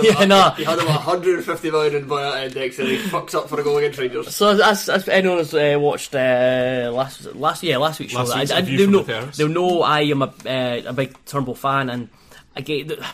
yeah, 0.03 0.24
no. 0.24 0.53
You 0.57 0.64
had 0.64 0.78
him 0.78 0.89
at 0.89 1.05
150 1.07 1.70
million 1.70 1.95
in 1.95 2.07
buyout 2.07 2.47
index, 2.47 2.78
and 2.78 2.89
he 2.89 2.97
fucks 2.97 3.35
up 3.35 3.49
for 3.49 3.61
a 3.61 3.62
goal 3.62 3.76
against 3.78 3.99
Rangers. 3.99 4.35
So 4.35 4.51
as, 4.51 4.89
as 4.89 5.09
anyone 5.09 5.39
has 5.39 5.55
uh, 5.55 5.76
watched 5.78 6.14
uh, 6.14 6.91
last 6.93 7.35
last 7.35 7.62
yeah 7.62 7.76
last 7.76 8.01
week's 8.01 8.12
show, 8.12 8.20
Last 8.20 8.37
week's 8.37 8.51
I, 8.51 8.57
I, 8.57 8.61
review 8.61 8.78
they'll 8.78 9.05
from 9.05 9.14
know, 9.14 9.26
the 9.26 9.37
they'll 9.37 9.49
know 9.49 9.83
I 9.83 10.01
am 10.01 10.22
a 10.22 10.26
uh, 10.47 10.83
a 10.87 10.93
big 10.93 11.16
Turnbull 11.26 11.55
fan, 11.55 11.91
and 11.91 12.09
again, 12.57 12.87
the, 12.87 13.07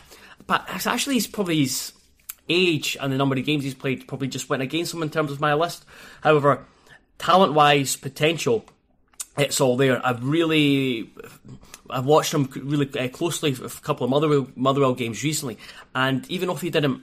but 0.47 0.64
actually 0.87 1.14
he's 1.14 1.27
probably 1.27 1.59
his 1.61 1.93
age 2.51 2.97
and 3.01 3.13
the 3.13 3.17
number 3.17 3.37
of 3.37 3.45
games 3.45 3.65
he's 3.65 3.75
played 3.75 4.07
probably 4.07 4.29
just 4.29 4.49
went 4.49 4.63
against 4.63 4.93
him 4.93 5.03
in 5.03 5.11
terms 5.11 5.31
of 5.31 5.41
my 5.41 5.55
list. 5.55 5.85
However, 6.23 6.67
talent 7.19 7.55
wise, 7.55 7.97
potential, 7.97 8.65
it's 9.39 9.61
all 9.61 9.77
there. 9.77 10.05
I've 10.05 10.25
really. 10.25 11.11
I've 11.89 12.05
watched 12.05 12.33
him 12.33 12.49
really 12.55 12.89
uh, 12.99 13.09
closely 13.09 13.53
a 13.53 13.69
couple 13.69 14.05
of 14.05 14.11
Motherwell, 14.11 14.49
Motherwell 14.55 14.95
games 14.95 15.25
recently, 15.25 15.59
and 15.95 16.29
even 16.31 16.51
if 16.51 16.61
he 16.61 16.71
didn't, 16.71 17.03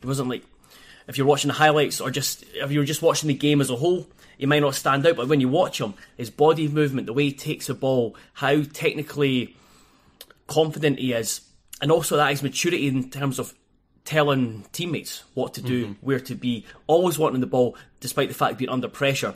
it 0.00 0.06
wasn't 0.06 0.28
like 0.28 0.44
if 1.06 1.18
you're 1.18 1.26
watching 1.26 1.48
the 1.48 1.54
highlights 1.54 2.00
or 2.00 2.10
just 2.10 2.44
if 2.54 2.70
you're 2.70 2.84
just 2.84 3.02
watching 3.02 3.28
the 3.28 3.34
game 3.34 3.60
as 3.60 3.70
a 3.70 3.76
whole, 3.76 4.06
he 4.38 4.46
might 4.46 4.60
not 4.60 4.74
stand 4.74 5.06
out. 5.06 5.16
But 5.16 5.28
when 5.28 5.40
you 5.40 5.48
watch 5.48 5.80
him, 5.80 5.94
his 6.16 6.30
body 6.30 6.68
movement, 6.68 7.06
the 7.06 7.12
way 7.12 7.24
he 7.24 7.32
takes 7.32 7.66
the 7.66 7.74
ball, 7.74 8.16
how 8.34 8.62
technically 8.62 9.56
confident 10.46 10.98
he 10.98 11.12
is, 11.12 11.42
and 11.80 11.90
also 11.90 12.16
that 12.16 12.30
his 12.30 12.42
maturity 12.42 12.88
in 12.88 13.10
terms 13.10 13.38
of 13.38 13.54
telling 14.04 14.64
teammates 14.72 15.24
what 15.34 15.54
to 15.54 15.62
do, 15.62 15.96
where 16.00 16.20
to 16.20 16.34
be, 16.34 16.66
always 16.86 17.18
wanting 17.18 17.40
the 17.40 17.46
ball 17.46 17.76
despite 18.00 18.28
the 18.28 18.34
fact 18.34 18.58
being 18.58 18.70
under 18.70 18.88
pressure. 18.88 19.34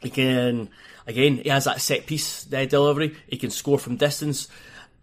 He 0.00 0.10
can, 0.10 0.70
again, 1.06 1.38
he 1.38 1.48
has 1.48 1.64
that 1.64 1.80
set 1.80 2.06
piece 2.06 2.44
delivery. 2.44 3.16
He 3.26 3.36
can 3.36 3.50
score 3.50 3.78
from 3.78 3.96
distance. 3.96 4.48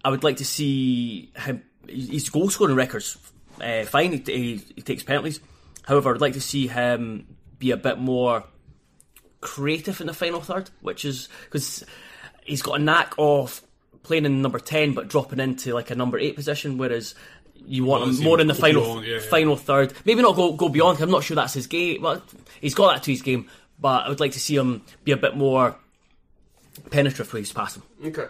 I 0.04 0.10
would 0.10 0.24
like 0.24 0.38
to 0.38 0.46
see 0.46 1.32
him. 1.36 1.64
His 1.88 2.30
goal 2.30 2.50
scoring 2.50 2.76
records 2.76 3.18
uh, 3.62 3.84
fine. 3.84 4.12
He, 4.14 4.24
he, 4.26 4.64
he 4.76 4.82
takes 4.82 5.04
penalties. 5.04 5.40
However, 5.84 6.14
I'd 6.14 6.22
like 6.22 6.34
to 6.34 6.42
see 6.42 6.68
him 6.68 7.38
be 7.60 7.72
a 7.72 7.78
bit 7.78 7.98
more 7.98 8.44
creative 9.40 10.02
in 10.02 10.08
the 10.08 10.14
final 10.14 10.42
third, 10.42 10.70
which 10.82 11.06
is 11.06 11.30
because 11.46 11.86
he's 12.44 12.62
got 12.62 12.80
a 12.80 12.84
knack 12.84 13.14
of 13.18 13.62
playing 14.04 14.26
in 14.26 14.42
number 14.42 14.60
ten 14.60 14.94
but 14.94 15.08
dropping 15.08 15.40
into 15.40 15.74
like 15.74 15.92
a 15.92 15.96
number 15.96 16.18
eight 16.18 16.36
position, 16.36 16.78
whereas 16.78 17.14
you 17.68 17.84
want 17.86 18.04
Well, 18.04 18.10
him 18.16 18.24
more 18.24 18.40
in 18.40 18.48
the 18.48 18.54
final 18.56 18.82
beyond, 18.84 19.06
yeah, 19.06 19.14
yeah. 19.16 19.20
final 19.30 19.56
third. 19.56 19.94
Maybe 20.06 20.22
not 20.22 20.36
go 20.36 20.54
go 20.54 20.70
beyond. 20.70 20.98
'cause 20.98 21.04
I'm 21.04 21.12
not 21.12 21.24
sure 21.24 21.36
that's 21.36 21.54
his 21.54 21.68
game. 21.68 22.02
Well, 22.02 22.22
he's 22.62 22.74
got 22.74 22.94
that 22.94 23.04
to 23.04 23.12
his 23.12 23.22
game, 23.22 23.50
but 23.80 24.06
I 24.06 24.10
would 24.10 24.20
like 24.20 24.32
to 24.34 24.40
see 24.40 24.56
him 24.56 24.82
be 25.04 25.12
a 25.12 25.18
bit 25.18 25.36
more 25.36 25.76
penetrative 26.90 27.32
with 27.34 27.42
his 27.44 27.52
passing. 27.52 27.84
Okay. 28.06 28.28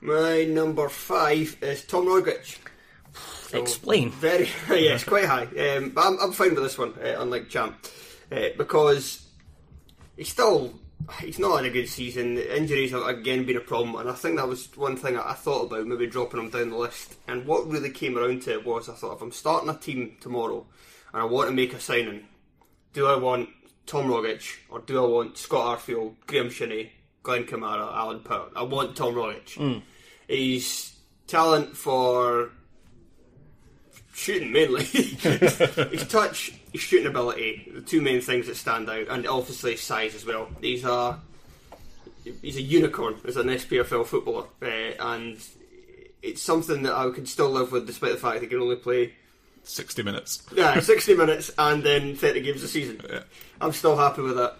My 0.00 0.44
number 0.44 0.88
five 0.88 1.56
is 1.62 1.84
Tom 1.84 2.06
Rogic. 2.06 2.58
So, 3.50 3.60
Explain. 3.60 4.10
Very, 4.10 4.44
yeah, 4.68 4.94
it's 4.94 5.04
quite 5.04 5.24
high. 5.24 5.44
Um, 5.44 5.90
but 5.90 6.04
I'm, 6.06 6.18
I'm 6.20 6.32
fine 6.32 6.54
with 6.54 6.62
this 6.64 6.76
one, 6.78 6.94
uh, 7.02 7.16
unlike 7.18 7.48
Champ, 7.48 7.76
uh, 8.30 8.48
because 8.58 9.24
he's 10.16 10.28
still 10.28 10.72
he's 11.20 11.38
not 11.38 11.56
had 11.56 11.66
a 11.66 11.70
good 11.70 11.88
season. 11.88 12.38
Injuries 12.38 12.90
have 12.90 13.06
again 13.06 13.44
been 13.44 13.56
a 13.56 13.60
problem, 13.60 13.96
and 13.96 14.08
I 14.08 14.14
think 14.14 14.36
that 14.36 14.48
was 14.48 14.74
one 14.76 14.96
thing 14.96 15.16
I 15.16 15.34
thought 15.34 15.66
about 15.66 15.86
maybe 15.86 16.06
dropping 16.06 16.40
him 16.40 16.50
down 16.50 16.70
the 16.70 16.76
list. 16.76 17.16
And 17.28 17.46
what 17.46 17.68
really 17.68 17.90
came 17.90 18.18
around 18.18 18.42
to 18.42 18.52
it 18.52 18.66
was 18.66 18.88
I 18.88 18.94
thought 18.94 19.16
if 19.16 19.22
I'm 19.22 19.32
starting 19.32 19.70
a 19.70 19.74
team 19.74 20.16
tomorrow 20.20 20.66
and 21.12 21.22
I 21.22 21.24
want 21.24 21.48
to 21.48 21.54
make 21.54 21.72
a 21.72 21.80
signing, 21.80 22.26
do 22.92 23.06
I 23.06 23.16
want 23.16 23.48
Tom 23.86 24.06
Rogic 24.06 24.56
or 24.68 24.80
do 24.80 25.02
I 25.04 25.06
want 25.06 25.38
Scott 25.38 25.78
Arfield, 25.78 26.14
Graeme 26.26 26.50
Shinnie, 26.50 26.92
Glenn 27.22 27.44
Kamara, 27.44 27.94
Alan 27.94 28.20
Power? 28.20 28.50
I 28.56 28.62
want 28.62 28.96
Tom 28.96 29.14
Rogic. 29.14 29.54
Hmm. 29.54 29.78
He's 30.28 30.96
talent 31.26 31.76
for 31.76 32.50
shooting 34.16 34.50
mainly. 34.52 34.82
his 34.84 36.06
touch, 36.08 36.52
his 36.72 36.80
shooting 36.80 37.06
ability, 37.06 37.70
the 37.74 37.80
two 37.82 38.00
main 38.00 38.20
things 38.20 38.46
that 38.46 38.56
stand 38.56 38.88
out, 38.90 39.06
and 39.08 39.26
obviously 39.26 39.72
his 39.72 39.82
size 39.82 40.14
as 40.14 40.24
well. 40.24 40.48
He's 40.60 40.84
a 40.84 41.20
he's 42.42 42.56
a 42.56 42.62
unicorn 42.62 43.16
as 43.26 43.36
an 43.36 43.46
SPFL 43.48 44.06
footballer, 44.06 44.46
uh, 44.62 44.66
and 44.66 45.38
it's 46.22 46.42
something 46.42 46.82
that 46.82 46.94
I 46.94 47.10
could 47.10 47.28
still 47.28 47.50
live 47.50 47.70
with, 47.72 47.86
despite 47.86 48.12
the 48.12 48.18
fact 48.18 48.34
that 48.36 48.42
he 48.42 48.48
can 48.48 48.60
only 48.60 48.76
play 48.76 49.12
Sixty 49.62 50.02
minutes. 50.02 50.44
yeah, 50.54 50.78
60 50.80 51.14
minutes 51.14 51.50
and 51.58 51.82
then 51.82 52.14
30 52.14 52.40
games 52.40 52.62
a 52.62 52.68
season. 52.68 53.00
I'm 53.60 53.72
still 53.72 53.96
happy 53.96 54.22
with 54.22 54.36
that. 54.36 54.56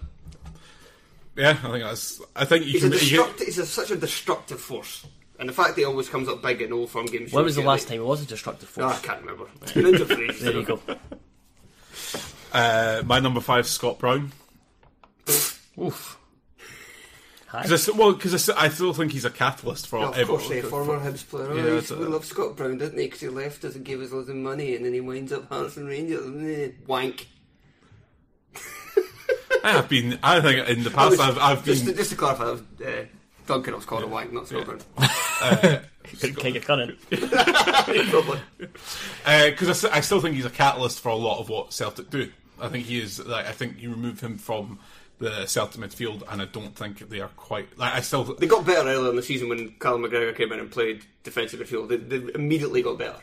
Yeah, 1.37 1.51
I 1.63 1.71
think 1.71 1.83
that's. 1.83 2.21
I 2.35 2.45
think 2.45 2.65
you 2.65 2.73
He's 2.73 2.83
a 2.83 2.89
can. 2.89 2.99
you 3.07 3.23
destruct- 3.23 3.39
he's 3.45 3.57
a, 3.59 3.65
such 3.65 3.91
a 3.91 3.95
destructive 3.95 4.59
force. 4.59 5.05
And 5.39 5.47
the 5.47 5.53
fact 5.53 5.75
that 5.75 5.81
he 5.81 5.85
always 5.85 6.09
comes 6.09 6.27
up 6.27 6.41
big 6.41 6.61
in 6.61 6.73
old 6.73 6.89
firm 6.89 7.05
games. 7.05 7.31
When 7.31 7.43
was 7.43 7.55
the 7.55 7.61
last 7.61 7.83
that- 7.83 7.89
time 7.93 8.01
he 8.01 8.07
was 8.07 8.23
a 8.23 8.25
destructive 8.25 8.75
No, 8.77 8.87
I 8.87 8.95
can't 8.97 9.21
remember. 9.21 9.45
It's 9.61 9.71
been 9.73 9.85
injured 9.87 10.07
for 10.07 10.21
ages. 10.23 10.41
there 10.41 10.53
you 10.53 10.63
go. 10.63 10.79
uh, 12.53 13.03
my 13.05 13.19
number 13.19 13.39
five, 13.41 13.67
Scott 13.67 13.99
Brown. 13.99 14.31
Oof. 15.79 16.17
Cause 17.51 17.87
I, 17.89 17.97
well, 17.97 18.13
because 18.13 18.49
I, 18.49 18.67
still 18.69 18.93
think 18.93 19.13
he's 19.13 19.23
a 19.25 19.29
catalyst 19.29 19.87
for. 19.87 19.99
Oh, 19.99 20.09
of 20.09 20.17
ev- 20.17 20.27
course, 20.27 20.49
a 20.51 20.61
former 20.63 20.99
Hibs 20.99 21.27
player. 21.27 21.47
Oh, 21.49 21.55
Yeah, 21.55 21.63
he 21.63 21.69
that's 21.69 21.89
used 21.89 22.01
to 22.01 22.03
it. 22.05 22.09
love 22.09 22.25
Scott 22.25 22.55
Brown, 22.57 22.77
didn't 22.77 22.99
he? 22.99 23.05
Because 23.05 23.21
he 23.21 23.29
left 23.29 23.63
us 23.63 23.75
and 23.75 23.85
gave 23.85 24.01
us 24.01 24.11
loads 24.11 24.27
of 24.29 24.35
money, 24.35 24.75
and 24.75 24.83
then 24.85 24.93
he 24.93 24.99
winds 25.01 25.31
up 25.31 25.47
Hearts 25.49 25.77
and 25.77 25.87
Rangers. 25.87 26.73
Wank. 26.85 27.25
I 29.63 29.71
have 29.71 29.87
been. 29.89 30.19
I 30.23 30.41
think 30.41 30.67
in 30.67 30.83
the 30.83 30.89
I 30.91 30.93
past 30.93 31.11
was- 31.11 31.19
I've, 31.21 31.37
I've 31.37 31.63
just, 31.65 31.85
been. 31.85 31.93
to, 31.93 31.97
just 31.99 32.09
to 32.11 32.15
clarify, 32.17 32.45
that 32.45 32.51
was, 32.51 32.61
uh, 33.49 33.53
Duncan 33.53 33.75
was 33.75 33.85
called 33.85 34.03
a 34.03 34.07
wank, 34.07 34.33
not 34.33 34.47
Scott 34.47 34.65
Brown. 34.65 35.81
Couldn't 36.19 36.35
kick 36.37 36.55
a 36.55 36.59
cunning. 36.59 36.95
Probably. 37.09 38.39
because 39.25 39.85
I 39.85 39.99
still 40.01 40.21
think 40.21 40.35
he's 40.35 40.45
a 40.45 40.49
catalyst 40.49 41.01
for 41.01 41.09
a 41.09 41.15
lot 41.15 41.39
of 41.39 41.49
what 41.49 41.73
Celtic 41.73 42.09
do. 42.09 42.31
I 42.59 42.69
think 42.69 42.85
he 42.85 42.99
is. 42.99 43.25
Like, 43.25 43.45
I 43.45 43.51
think 43.51 43.81
you 43.81 43.91
remove 43.91 44.19
him 44.19 44.37
from 44.37 44.79
the 45.19 45.45
Celtic 45.45 45.81
midfield, 45.81 46.23
and 46.31 46.41
I 46.41 46.45
don't 46.45 46.75
think 46.75 47.09
they 47.09 47.19
are 47.21 47.29
quite. 47.29 47.77
Like, 47.77 47.93
I 47.93 48.01
still. 48.01 48.23
They 48.23 48.47
got 48.47 48.65
better 48.65 48.87
earlier 48.87 49.09
in 49.09 49.15
the 49.15 49.23
season 49.23 49.49
when 49.49 49.71
Callum 49.79 50.03
McGregor 50.03 50.35
came 50.35 50.51
in 50.51 50.59
and 50.59 50.71
played 50.71 51.05
defensive 51.23 51.59
midfield. 51.59 51.89
They, 51.89 51.97
they 51.97 52.33
immediately 52.33 52.81
got 52.81 52.97
better. 52.97 53.19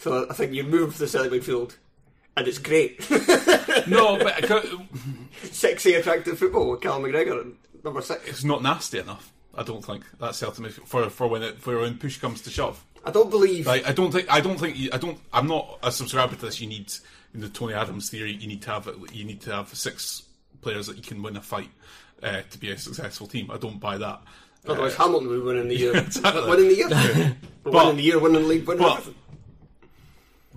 So 0.00 0.26
I 0.30 0.34
think 0.34 0.52
you 0.52 0.64
move 0.64 0.98
the 0.98 1.08
Celtic 1.08 1.32
midfield, 1.32 1.76
and 2.36 2.46
it's 2.46 2.58
great. 2.58 3.08
no, 3.88 4.18
but 4.18 4.44
Sexy, 5.50 5.94
attractive 5.94 6.38
football 6.38 6.70
with 6.70 6.80
Callum 6.80 7.02
McGregor 7.02 7.40
at 7.40 7.46
number 7.84 8.02
six. 8.02 8.26
it's 8.28 8.44
not 8.44 8.62
nasty 8.62 8.98
enough. 8.98 9.32
I 9.54 9.62
don't 9.62 9.84
think 9.84 10.04
that's 10.20 10.38
Celtic 10.38 10.64
midfield 10.64 10.86
for 10.86 11.10
for 11.10 11.26
when 11.28 11.42
it 11.42 11.60
for 11.60 11.78
when 11.80 11.98
push 11.98 12.18
comes 12.18 12.40
to 12.42 12.50
shove. 12.50 12.84
I 13.04 13.10
don't 13.10 13.30
believe. 13.30 13.66
Like, 13.66 13.86
I 13.88 13.92
don't 13.92 14.10
think. 14.12 14.26
I 14.32 14.40
don't 14.40 14.58
think. 14.58 14.76
You, 14.76 14.90
I 14.92 14.98
don't. 14.98 15.18
I'm 15.32 15.46
not 15.46 15.78
a 15.82 15.90
subscriber 15.90 16.34
to 16.34 16.40
this. 16.46 16.60
You 16.60 16.68
need 16.68 16.92
in 17.34 17.40
the 17.40 17.48
Tony 17.48 17.72
Adams 17.74 18.10
theory. 18.10 18.32
You 18.32 18.46
need 18.48 18.62
to 18.62 18.70
have. 18.70 18.88
You 19.12 19.24
need 19.24 19.40
to 19.42 19.52
have 19.54 19.74
six 19.74 20.24
players 20.60 20.86
that 20.88 20.96
you 20.96 21.02
can 21.02 21.22
win 21.22 21.36
a 21.36 21.40
fight 21.40 21.70
uh, 22.22 22.42
to 22.50 22.58
be 22.58 22.70
a 22.70 22.78
successful 22.78 23.26
team. 23.26 23.50
I 23.50 23.56
don't 23.56 23.78
buy 23.80 23.98
that. 23.98 24.20
Otherwise, 24.66 24.96
Hamilton 24.96 25.28
would 25.28 25.44
win 25.44 25.56
in 25.58 25.68
the 25.68 25.76
year. 25.78 25.96
Exactly. 25.96 26.48
Win 26.50 26.60
in 26.60 26.68
the 26.68 26.74
year. 26.74 27.36
But- 27.62 27.72
win 27.72 27.88
in 27.90 27.96
the 27.96 28.02
year, 28.02 28.18
win 28.18 28.34
in 28.34 28.42
the 28.42 28.48
league, 28.48 28.66
win 28.66 28.78
but- 28.78 28.98
everything. 28.98 29.14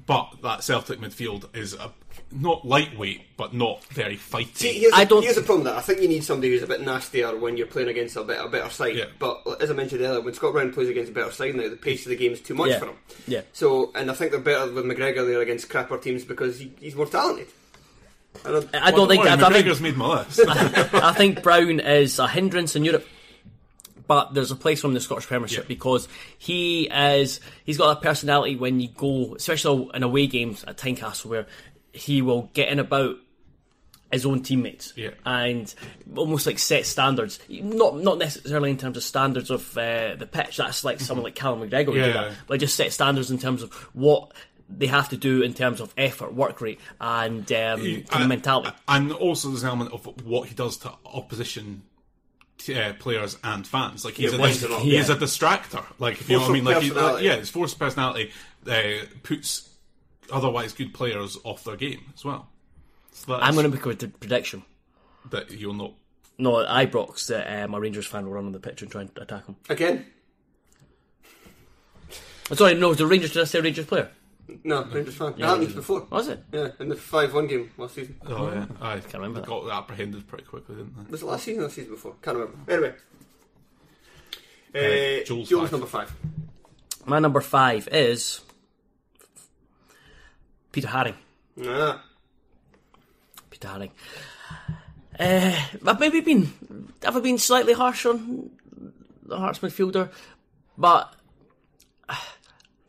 But 0.06 0.38
that 0.44 0.64
Celtic 0.64 1.00
midfield 1.00 1.56
is 1.56 1.74
a, 1.74 1.92
not 2.32 2.66
lightweight, 2.66 3.22
but 3.38 3.54
not 3.54 3.84
very 3.86 4.18
fighty. 4.18 4.56
See, 4.56 4.80
here's, 4.80 4.94
I 4.94 5.02
I 5.02 5.06
don't- 5.06 5.22
here's 5.24 5.36
the 5.36 5.42
problem. 5.42 5.66
That 5.66 5.76
I 5.76 5.82
think 5.82 6.02
you 6.02 6.08
need 6.08 6.24
somebody 6.24 6.50
who's 6.52 6.64
a 6.64 6.68
bit 6.68 6.82
nastier 6.82 7.36
when 7.38 7.58
you're 7.58 7.68
playing 7.68 7.90
against 7.90 8.16
a, 8.16 8.24
bit, 8.24 8.40
a 8.44 8.48
better 8.48 8.70
side. 8.70 8.96
Yeah. 8.96 9.06
But 9.20 9.42
as 9.62 9.70
I 9.70 9.74
mentioned 9.74 10.02
earlier, 10.02 10.22
when 10.22 10.34
Scott 10.34 10.54
Brown 10.54 10.74
plays 10.74 10.90
against 10.90 11.12
a 11.12 11.14
better 11.14 11.32
side 11.32 11.56
now, 11.56 11.70
the 11.70 11.76
pace 11.76 12.06
of 12.06 12.10
the 12.10 12.16
game 12.16 12.32
is 12.32 12.42
too 12.42 12.54
much 12.56 12.70
Yeah. 12.72 12.80
for 12.80 12.86
him. 12.88 12.96
Yeah. 13.28 13.42
So, 13.54 13.92
and 13.96 14.10
I 14.10 14.14
think 14.14 14.32
they're 14.32 14.40
better 14.40 14.72
with 14.72 14.86
McGregor 14.86 15.26
there 15.28 15.42
against 15.42 15.70
crapper 15.70 16.02
teams 16.02 16.24
because 16.24 16.60
he, 16.60 16.72
he's 16.80 16.96
more 16.96 17.06
talented. 17.06 17.48
And 18.46 18.68
I, 18.74 18.88
I 18.88 18.92
don't 18.92 19.08
think. 19.10 19.24
Worry, 19.24 19.30
I, 19.32 19.34
I 19.48 19.52
think 19.52 19.66
McGregor's 19.68 19.82
made 19.82 19.98
my 19.98 20.20
list. 20.24 20.40
I 20.48 21.14
think 21.14 21.44
Brown 21.44 21.80
is 21.82 22.18
a 22.18 22.28
hindrance 22.30 22.76
in 22.78 22.86
Europe, 22.86 23.06
but 24.08 24.34
there's 24.34 24.52
a 24.52 24.56
place 24.56 24.82
for 24.82 24.88
him 24.88 24.92
in 24.92 24.96
the 24.96 25.02
Scottish 25.02 25.28
Premiership 25.28 25.64
Yeah. 25.66 25.68
because 25.68 26.08
he 26.38 26.84
is 26.90 27.40
he's 27.64 27.78
got 27.78 27.98
a 27.98 28.02
personality 28.02 28.56
when 28.56 28.80
you 28.80 28.90
go, 28.90 29.36
especially 29.36 29.90
in 29.94 30.04
away 30.04 30.28
games 30.28 30.64
at 30.66 30.78
Tynecastle, 30.78 31.26
where 31.26 31.48
he 31.94 32.22
will 32.22 32.50
get 32.54 32.70
in 32.70 32.80
about 32.80 33.18
his 34.12 34.26
own 34.26 34.44
teammates 34.44 34.92
Yeah. 34.98 35.12
and 35.26 35.74
almost 36.18 36.46
like 36.46 36.60
set 36.60 36.86
standards. 36.86 37.40
Not 37.50 37.98
not 38.02 38.18
necessarily 38.18 38.70
in 38.70 38.78
terms 38.78 38.98
of 38.98 39.04
standards 39.04 39.50
of 39.50 39.78
uh, 39.78 40.16
the 40.16 40.28
pitch. 40.30 40.58
That's 40.58 40.84
like 40.84 41.00
someone 41.00 41.24
like 41.24 41.36
Callum 41.36 41.60
McGregor 41.62 41.88
would 41.88 41.94
do 41.94 42.00
Yeah. 42.00 42.12
that. 42.14 42.32
But 42.48 42.60
just 42.60 42.76
set 42.76 42.92
standards 42.94 43.32
in 43.32 43.38
terms 43.38 43.64
of 43.64 43.72
what. 43.94 44.32
They 44.74 44.88
have 44.88 45.10
to 45.10 45.18
do 45.18 45.42
in 45.42 45.54
terms 45.54 45.82
of 45.82 45.94
effort, 45.98 46.34
work 46.34 46.62
rate, 46.62 46.80
and 47.02 47.52
um, 47.52 48.06
And- 48.14 48.30
mentality. 48.30 48.70
And 48.88 49.12
also, 49.12 49.50
there's 49.50 49.64
an 49.64 49.68
element 49.68 49.92
of 49.92 50.06
what 50.26 50.48
he 50.48 50.56
does 50.56 50.78
to 50.78 50.94
opposition 51.06 51.82
uh, 52.70 52.94
players 53.00 53.38
and 53.44 53.66
fans. 53.68 54.04
Like 54.06 54.16
he's, 54.16 54.32
Yeah, 54.32 54.38
a, 54.38 54.42
winds 54.42 54.64
it 54.64 54.72
up. 54.72 54.82
he's 54.82 55.10
Yeah. 55.10 55.16
a 55.16 55.18
distractor. 55.18 55.84
Like 56.00 56.20
if 56.22 56.30
you 56.30 56.38
know 56.38 56.42
what 56.44 56.50
I 56.52 56.54
mean. 56.54 56.64
Like, 56.64 56.84
he, 56.84 56.92
like 56.92 57.24
yeah, 57.24 57.36
his 57.38 57.50
forced 57.50 57.78
personality 57.80 58.32
uh, 58.70 59.06
puts 59.24 59.70
otherwise 60.32 60.74
good 60.74 60.94
players 60.94 61.38
off 61.44 61.64
their 61.64 61.76
game 61.76 62.02
as 62.16 62.24
well. 62.26 62.48
So 63.12 63.32
that's- 63.34 63.48
I'm 63.48 63.54
going 63.56 63.70
to 63.70 63.90
make 63.90 64.04
a 64.04 64.08
prediction. 64.08 64.64
that 65.30 65.52
you'll 65.52 65.74
not. 65.74 65.94
No, 66.38 66.54
Ibrox, 66.54 67.28
that 67.28 67.64
um, 67.64 67.74
a 67.76 67.80
Rangers 67.80 68.08
fan 68.08 68.26
will 68.26 68.34
run 68.34 68.46
on 68.46 68.52
the 68.52 68.60
pitch 68.60 68.82
and 68.82 68.90
try 68.90 69.02
and 69.02 69.12
attack 69.18 69.46
him. 69.46 69.56
again, 69.70 70.06
I'm 72.50 72.58
sorry, 72.58 72.74
no, 72.74 72.94
the 72.94 73.06
Rangers, 73.06 73.32
did 73.34 73.42
I 73.44 73.46
say 73.46 73.62
Rangers 73.62 73.86
player? 73.86 74.10
No, 74.64 74.84
Rangers 74.86 75.16
fan. 75.16 75.34
That 75.38 75.46
happened 75.48 75.76
before. 75.76 76.06
Was 76.10 76.28
it? 76.28 76.44
Yeah, 76.52 76.70
in 76.80 76.90
the 76.90 76.96
5 76.96 77.34
1 77.34 77.48
game 77.48 77.72
last 77.78 77.96
season. 77.96 78.16
Oh 78.26 78.52
yeah, 78.52 78.66
I 78.82 79.00
Can't 79.00 79.14
remember 79.16 79.40
they 79.42 79.46
that. 79.46 79.50
got 79.50 79.70
apprehended 79.72 80.28
pretty 80.28 80.44
quickly, 80.46 80.76
didn't 80.76 80.96
they? 81.06 81.12
Was 81.12 81.22
it 81.22 81.26
last 81.26 81.44
season 81.46 81.64
or 81.64 81.68
the 81.68 81.74
season 81.74 81.92
before? 81.92 82.16
Can't 82.22 82.38
remember. 82.38 82.72
Anyway. 82.72 82.94
Uh, 84.74 85.24
Jules, 85.26 85.50
Jules 85.50 85.64
five. 85.64 85.72
number 85.72 85.88
5. 85.88 86.16
My 87.06 87.20
number 87.20 87.42
five 87.42 87.88
is 87.92 88.42
Peter 90.72 90.88
Haring. 90.88 91.16
Ah. 91.66 92.04
Peter 93.50 93.68
Haring. 93.68 93.92
Uh, 95.20 95.60
I've 95.86 96.00
maybe 96.00 96.22
been, 96.22 96.54
have 97.04 97.18
I 97.18 97.20
been 97.20 97.38
slightly 97.38 97.74
harsh 97.74 98.06
on 98.06 98.52
the 99.24 99.38
Hearts 99.38 99.60
midfielder? 99.60 100.10
But 100.78 101.14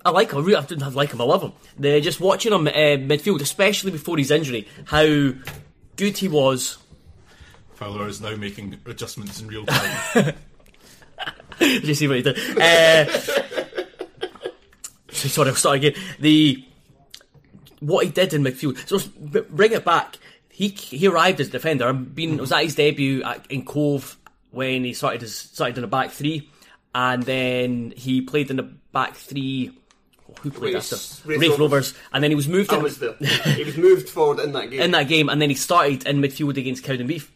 I 0.04 0.10
like 0.10 0.32
him. 0.32 0.38
I, 0.38 0.42
really, 0.42 0.56
I 0.56 0.62
don't 0.62 0.94
like 0.94 1.12
him. 1.12 1.20
I 1.20 1.24
love 1.24 1.42
him. 1.42 1.52
They're 1.78 2.00
just 2.00 2.20
watching 2.20 2.52
him 2.52 2.66
uh, 2.66 2.70
midfield, 2.70 3.40
especially 3.40 3.90
before 3.92 4.18
his 4.18 4.30
injury, 4.30 4.66
how 4.86 5.04
good 5.96 6.16
he 6.18 6.28
was. 6.28 6.78
Fowler 7.74 8.08
is 8.08 8.20
now 8.20 8.34
making 8.36 8.78
adjustments 8.86 9.40
in 9.40 9.48
real 9.48 9.64
time. 9.66 10.34
Did 11.58 11.84
you 11.86 11.94
see 11.94 12.08
what 12.08 12.16
he 12.16 12.22
did? 12.22 12.38
Uh, 12.58 13.06
so- 15.10 15.28
sorry, 15.28 15.50
I'll 15.50 15.54
start 15.54 15.76
again. 15.76 15.94
The 16.18 16.64
what 17.80 18.04
he 18.04 18.10
did 18.12 18.32
in 18.32 18.42
midfield. 18.42 18.78
So 18.88 18.98
bring 19.50 19.72
it 19.72 19.84
back. 19.84 20.18
He 20.48 20.68
he 20.68 21.06
arrived 21.06 21.40
as 21.40 21.48
a 21.48 21.52
defender. 21.52 21.92
Been 21.92 22.38
was 22.38 22.50
that 22.50 22.64
his 22.64 22.74
debut 22.74 23.22
at, 23.22 23.46
in 23.50 23.64
Cove 23.64 24.16
when 24.50 24.84
he 24.84 24.92
started 24.94 25.20
his 25.20 25.34
started 25.36 25.76
in 25.78 25.82
the 25.82 25.88
back 25.88 26.10
three, 26.10 26.48
and 26.94 27.22
then 27.22 27.92
he 27.96 28.20
played 28.22 28.50
in 28.50 28.56
the 28.56 28.62
back 28.62 29.14
three. 29.14 29.78
Who 30.40 30.50
played 30.50 30.74
Race- 30.74 30.92
after? 30.92 31.28
Raith 31.28 31.58
Rovers. 31.58 31.94
And 32.12 32.22
then 32.24 32.30
he 32.30 32.34
was 32.34 32.48
moved 32.48 32.72
I 32.72 32.76
in, 32.78 32.82
was 32.82 32.98
there. 32.98 33.14
he 33.14 33.64
was 33.64 33.76
moved 33.76 34.08
forward 34.08 34.38
in 34.40 34.52
that 34.52 34.70
game. 34.70 34.80
in 34.80 34.90
that 34.92 35.08
game, 35.08 35.28
and 35.28 35.40
then 35.40 35.50
he 35.50 35.54
started 35.56 36.06
in 36.06 36.20
midfield 36.20 36.56
against 36.56 36.84
Cowdenbeath. 36.84 37.28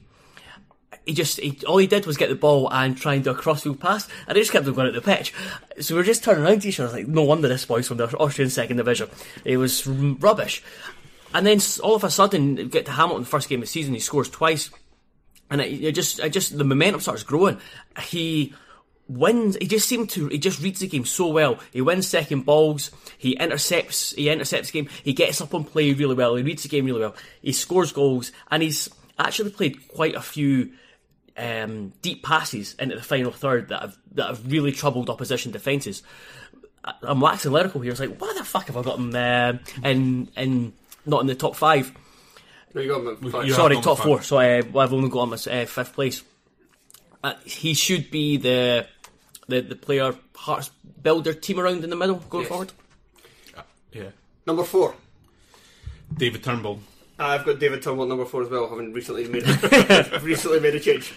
He 1.05 1.15
just 1.15 1.39
he, 1.39 1.57
all 1.69 1.79
he 1.79 1.87
did 1.87 2.05
was 2.05 2.17
get 2.17 2.31
the 2.31 2.35
ball 2.35 2.69
and 2.73 2.97
try 2.99 3.15
and 3.15 3.23
do 3.23 3.31
a 3.31 3.35
crossfield 3.35 3.79
pass, 3.79 4.09
and 4.27 4.35
they 4.35 4.41
just 4.41 4.51
kept 4.51 4.67
him 4.67 4.75
going 4.75 4.89
at 4.89 4.95
the 4.95 5.01
pitch. 5.01 5.33
So 5.81 5.95
we 5.95 6.01
were 6.01 6.05
just 6.05 6.25
turning 6.25 6.43
around 6.45 6.63
to 6.63 6.69
each 6.69 6.81
other 6.81 6.93
like, 6.93 7.07
no 7.07 7.23
wonder 7.23 7.47
this 7.47 7.65
boy's 7.65 7.87
from 7.87 7.99
the 7.99 8.09
Austrian 8.19 8.51
second 8.51 8.79
division. 8.79 9.09
It 9.45 9.59
was 9.59 9.87
r- 9.87 9.93
rubbish. 9.95 10.65
And 11.33 11.47
then 11.47 11.61
all 11.83 11.95
of 11.95 12.03
a 12.03 12.11
sudden, 12.11 12.69
get 12.69 12.87
to 12.87 12.93
Hamilton, 12.93 13.23
the 13.25 13.29
first 13.29 13.49
game 13.49 13.61
of 13.61 13.65
the 13.65 13.71
season, 13.71 13.95
he 13.95 14.01
scores 14.01 14.29
twice, 14.31 14.71
and 15.51 15.61
it, 15.61 15.85
it 15.85 15.93
just, 15.93 16.19
it 16.19 16.31
just 16.31 16.57
the 16.59 16.65
momentum 16.65 17.01
starts 17.01 17.23
growing. 17.23 17.59
He 18.03 18.53
wins. 19.09 19.57
He 19.61 19.67
just 19.67 19.89
seemed 19.89 20.11
to. 20.11 20.29
He 20.29 20.39
just 20.39 20.61
reads 20.63 20.81
the 20.81 20.87
game 20.89 21.05
so 21.05 21.29
well. 21.29 21.59
He 21.73 21.81
wins 21.81 22.07
second 22.09 22.45
balls. 22.47 22.91
He 23.19 23.33
intercepts. 23.33 24.13
He 24.13 24.29
intercepts 24.29 24.71
the 24.71 24.83
game. 24.83 24.91
He 25.05 25.13
gets 25.13 25.41
up 25.41 25.55
and 25.55 25.67
play 25.67 25.93
really 25.93 26.15
well. 26.15 26.35
He 26.37 26.43
reads 26.43 26.63
the 26.63 26.69
game 26.69 26.85
really 26.87 27.01
well. 27.01 27.15
He 27.43 27.53
scores 27.53 27.93
goals, 27.93 28.33
and 28.51 28.63
he's 28.63 28.89
actually 29.19 29.51
played 29.51 29.89
quite 29.89 30.15
a 30.15 30.21
few 30.21 30.73
um, 31.37 31.93
deep 32.03 32.23
passes 32.23 32.75
into 32.79 32.97
the 32.97 33.03
final 33.03 33.31
third 33.33 33.69
that 33.69 33.81
have 33.81 33.97
that 34.13 34.27
have 34.29 34.51
really 34.51 34.73
troubled 34.73 35.11
opposition 35.11 35.53
defences. 35.53 36.03
I- 36.85 36.95
I'm 37.03 37.21
waxing 37.21 37.53
lyrical 37.53 37.81
here. 37.81 37.91
It's 37.93 38.01
like, 38.01 38.19
why 38.19 38.33
the 38.37 38.45
fuck 38.45 38.67
have 38.69 38.77
I 38.77 38.83
got 38.83 38.99
him 38.99 39.15
uh, 39.15 39.55
in 39.89 40.29
in 40.37 40.73
not 41.05 41.21
in 41.21 41.27
the 41.27 41.35
top 41.35 41.57
five? 41.57 41.93
no, 42.75 42.81
you 42.83 42.89
got 42.89 43.01
him 43.01 43.09
at 43.09 43.33
five. 43.33 43.47
You 43.47 43.53
Sorry, 43.55 43.75
top 43.77 43.85
number 43.87 44.03
four. 44.03 44.17
five. 44.19 44.27
So 44.27 44.39
uh, 44.39 44.63
well, 44.73 44.85
I've 44.85 44.93
only 44.93 45.09
got 45.09 45.25
him 45.25 45.33
as 45.35 45.47
uh, 45.47 45.65
fifth 45.67 45.95
place. 45.95 46.23
Uh, 47.25 47.35
he 47.45 47.75
should 47.75 48.11
be 48.11 48.37
the 48.37 48.87
the 49.49 49.61
the 49.61 49.77
player 49.77 50.15
Hearts 50.35 50.71
build 51.03 51.25
their 51.25 51.35
team 51.35 51.59
around 51.59 51.83
in 51.85 51.91
the 51.91 51.97
middle 51.97 52.17
going 52.17 52.43
Yes. 52.43 52.49
forward. 52.49 52.73
yeah. 53.93 54.11
Number 54.47 54.65
four. 54.65 54.95
David 56.17 56.45
Turnbull. 56.45 56.81
I've 57.19 57.45
got 57.45 57.59
David 57.59 57.83
Turnbull 57.83 58.05
at 58.05 58.09
number 58.11 58.25
four 58.27 58.43
as 58.43 58.49
well, 58.51 58.69
having 58.69 58.93
recently 58.93 59.27
made 59.29 59.43
a, 59.47 60.21
recently 60.23 60.61
made 60.61 60.75
a 60.75 60.81
change. 60.81 61.13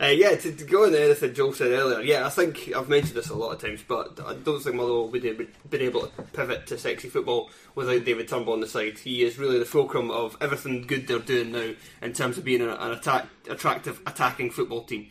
Uh, 0.00 0.06
yeah, 0.06 0.34
to, 0.34 0.52
to 0.52 0.64
go 0.64 0.84
into 0.84 1.00
anything 1.02 1.32
Joel 1.32 1.52
said 1.52 1.70
earlier, 1.70 2.00
yeah, 2.00 2.26
I 2.26 2.28
think 2.28 2.72
I've 2.76 2.88
mentioned 2.88 3.14
this 3.16 3.30
a 3.30 3.34
lot 3.34 3.52
of 3.52 3.60
times, 3.62 3.80
but 3.86 4.18
I 4.26 4.34
don't 4.34 4.60
think 4.60 4.74
Motherwell 4.74 5.08
would 5.08 5.22
have 5.24 5.38
been 5.70 5.80
able 5.80 6.02
to 6.08 6.22
pivot 6.32 6.66
to 6.66 6.76
sexy 6.78 7.08
football 7.08 7.48
without 7.76 8.04
David 8.04 8.28
Turnbull 8.28 8.54
on 8.54 8.60
the 8.60 8.66
side. 8.66 8.98
He 8.98 9.22
is 9.22 9.38
really 9.38 9.58
the 9.58 9.64
fulcrum 9.64 10.10
of 10.10 10.36
everything 10.40 10.82
good 10.82 11.06
they're 11.06 11.20
doing 11.20 11.52
now 11.52 11.70
in 12.02 12.12
terms 12.12 12.36
of 12.38 12.44
being 12.44 12.60
an, 12.60 12.70
an 12.70 12.90
attack, 12.90 13.28
attractive 13.48 14.00
attacking 14.06 14.50
football 14.50 14.82
team. 14.82 15.06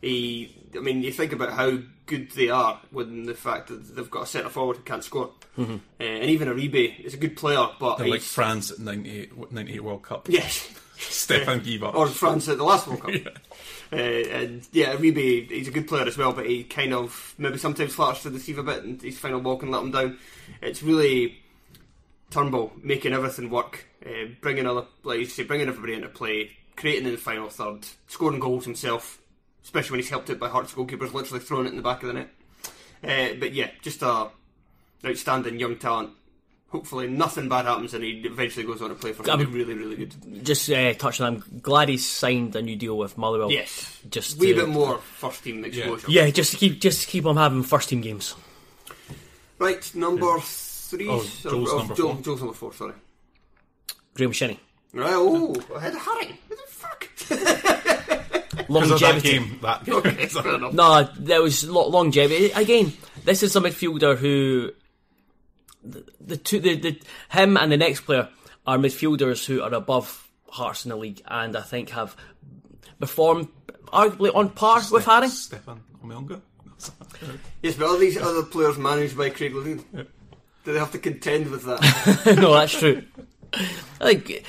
He, 0.00 0.54
I 0.74 0.80
mean, 0.80 1.02
you 1.02 1.12
think 1.12 1.32
about 1.32 1.52
how 1.52 1.78
good 2.06 2.30
they 2.32 2.48
are 2.50 2.80
when 2.90 3.24
the 3.24 3.34
fact 3.34 3.68
that 3.68 3.96
they've 3.96 4.10
got 4.10 4.22
a 4.24 4.26
centre 4.26 4.48
forward 4.48 4.76
who 4.76 4.82
can't 4.84 5.02
score, 5.02 5.30
uh, 5.58 5.78
and 5.98 6.30
even 6.30 6.48
Ariyibi 6.48 7.00
is 7.00 7.14
a 7.14 7.16
good 7.16 7.36
player, 7.36 7.66
but 7.80 7.96
They're 7.98 8.08
like 8.08 8.20
France 8.20 8.70
at 8.70 8.78
98, 8.78 9.52
98 9.52 9.80
World 9.84 10.02
Cup. 10.02 10.28
Yes. 10.30 10.68
Stéphane 10.98 11.60
Guivarc'h. 11.60 11.94
or 11.94 12.06
France 12.06 12.48
at 12.48 12.56
the 12.56 12.64
last 12.64 12.86
World 12.86 13.02
Cup. 13.02 13.12
Uh, 13.92 13.96
and 13.96 14.66
yeah, 14.72 14.96
Ariyibi, 14.96 15.48
he's 15.48 15.68
a 15.68 15.70
good 15.70 15.86
player 15.86 16.04
as 16.06 16.18
well, 16.18 16.32
but 16.32 16.44
he 16.44 16.64
kind 16.64 16.92
of 16.92 17.34
maybe 17.38 17.56
sometimes 17.56 17.94
flatters 17.94 18.24
to 18.24 18.30
deceive 18.30 18.58
a 18.58 18.62
bit, 18.64 18.82
and 18.82 19.00
his 19.00 19.16
final 19.16 19.38
ball 19.38 19.56
can 19.56 19.70
let 19.70 19.80
him 19.80 19.92
down. 19.92 20.18
It's 20.60 20.82
really 20.82 21.38
Turnbull 22.30 22.72
making 22.82 23.12
everything 23.12 23.48
work, 23.48 23.86
uh, 24.04 24.26
bringing 24.40 24.66
other, 24.66 24.86
like 25.04 25.20
you 25.20 25.26
say, 25.26 25.44
bringing 25.44 25.68
everybody 25.68 25.92
into 25.94 26.08
play, 26.08 26.50
creating 26.74 27.06
in 27.06 27.12
the 27.12 27.16
final 27.16 27.48
third, 27.48 27.86
scoring 28.08 28.40
goals 28.40 28.64
himself, 28.64 29.20
especially 29.66 29.90
when 29.96 30.00
he's 30.00 30.08
helped 30.10 30.30
out 30.30 30.38
by 30.38 30.48
Hearts 30.48 30.72
goalkeepers, 30.72 31.12
literally 31.12 31.40
throwing 31.44 31.66
it 31.66 31.70
in 31.70 31.76
the 31.76 31.82
back 31.82 32.02
of 32.02 32.06
the 32.08 32.14
net. 32.14 32.28
Uh, 33.04 33.34
but 33.38 33.52
yeah, 33.52 33.68
just 33.82 34.00
a 34.02 34.28
outstanding 35.04 35.58
young 35.60 35.76
talent. 35.76 36.10
Hopefully, 36.68 37.08
nothing 37.08 37.48
bad 37.48 37.64
happens, 37.64 37.94
and 37.94 38.02
he 38.02 38.10
eventually 38.24 38.64
goes 38.66 38.80
on 38.82 38.88
to 38.90 38.94
play 38.96 39.12
for 39.12 39.24
something 39.24 39.52
really, 39.52 39.74
really 39.74 39.96
good. 39.96 40.44
Just 40.44 40.68
uh, 40.70 40.92
touching 40.94 41.24
on, 41.26 41.36
I'm 41.36 41.60
glad 41.60 41.88
he's 41.88 42.06
signed 42.06 42.54
a 42.56 42.62
new 42.62 42.74
deal 42.76 42.96
with 42.98 43.16
Motherwell. 43.18 43.50
Yes, 43.52 44.00
just 44.08 44.38
wee 44.38 44.52
to- 44.52 44.60
bit 44.62 44.68
more 44.68 44.98
first 44.98 45.44
team 45.44 45.64
exposure. 45.64 46.06
Yeah, 46.10 46.28
just 46.30 46.52
to 46.52 46.56
keep 46.56 46.80
just 46.80 47.02
to 47.02 47.06
keep 47.08 47.24
him 47.24 47.36
having 47.36 47.62
first 47.62 47.88
team 47.88 48.00
games. 48.00 48.34
Right, 49.58 49.94
number 49.94 50.38
three. 50.40 51.08
Oh, 51.08 51.22
Joel's 51.42 51.72
number 51.72 51.94
Joel- 51.94 52.14
four. 52.14 52.22
Joel's 52.22 52.40
number 52.40 52.54
four. 52.54 52.72
Sorry. 52.72 52.92
Graeme 54.14 54.32
Shinnie. 54.32 54.60
Right. 54.92 55.12
Oh, 55.14 55.54
ahead 55.74 55.94
of 55.94 56.00
Harry. 56.00 56.38
What 56.48 56.58
the 56.58 56.72
fuck? 56.72 57.08
Because 58.68 58.90
of 58.90 59.00
that 59.00 59.06
Longevity. 59.14 59.38
game. 59.38 59.58
That 59.62 59.88
okay, 59.88 60.26
fair 60.26 60.54
enough. 60.54 60.72
No, 60.72 61.08
there 61.18 61.42
was 61.42 61.68
lo- 61.68 61.88
longevity. 61.88 62.50
Again, 62.52 62.92
this 63.24 63.42
is 63.42 63.54
a 63.56 63.60
midfielder 63.60 64.16
who 64.16 64.72
the, 65.84 66.04
the 66.20 66.36
two 66.36 66.60
the, 66.60 66.76
the 66.76 67.00
him 67.30 67.56
and 67.56 67.70
the 67.70 67.76
next 67.76 68.00
player 68.02 68.28
are 68.66 68.78
midfielders 68.78 69.44
who 69.46 69.62
are 69.62 69.72
above 69.74 70.22
Hearts 70.48 70.84
in 70.84 70.90
the 70.90 70.96
league, 70.96 71.20
and 71.26 71.56
I 71.56 71.60
think 71.62 71.90
have 71.90 72.16
performed 72.98 73.48
arguably 73.92 74.34
on 74.34 74.48
par 74.50 74.80
with 74.90 75.04
Harry. 75.04 75.28
Stefan 75.28 75.82
Omeonga. 76.02 76.40
Yes, 77.62 77.76
but 77.76 77.86
are 77.88 77.98
these 77.98 78.16
other 78.16 78.42
players 78.42 78.78
managed 78.78 79.16
by 79.18 79.30
Craig 79.30 79.52
Levein? 79.52 79.82
Do 79.92 80.72
they 80.72 80.78
have 80.78 80.92
to 80.92 80.98
contend 80.98 81.50
with 81.50 81.64
that? 81.64 82.36
no, 82.40 82.54
that's 82.54 82.78
true. 82.78 83.02
I 84.00 84.14
think 84.14 84.44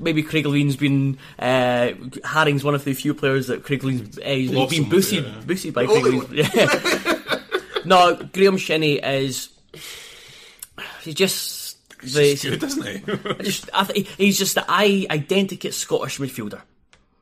maybe 0.00 0.22
Craig 0.22 0.46
Levein's 0.46 0.76
been 0.76 1.18
uh, 1.38 1.92
Haring's 2.24 2.64
one 2.64 2.74
of 2.74 2.84
the 2.84 2.94
few 2.94 3.14
players 3.14 3.46
that 3.48 3.62
Craig 3.62 3.84
Levein's 3.84 4.18
uh, 4.18 4.22
he's 4.22 4.50
been 4.50 4.88
boosted 4.88 5.24
yeah. 5.24 5.40
boosted 5.46 5.74
by 5.74 5.86
Craig 5.86 6.04
Levein. 6.04 6.26
Yeah. 6.30 7.40
no, 7.84 8.16
Graeme 8.32 8.56
Shinnie 8.56 8.98
is 8.98 9.50
he's 11.02 11.14
just 11.14 11.60
the 12.02 12.22
He's 12.22 12.42
good, 12.42 12.62
isn't 12.62 12.86
he? 12.86 13.44
Just 13.44 13.70
I 13.74 13.84
think 13.84 14.06
he's 14.06 14.38
just 14.38 14.54
the 14.54 14.64
I 14.68 15.06
identical 15.10 15.72
Scottish 15.72 16.18
midfielder. 16.18 16.62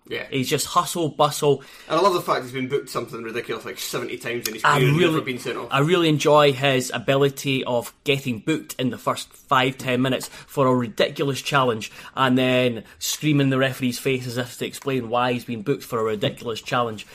Yeah. 0.09 0.27
He's 0.31 0.49
just 0.49 0.67
hustle 0.67 1.11
bustle. 1.11 1.63
And 1.89 1.99
I 1.99 2.03
love 2.03 2.15
the 2.15 2.23
fact 2.23 2.43
he's 2.43 2.53
been 2.53 2.69
booked 2.69 2.89
something 2.89 3.23
ridiculous 3.23 3.65
like 3.65 3.79
70 3.79 4.17
times 4.19 4.49
in 4.49 4.55
his 4.55 4.65
I 4.65 4.79
career 4.79 4.89
and 4.89 5.01
never 5.01 5.21
been 5.21 5.39
sent 5.39 5.59
off. 5.59 5.69
I 5.71 5.81
really 5.81 6.09
enjoy 6.09 6.53
his 6.53 6.91
ability 6.95 7.63
of 7.65 7.93
getting 8.05 8.39
booked 8.41 8.75
in 8.79 8.91
the 8.91 8.99
first 8.99 9.31
five, 9.33 9.77
ten 9.77 10.01
minutes 10.01 10.29
for 10.29 10.67
a 10.67 10.75
ridiculous 10.75 11.43
challenge 11.43 11.93
and 12.17 12.39
then 12.39 12.85
screaming 12.99 13.47
in 13.47 13.51
the 13.51 13.59
referee's 13.59 13.99
face 13.99 14.27
as 14.27 14.39
if 14.39 14.59
to 14.59 14.67
explain 14.67 15.11
why 15.11 15.35
he's 15.35 15.45
been 15.45 15.63
booked 15.63 15.85
for 15.85 16.01
a 16.01 16.05
ridiculous 16.05 16.63
challenge. 16.63 17.07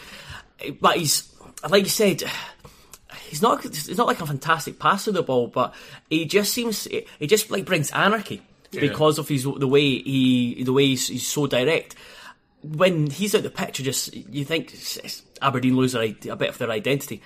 But 0.80 0.98
he's, 0.98 1.34
like 1.68 1.84
you 1.84 1.90
said, 1.90 2.24
he's 3.28 3.42
not, 3.42 3.64
he's 3.64 3.98
not 3.98 4.08
like 4.08 4.22
a 4.22 4.28
fantastic 4.28 4.78
passer 4.78 5.10
of 5.10 5.16
the 5.16 5.24
ball, 5.24 5.48
but 5.48 5.74
he 6.10 6.26
just 6.26 6.54
seems, 6.54 6.84
he 6.84 7.28
just 7.28 7.50
like 7.50 7.66
brings 7.66 7.90
anarchy 7.92 8.42
because 8.72 9.20
of 9.20 9.28
his, 9.28 9.44
the 9.44 9.68
way 9.68 9.82
he, 9.82 10.64
the 10.64 10.74
way 10.74 10.88
he's, 10.88 11.08
he's 11.08 11.28
so 11.28 11.48
direct 11.48 11.96
when 12.64 13.08
he's 13.10 13.36
out 13.36 13.44
the 13.44 13.50
picture, 13.50 13.84
just 13.84 14.14
you 14.16 14.46
think 14.46 14.74
s- 14.74 15.00
s- 15.04 15.22
Aberdeen 15.42 15.76
lose 15.76 15.96
a 15.96 16.12
bit 16.14 16.50
of 16.50 16.58
their 16.58 16.72
identity. 16.72 17.22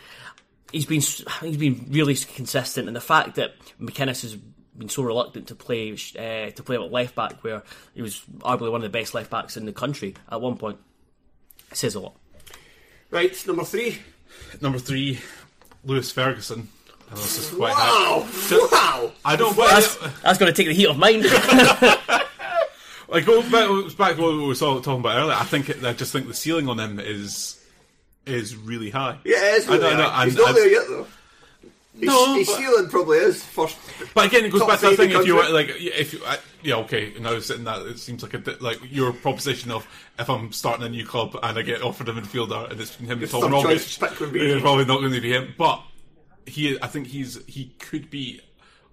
He's 0.72 0.86
been 0.86 1.02
he's 1.02 1.58
been 1.58 1.86
really 1.90 2.16
consistent, 2.16 2.88
and 2.88 2.96
the 2.96 3.02
fact 3.02 3.36
that 3.36 3.54
McInnes 3.80 4.22
has 4.24 4.36
been 4.36 4.90
so 4.90 5.04
reluctant 5.04 5.48
to 5.48 5.56
play 5.56 5.92
uh, 5.94 6.52
to 6.52 6.64
play 6.64 6.76
at 6.76 6.92
left 6.92 7.16
back, 7.16 7.44
where 7.44 7.64
he 7.94 8.02
was 8.02 8.22
arguably 8.40 8.72
one 8.72 8.84
of 8.84 8.92
the 8.92 8.98
best 8.98 9.14
left 9.14 9.30
backs 9.30 9.56
in 9.58 9.66
the 9.66 9.74
country 9.74 10.16
at 10.30 10.42
one 10.42 10.58
point, 10.58 10.78
says 11.74 11.96
a 11.96 12.00
lot. 12.00 12.16
Right, 13.10 13.48
number 13.48 13.64
three. 13.64 14.00
Number 14.62 14.80
three, 14.80 15.20
Lewis 15.86 16.12
Ferguson. 16.12 16.68
I 17.10 17.16
this 17.16 17.38
is 17.38 17.56
quite 17.56 17.72
Wow! 17.74 18.28
wow! 18.72 19.12
I 19.24 19.36
don't. 19.38 19.56
That's, 19.56 19.96
that's 20.22 20.38
going 20.38 20.52
to 20.54 20.56
take 20.56 20.68
the 20.68 20.74
heat 20.74 20.88
off 20.88 20.98
mine. 20.98 21.22
Like 23.10 23.24
oh, 23.28 23.42
going 23.42 23.52
back, 23.52 23.68
oh, 23.70 23.90
back 23.98 24.16
to 24.18 24.22
what 24.22 24.34
we 24.34 24.46
were 24.46 24.56
talking 24.56 25.00
about 25.00 25.18
earlier, 25.18 25.36
I 25.36 25.44
think 25.46 25.70
it, 25.70 25.84
I 25.84 25.94
just 25.94 26.12
think 26.12 26.28
the 26.28 26.34
ceiling 26.34 26.68
on 26.68 26.80
him 26.80 27.00
is 27.00 27.60
is 28.26 28.56
really 28.56 28.90
high. 28.90 29.18
Yeah, 29.24 29.56
it's 29.56 29.68
I 29.68 29.78
really 29.78 29.96
know, 29.96 30.10
high. 30.10 30.26
He's 30.26 30.34
and- 30.36 30.42
not 30.42 30.50
and- 30.50 30.58
there 30.58 30.70
yet, 30.72 30.88
though. 30.90 31.08
His, 32.00 32.06
No, 32.10 32.36
his 32.36 32.48
ceiling 32.56 32.90
probably 32.90 33.18
is 33.18 33.44
first. 33.44 33.76
But 34.14 34.28
again, 34.28 34.46
it 34.46 34.52
goes 34.52 34.64
back 34.64 34.80
to 34.82 34.90
the 34.92 34.96
thing. 34.98 35.10
If 35.12 35.26
you 35.26 35.36
were 35.36 35.50
like, 35.50 35.70
if 35.70 36.14
you, 36.14 36.20
I, 36.24 36.38
yeah, 36.62 36.76
okay, 36.76 37.14
now 37.20 37.40
sitting 37.40 37.64
that, 37.64 37.88
it 37.88 37.98
seems 37.98 38.22
like 38.22 38.36
a 38.36 38.58
like 38.60 38.78
your 38.92 39.14
proposition 39.14 39.72
of 39.72 39.88
if 40.20 40.30
I'm 40.30 40.52
starting 40.52 40.86
a 40.86 40.90
new 40.90 41.08
club 41.08 41.36
and 41.42 41.58
I 41.58 41.62
get 41.64 41.82
offered 41.82 42.08
a 42.10 42.14
midfielder 42.14 42.70
and 42.70 42.80
it's 42.80 42.96
him 42.98 43.10
and 43.20 43.28
Tom 43.32 43.52
Rogic, 43.52 43.72
it's 43.72 43.98
probably 43.98 44.86
not 44.86 45.00
going 45.00 45.12
to 45.14 45.22
be 45.22 45.32
him. 45.32 45.56
But 45.58 45.82
he, 46.46 46.78
I 46.80 46.86
think 46.88 47.08
he's 47.08 47.44
he 47.48 47.74
could 47.80 48.12
be 48.12 48.42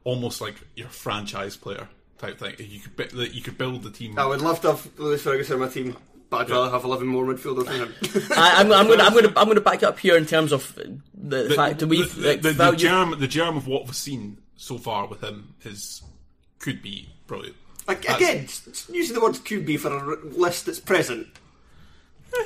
almost 0.04 0.40
like 0.40 0.54
your 0.74 0.88
franchise 0.88 1.56
player 1.56 1.88
type 2.18 2.38
thing. 2.38 2.54
You 2.58 2.80
could 2.80 2.96
bu- 2.96 3.16
that 3.16 3.34
you 3.34 3.42
could 3.42 3.58
build 3.58 3.82
the 3.82 3.90
team. 3.90 4.18
I 4.18 4.26
would 4.26 4.40
love 4.40 4.60
to 4.62 4.68
have 4.68 4.98
Lewis 4.98 5.22
Ferguson 5.22 5.54
on 5.54 5.60
my 5.60 5.68
team, 5.68 5.96
but 6.30 6.42
I'd 6.42 6.50
rather 6.50 6.70
have 6.70 6.84
11 6.84 7.06
more 7.06 7.24
midfielders 7.24 7.66
than 7.66 7.76
him. 7.76 7.94
I, 8.36 8.60
I'm, 8.60 8.72
I'm 8.72 8.86
going 8.86 8.98
to 8.98 9.04
I'm 9.04 9.12
going 9.12 9.24
to 9.24 9.38
I'm 9.38 9.46
going 9.46 9.56
to 9.56 9.60
back 9.60 9.82
you 9.82 9.88
up 9.88 9.98
here 9.98 10.16
in 10.16 10.26
terms 10.26 10.52
of 10.52 10.74
the, 11.14 11.44
the, 11.44 11.54
fact 11.54 11.80
that 11.80 11.86
we 11.86 12.02
the, 12.02 12.28
like, 12.28 12.42
the, 12.42 12.48
the 12.48 12.54
value- 12.54 12.78
germ 12.78 13.18
the 13.18 13.28
germ 13.28 13.56
of 13.56 13.66
what 13.66 13.84
we've 13.84 13.96
seen 13.96 14.38
so 14.56 14.78
far 14.78 15.06
with 15.06 15.22
him 15.22 15.54
is 15.64 16.02
could 16.58 16.82
be 16.82 17.08
brilliant. 17.26 17.56
Like, 17.86 18.08
again, 18.08 18.46
using 18.90 19.14
the 19.14 19.20
word 19.20 19.38
be 19.66 19.76
for 19.76 19.92
a 19.94 20.24
list 20.24 20.66
that's 20.66 20.80
present. 20.80 21.26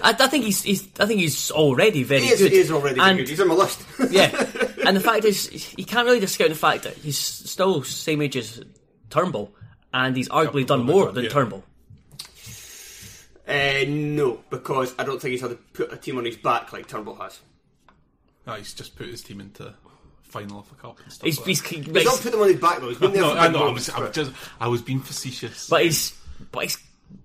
I, 0.02 0.14
I 0.18 0.26
think 0.26 0.44
he's, 0.44 0.62
he's 0.62 0.88
I 0.98 1.06
think 1.06 1.20
he's 1.20 1.50
already 1.50 2.02
very 2.02 2.22
He 2.22 2.28
is, 2.28 2.40
good. 2.40 2.52
he 2.52 2.58
is 2.58 2.70
already 2.70 3.00
and, 3.00 3.18
good. 3.18 3.28
He's 3.28 3.40
on 3.40 3.48
my 3.48 3.54
list. 3.54 3.82
yeah, 4.10 4.30
and 4.86 4.96
the 4.96 5.00
fact 5.00 5.24
is, 5.24 5.74
you 5.78 5.84
can't 5.84 6.06
really 6.06 6.20
discount 6.20 6.50
the 6.50 6.56
fact 6.56 6.84
that 6.84 6.94
he's 6.94 7.18
still 7.18 7.82
same 7.84 8.20
age 8.20 8.36
as 8.36 8.62
Turnbull, 9.10 9.54
and 9.92 10.16
he's 10.16 10.28
arguably 10.28 10.66
done 10.66 10.84
more 10.84 11.10
than 11.12 11.24
yeah. 11.24 11.30
Turnbull. 11.30 11.64
Uh, 13.46 13.84
no, 13.88 14.40
because 14.50 14.94
I 14.98 15.04
don't 15.04 15.20
think 15.20 15.32
he's 15.32 15.40
had 15.40 15.50
to 15.50 15.56
put 15.72 15.92
a 15.92 15.96
team 15.96 16.18
on 16.18 16.24
his 16.26 16.36
back 16.36 16.72
like 16.72 16.86
Turnbull 16.86 17.14
has. 17.14 17.40
Ah, 18.46 18.56
he's 18.56 18.74
just 18.74 18.94
put 18.96 19.06
his 19.08 19.22
team 19.22 19.40
into 19.40 19.72
final 20.22 20.60
of 20.60 20.70
a 20.70 20.74
cup 20.74 20.98
and 21.02 21.10
stuff. 21.12 21.24
He's, 21.24 21.38
like 21.38 21.46
he's, 21.48 21.84
that. 21.86 21.96
He's 21.96 22.04
not 22.04 22.20
put 22.20 22.32
them 22.32 22.42
on 22.42 22.48
his 22.48 22.60
back 22.60 22.80
though. 22.80 22.88
He's 22.88 22.98
been 22.98 23.12
there 23.12 23.22
no, 23.22 23.32
for 23.34 23.38
I 23.38 23.48
know. 23.48 23.58
I 23.58 23.64
moments, 23.66 23.88
was, 23.88 23.94
I 23.96 24.00
was 24.00 24.08
but- 24.08 24.14
just, 24.14 24.32
I 24.60 24.68
was 24.68 24.82
being 24.82 25.00
facetious. 25.00 25.68
but 25.68 25.82
he's 25.82 26.14
but 26.52 26.64
he's 26.64 26.78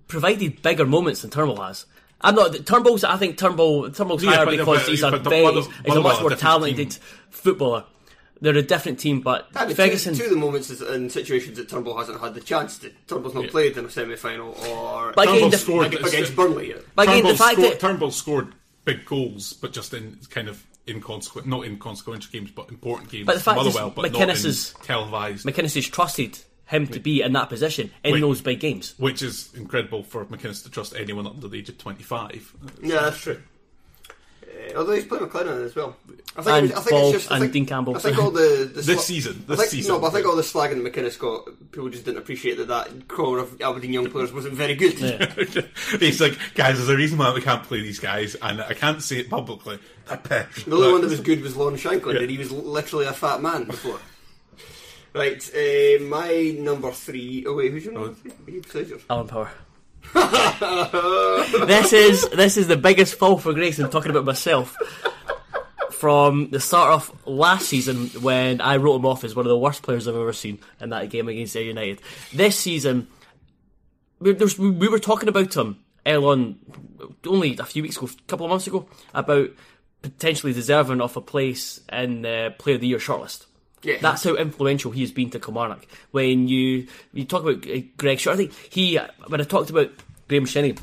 provided 0.08 0.62
bigger 0.62 0.86
moments 0.86 1.20
than 1.22 1.30
Turnbull 1.30 1.60
has. 1.60 1.84
I'm 2.22 2.34
not 2.34 2.54
Turnbull's. 2.64 3.04
I 3.04 3.18
think 3.18 3.36
Turnbull 3.36 3.90
Turnbull's 3.90 4.24
Yeah, 4.24 4.36
higher 4.36 4.46
because 4.46 4.86
he's 4.86 5.02
a 5.02 5.10
but- 5.10 5.24
very, 5.24 5.52
he's, 5.52 5.66
a 5.94 6.00
much 6.00 6.20
more 6.22 6.30
talented 6.30 6.90
team. 6.92 7.00
footballer. 7.28 7.84
They're 8.44 8.56
a 8.58 8.62
different 8.62 8.98
team, 9.00 9.20
but 9.22 9.48
I 9.56 9.66
mean, 9.66 9.74
Ferguson. 9.74 10.12
two, 10.12 10.18
two 10.18 10.24
of 10.26 10.30
the 10.30 10.36
moments 10.36 10.68
is 10.68 10.82
in 10.82 11.08
situations 11.08 11.56
that 11.56 11.68
Turnbull 11.68 11.96
hasn't 11.96 12.20
had 12.20 12.34
the 12.34 12.40
chance 12.42 12.76
to. 12.78 12.90
Turnbull's 13.08 13.34
not 13.34 13.44
Yeah. 13.44 13.50
played 13.50 13.76
in 13.78 13.86
a 13.86 13.90
semi-final 13.90 14.52
or 14.68 15.12
But 15.16 15.22
again, 15.22 15.34
Turnbull 15.34 15.50
the- 15.50 15.56
scored 15.58 15.86
ag- 15.94 16.06
against 16.06 16.36
Burnley. 16.36 16.68
yet. 16.68 16.84
but 16.94 17.08
again, 17.08 17.24
the 17.24 17.36
fact 17.36 17.54
scored, 17.54 17.72
that 17.72 17.80
Turnbull 17.80 18.10
scored 18.10 18.52
big 18.84 19.06
goals, 19.06 19.54
but 19.54 19.72
just 19.72 19.94
in 19.94 20.18
kind 20.28 20.48
of 20.48 20.62
inconsequent, 20.86 21.46
not 21.48 21.64
inconsequential 21.64 22.30
games, 22.30 22.50
but 22.54 22.68
important 22.68 23.10
games. 23.10 23.24
But 23.26 23.36
the 23.36 23.40
fact 23.40 23.58
is, 23.60 23.64
Motherwell, 23.68 23.90
but 23.96 24.12
McInnes 24.12 24.18
not 24.18 24.28
in 24.40 24.46
is- 24.50 24.74
televised, 24.82 25.46
McInnes 25.46 25.74
has 25.74 25.88
trusted 25.88 26.38
him 26.66 26.86
to 26.88 27.00
be 27.00 27.22
in 27.22 27.32
that 27.32 27.48
position 27.48 27.90
in 28.04 28.12
Wait. 28.14 28.20
those 28.20 28.40
big 28.42 28.60
games. 28.60 28.94
which 28.98 29.22
is 29.22 29.48
incredible 29.56 30.02
for 30.02 30.24
McInnes 30.26 30.62
to 30.64 30.70
trust 30.70 30.94
anyone 30.94 31.26
under 31.26 31.48
the 31.48 31.56
age 31.58 31.68
of 31.70 31.78
twenty-five. 31.78 32.52
Yeah, 32.82 33.00
that's 33.02 33.20
true. 33.20 33.38
Uh, 34.54 34.78
although 34.78 34.92
he's 34.92 35.04
playing 35.04 35.26
McLennan 35.26 35.64
as 35.64 35.74
well. 35.74 35.96
I 36.36 36.42
think, 36.42 36.46
And 36.56 36.66
it 36.70 36.70
was- 36.70 36.72
I 36.72 36.74
think 36.82 36.90
Ball 36.90 37.08
it's 37.10 37.18
just 37.18 37.30
I 37.30 37.34
and 37.36 37.42
think, 37.42 37.52
Dean 37.52 37.66
Campbell. 37.66 37.96
I 37.96 37.98
think 38.00 38.18
all 38.18 38.30
the, 38.30 38.70
the 38.72 38.80
This 38.82 38.86
sla- 39.00 39.00
season, 39.00 39.44
I 39.46 39.50
this 39.50 39.58
think, 39.60 39.70
season, 39.70 39.92
No, 39.94 40.00
but 40.00 40.06
I 40.08 40.10
think 40.10 40.26
all 40.26 40.36
the 40.36 40.42
slagging 40.42 40.82
that 40.82 40.92
McInnes 40.92 41.18
got, 41.18 41.44
people 41.72 41.88
just 41.90 42.04
didn't 42.04 42.18
appreciate 42.18 42.56
that 42.58 42.68
that 42.68 43.06
core 43.08 43.38
of 43.38 43.60
Aberdeen 43.60 43.92
young 43.92 44.10
players 44.10 44.32
wasn't 44.32 44.54
very 44.54 44.74
good. 44.74 44.94
He's 46.00 46.20
like, 46.20 46.38
guys, 46.54 46.76
there's 46.76 46.88
a 46.88 46.96
reason 46.96 47.18
why 47.18 47.32
we 47.32 47.40
can't 47.40 47.62
play 47.62 47.80
these 47.82 47.98
guys, 48.00 48.34
and 48.42 48.60
I 48.62 48.74
can't 48.74 49.00
say 49.02 49.18
it 49.18 49.30
publicly. 49.30 49.78
They're 50.08 50.16
pish. 50.18 50.64
The 50.64 50.74
only 50.74 50.92
one 50.92 51.00
that 51.02 51.10
was 51.10 51.20
good 51.20 51.40
was 51.42 51.56
Lon 51.56 51.76
Shanklin, 51.76 52.16
Yeah. 52.16 52.22
and 52.22 52.30
he 52.30 52.38
was 52.38 52.50
literally 52.50 53.06
a 53.06 53.12
fat 53.12 53.40
man 53.40 53.64
before. 53.64 53.98
Right, 55.14 55.40
uh, 55.54 56.02
my 56.02 56.56
number 56.58 56.90
three. 56.90 57.44
Oh 57.46 57.54
wait, 57.54 57.70
who's 57.70 57.84
your 57.84 57.94
number 57.94 58.14
three? 58.14 58.54
You. 58.82 59.00
Alan 59.08 59.28
Power. 59.28 59.50
this 61.66 61.92
is 61.92 62.28
this 62.30 62.56
is 62.56 62.68
the 62.68 62.76
biggest 62.76 63.14
fall 63.14 63.38
for 63.38 63.52
grace. 63.52 63.78
I'm 63.78 63.90
talking 63.90 64.10
about 64.10 64.24
myself. 64.24 64.76
From 65.90 66.50
the 66.50 66.60
start 66.60 66.90
of 66.90 67.26
last 67.26 67.66
season, 67.66 68.08
when 68.20 68.60
I 68.60 68.76
wrote 68.76 68.96
him 68.96 69.06
off 69.06 69.24
as 69.24 69.34
one 69.34 69.46
of 69.46 69.50
the 69.50 69.56
worst 69.56 69.82
players 69.82 70.06
I've 70.06 70.14
ever 70.14 70.34
seen 70.34 70.58
in 70.78 70.90
that 70.90 71.08
game 71.08 71.28
against 71.28 71.56
Ayr 71.56 71.62
United, 71.62 72.02
this 72.32 72.58
season 72.58 73.06
we, 74.24 74.32
we 74.32 74.88
were 74.88 74.98
talking 74.98 75.28
about 75.28 75.54
him 75.54 75.78
early 76.06 76.24
on, 76.24 76.58
only 77.26 77.56
a 77.58 77.64
few 77.64 77.82
weeks 77.82 77.96
ago, 77.96 78.06
a 78.06 78.22
couple 78.26 78.46
of 78.46 78.50
months 78.50 78.66
ago, 78.66 78.88
about 79.12 79.50
potentially 80.02 80.52
deserving 80.52 81.00
of 81.00 81.16
a 81.16 81.20
place 81.20 81.80
in 81.92 82.22
the 82.22 82.54
Player 82.58 82.76
of 82.76 82.80
the 82.80 82.88
Year 82.88 82.98
shortlist. 82.98 83.46
Yeah. 83.84 83.98
That's 84.00 84.24
how 84.24 84.34
influential 84.34 84.90
he 84.90 85.02
has 85.02 85.12
been 85.12 85.30
to 85.30 85.38
Kilmarnock. 85.38 85.86
When 86.10 86.48
you 86.48 86.86
you 87.12 87.24
talk 87.24 87.42
about 87.42 87.68
uh, 87.68 87.82
Greg 87.96 88.18
Short, 88.18 88.34
I 88.34 88.36
think 88.38 88.52
he 88.70 88.98
when 89.28 89.40
I 89.40 89.44
talked 89.44 89.70
about 89.70 89.90
Graeme 90.28 90.46
Shinnie 90.46 90.76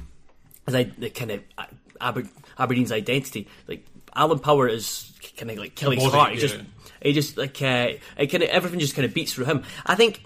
as 0.67 0.75
I 0.75 0.83
the 0.83 1.09
kind 1.09 1.31
of 1.31 1.41
uh, 1.57 1.65
Aber, 1.99 2.23
Aberdeen's 2.57 2.91
identity, 2.91 3.47
like 3.67 3.85
Alan 4.15 4.39
Power 4.39 4.67
is 4.67 5.11
kind 5.37 5.51
of 5.51 5.57
like 5.57 5.75
Killie's 5.75 6.03
heart. 6.03 6.33
He 6.33 6.35
yeah. 6.35 6.41
just 6.41 6.57
he 7.01 7.13
just 7.13 7.37
like 7.37 7.61
uh, 7.61 7.93
it 8.17 8.27
kind 8.27 8.43
of 8.43 8.49
everything 8.49 8.79
just 8.79 8.95
kind 8.95 9.05
of 9.05 9.13
beats 9.13 9.33
through 9.33 9.45
him. 9.45 9.63
I 9.85 9.95
think 9.95 10.23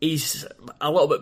he's 0.00 0.44
a 0.80 0.90
little 0.90 1.08
bit 1.08 1.20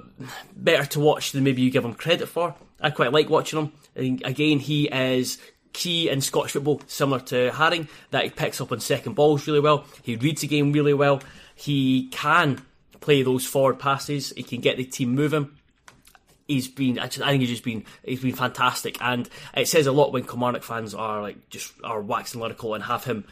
better 0.57 0.87
to 0.87 1.01
watch 1.01 1.33
than 1.33 1.45
maybe 1.45 1.63
you 1.63 1.71
give 1.71 1.85
him 1.85 1.95
credit 1.95 2.27
for. 2.27 2.55
I 2.81 2.91
quite 2.91 3.13
like 3.13 3.31
watching 3.31 3.59
him. 3.59 3.73
I 3.97 4.01
think, 4.01 4.27
again, 4.27 4.59
he 4.59 4.89
is 4.89 5.39
key 5.75 6.09
in 6.09 6.23
Scottish 6.23 6.53
football, 6.53 6.81
similar 6.87 7.21
to 7.21 7.51
Haring, 7.51 7.89
that 8.11 8.25
he 8.25 8.31
picks 8.31 8.63
up 8.63 8.73
on 8.73 8.81
second 8.81 9.13
balls 9.13 9.47
really 9.47 9.61
well. 9.61 9.85
He 10.03 10.17
reads 10.17 10.41
the 10.41 10.47
game 10.47 10.73
really 10.73 10.95
well. 10.95 11.21
He 11.55 12.09
can 12.09 12.63
play 13.01 13.23
those 13.23 13.45
forward 13.45 13.79
passes. 13.79 14.33
He 14.35 14.43
can 14.43 14.63
get 14.63 14.79
the 14.79 14.85
team 14.85 15.15
moving. 15.15 15.51
He's 16.49 16.69
been, 16.69 16.99
I, 16.99 17.05
I 17.05 17.09
think 17.09 17.41
he's 17.41 17.51
just 17.51 17.65
been, 17.65 17.85
he's 18.05 18.23
been 18.23 18.35
fantastic, 18.35 18.97
and 19.01 19.29
it 19.55 19.69
says 19.69 19.87
a 19.87 19.93
lot 19.93 20.13
when 20.13 20.25
Kilmarnock 20.25 20.63
fans 20.63 20.95
are 20.95 21.23
like 21.23 21.49
just 21.51 21.73
are 21.83 22.01
waxing 22.01 22.41
lyrical 22.41 22.75
and 22.75 22.85
have 22.85 23.05
him 23.05 23.25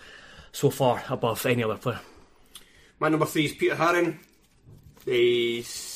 so 0.50 0.70
far 0.70 1.02
above 1.08 1.44
any 1.46 1.62
other 1.62 1.76
player. 1.76 2.00
My 2.98 3.08
number 3.08 3.26
three 3.26 3.46
is 3.46 3.52
Peter 3.52 3.74
Haring. 3.74 4.16
He's 5.04 5.91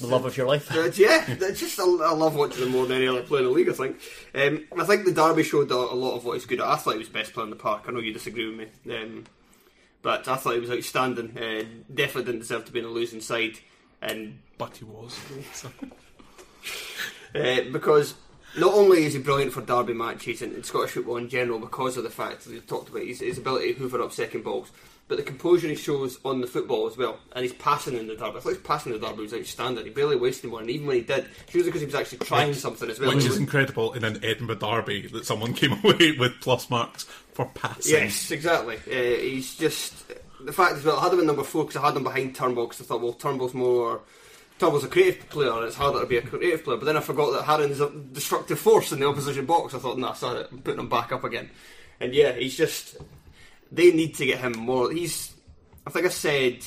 The 0.00 0.06
love 0.06 0.24
of 0.24 0.36
your 0.36 0.46
life. 0.46 0.70
Uh, 0.76 0.90
yeah, 0.94 1.34
just 1.52 1.78
I, 1.78 1.84
I 1.84 2.12
love 2.12 2.34
watching 2.34 2.62
him 2.64 2.70
more 2.72 2.86
than 2.86 2.96
any 2.96 3.08
other 3.08 3.22
player 3.22 3.40
in 3.42 3.46
the 3.48 3.52
league. 3.52 3.68
I 3.68 3.72
think. 3.72 3.96
Um, 4.34 4.64
I 4.80 4.84
think 4.84 5.04
the 5.04 5.12
Derby 5.12 5.42
showed 5.42 5.70
a, 5.70 5.74
a 5.74 5.94
lot 5.94 6.16
of 6.16 6.24
what 6.24 6.34
he's 6.34 6.46
good 6.46 6.60
at. 6.60 6.66
I 6.66 6.76
thought 6.76 6.92
he 6.94 6.98
was 6.98 7.08
best 7.08 7.32
player 7.32 7.44
in 7.44 7.50
the 7.50 7.56
park. 7.56 7.84
I 7.86 7.92
know 7.92 8.00
you 8.00 8.12
disagree 8.12 8.48
with 8.48 8.70
me, 8.86 8.96
um, 8.96 9.24
but 10.02 10.26
I 10.28 10.36
thought 10.36 10.54
he 10.54 10.60
was 10.60 10.70
outstanding. 10.70 11.36
Uh, 11.36 11.64
definitely 11.92 12.24
didn't 12.24 12.40
deserve 12.40 12.64
to 12.66 12.72
be 12.72 12.78
in 12.78 12.86
the 12.86 12.90
losing 12.90 13.20
side, 13.20 13.58
and 14.00 14.38
But 14.58 14.76
he 14.78 14.84
was. 14.84 15.18
So- 15.52 15.70
uh, 17.34 17.60
because 17.72 18.14
not 18.58 18.74
only 18.74 19.04
is 19.04 19.12
he 19.14 19.20
brilliant 19.20 19.52
for 19.52 19.60
derby 19.60 19.92
matches 19.94 20.42
and, 20.42 20.52
and 20.54 20.64
Scottish 20.66 20.92
football 20.92 21.16
in 21.18 21.28
general, 21.28 21.58
because 21.58 21.96
of 21.96 22.04
the 22.04 22.10
fact 22.10 22.44
that 22.44 22.50
we've 22.52 22.66
talked 22.66 22.88
about 22.88 23.02
his, 23.02 23.20
his 23.20 23.38
ability 23.38 23.74
to 23.74 23.78
hoover 23.80 24.00
up 24.02 24.12
second 24.12 24.44
balls, 24.44 24.70
but 25.10 25.16
the 25.16 25.24
composure 25.24 25.66
he 25.66 25.74
shows 25.74 26.20
on 26.24 26.40
the 26.40 26.46
football 26.46 26.86
as 26.86 26.96
well, 26.96 27.18
and 27.32 27.42
his 27.42 27.52
passing 27.52 27.96
in 27.96 28.06
the 28.06 28.14
derby. 28.14 28.38
I 28.38 28.40
thought 28.40 28.50
his 28.50 28.58
passing 28.58 28.94
in 28.94 29.00
the 29.00 29.06
derby 29.08 29.22
was 29.22 29.34
outstanding. 29.34 29.84
He 29.84 29.90
barely 29.90 30.14
wasted 30.14 30.52
one, 30.52 30.62
and 30.62 30.70
even 30.70 30.86
when 30.86 30.96
he 30.96 31.02
did, 31.02 31.26
it 31.48 31.54
was 31.54 31.66
because 31.66 31.80
he 31.80 31.86
was 31.86 31.96
actually 31.96 32.18
trying 32.18 32.54
something 32.54 32.88
as 32.88 33.00
well. 33.00 33.12
Which 33.12 33.24
is 33.24 33.36
incredible 33.36 33.92
in 33.94 34.04
an 34.04 34.24
Edinburgh 34.24 34.54
derby 34.54 35.08
that 35.08 35.26
someone 35.26 35.52
came 35.54 35.72
away 35.72 36.12
with 36.12 36.40
plus 36.40 36.70
marks 36.70 37.08
for 37.32 37.46
passing. 37.46 37.96
Yes, 37.96 38.30
exactly. 38.30 38.76
Uh, 38.76 39.20
he's 39.20 39.56
just 39.56 40.04
the 40.44 40.52
fact 40.52 40.76
as 40.76 40.84
well. 40.84 41.00
I 41.00 41.02
had 41.02 41.12
him 41.12 41.18
at 41.18 41.26
number 41.26 41.42
four 41.42 41.64
because 41.64 41.82
I 41.82 41.86
had 41.86 41.96
him 41.96 42.04
behind 42.04 42.36
Turnbull 42.36 42.68
because 42.68 42.80
I 42.80 42.84
thought, 42.84 43.00
well, 43.00 43.12
Turnbull's 43.12 43.52
more. 43.52 44.02
Turnbull's 44.60 44.84
a 44.84 44.88
creative 44.88 45.28
player 45.28 45.50
and 45.50 45.64
it's 45.64 45.74
harder 45.74 45.98
to 45.98 46.06
be 46.06 46.18
a 46.18 46.22
creative 46.22 46.62
player. 46.62 46.76
But 46.76 46.84
then 46.84 46.96
I 46.96 47.00
forgot 47.00 47.32
that 47.32 47.46
Haring's 47.46 47.80
a 47.80 47.90
destructive 47.90 48.60
force 48.60 48.92
in 48.92 49.00
the 49.00 49.08
opposition 49.08 49.44
box. 49.44 49.74
I 49.74 49.78
thought, 49.78 49.98
nah, 49.98 50.12
sorry, 50.12 50.44
I'm 50.52 50.58
putting 50.58 50.78
him 50.78 50.88
back 50.88 51.10
up 51.10 51.24
again. 51.24 51.50
And 51.98 52.14
yeah, 52.14 52.30
he's 52.30 52.56
just. 52.56 52.96
They 53.72 53.92
need 53.92 54.14
to 54.16 54.26
get 54.26 54.38
him 54.38 54.52
more. 54.52 54.90
He's. 54.90 55.34
I 55.86 55.90
think 55.90 56.06
I 56.06 56.10
said 56.10 56.64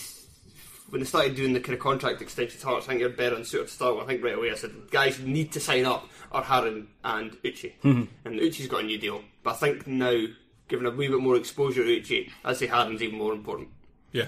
when 0.94 1.02
they 1.02 1.06
started 1.06 1.36
doing 1.36 1.54
the 1.54 1.60
kind 1.60 1.74
of 1.74 1.80
contract 1.80 2.22
extension 2.22 2.60
to 2.60 2.68
Hearts, 2.68 2.86
I 2.86 2.90
think 2.90 3.00
you're 3.00 3.10
better 3.10 3.36
and 3.36 3.48
suited 3.48 3.68
to 3.68 3.74
start 3.74 3.96
with. 3.96 4.04
I 4.04 4.08
think 4.08 4.24
right 4.24 4.38
away 4.38 4.52
I 4.52 4.56
said, 4.56 4.72
guys 4.92 5.20
need 5.20 5.52
to 5.54 5.60
sign 5.60 5.86
up 5.86 6.08
are 6.32 6.44
Haring 6.44 6.86
and 7.04 7.32
Uche. 7.44 7.72
Mm-hmm. 7.84 8.04
And 8.26 8.40
Uche's 8.40 8.68
got 8.68 8.84
a 8.84 8.86
new 8.86 9.00
deal. 9.00 9.24
But 9.42 9.52
I 9.52 9.58
think 9.58 9.88
now, 9.88 10.26
given 10.68 10.86
a 10.86 10.92
wee 10.92 11.08
bit 11.08 11.20
more 11.20 11.36
exposure 11.36 11.84
to 11.84 11.90
Uche, 11.90 12.30
I'd 12.46 12.58
say 12.58 12.68
Haring's 12.68 13.02
even 13.02 13.18
more 13.18 13.34
important. 13.34 13.70
Yeah. 14.12 14.28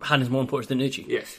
Haring's 0.00 0.30
more 0.30 0.42
important 0.42 0.68
than 0.70 0.80
Uche. 0.80 1.06
Yes. 1.06 1.38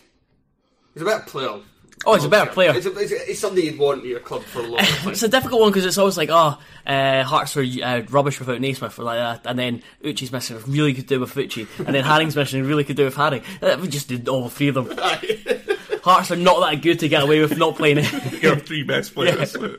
He's 0.94 1.02
a 1.02 1.06
better 1.06 1.26
player. 1.26 1.60
Oh, 2.06 2.14
he's 2.16 2.24
a 2.26 2.30
better 2.30 2.52
player. 2.52 2.72
It's, 2.76 2.86
a, 2.86 2.98
it's, 2.98 3.12
a, 3.12 3.32
it's 3.32 3.40
something 3.40 3.64
you'd 3.64 3.80
want 3.80 4.04
in 4.04 4.10
your 4.10 4.20
club 4.20 4.44
for 4.44 4.60
a 4.60 4.64
long 4.64 4.78
time. 4.80 5.10
It's 5.12 5.24
a 5.24 5.28
difficult 5.28 5.62
one 5.62 5.72
because 5.72 5.86
it's 5.86 5.98
always 5.98 6.18
like, 6.18 6.30
oh, 6.32 6.60
uh, 6.86 7.24
Hearts 7.24 7.56
were 7.56 7.66
uh, 7.84 8.02
rubbish 8.10 8.40
without 8.40 8.62
Naismith 8.62 8.98
or 9.00 9.04
like 9.04 9.18
that, 9.44 9.50
and 9.50 9.58
then 9.58 9.82
Uche's 10.04 10.32
missing, 10.32 10.58
really 10.68 10.94
could 10.94 11.08
do 11.08 11.20
with 11.20 11.34
Uche, 11.34 11.68
and 11.80 11.96
then 11.96 12.04
Haring's 12.04 12.36
missing, 12.36 12.64
really 12.64 12.84
could 12.84 12.96
do 12.96 13.06
with 13.06 13.16
Haring. 13.16 13.44
Uh, 13.62 13.78
We 13.82 13.88
just 13.88 14.08
did 14.08 14.28
all 14.30 14.50
three 14.50 14.68
of 14.68 14.76
them. 14.76 14.90
Hearts 16.04 16.30
are 16.32 16.36
not 16.36 16.60
that 16.60 16.82
good 16.84 17.00
to 17.00 17.10
get 17.10 17.24
away 17.24 17.40
with 17.42 17.58
not 17.58 17.76
playing 17.78 17.98
it. 18.00 18.12
Your 18.44 18.56
three 18.58 18.84
best 18.84 19.16
players. 19.16 19.56
or 19.56 19.70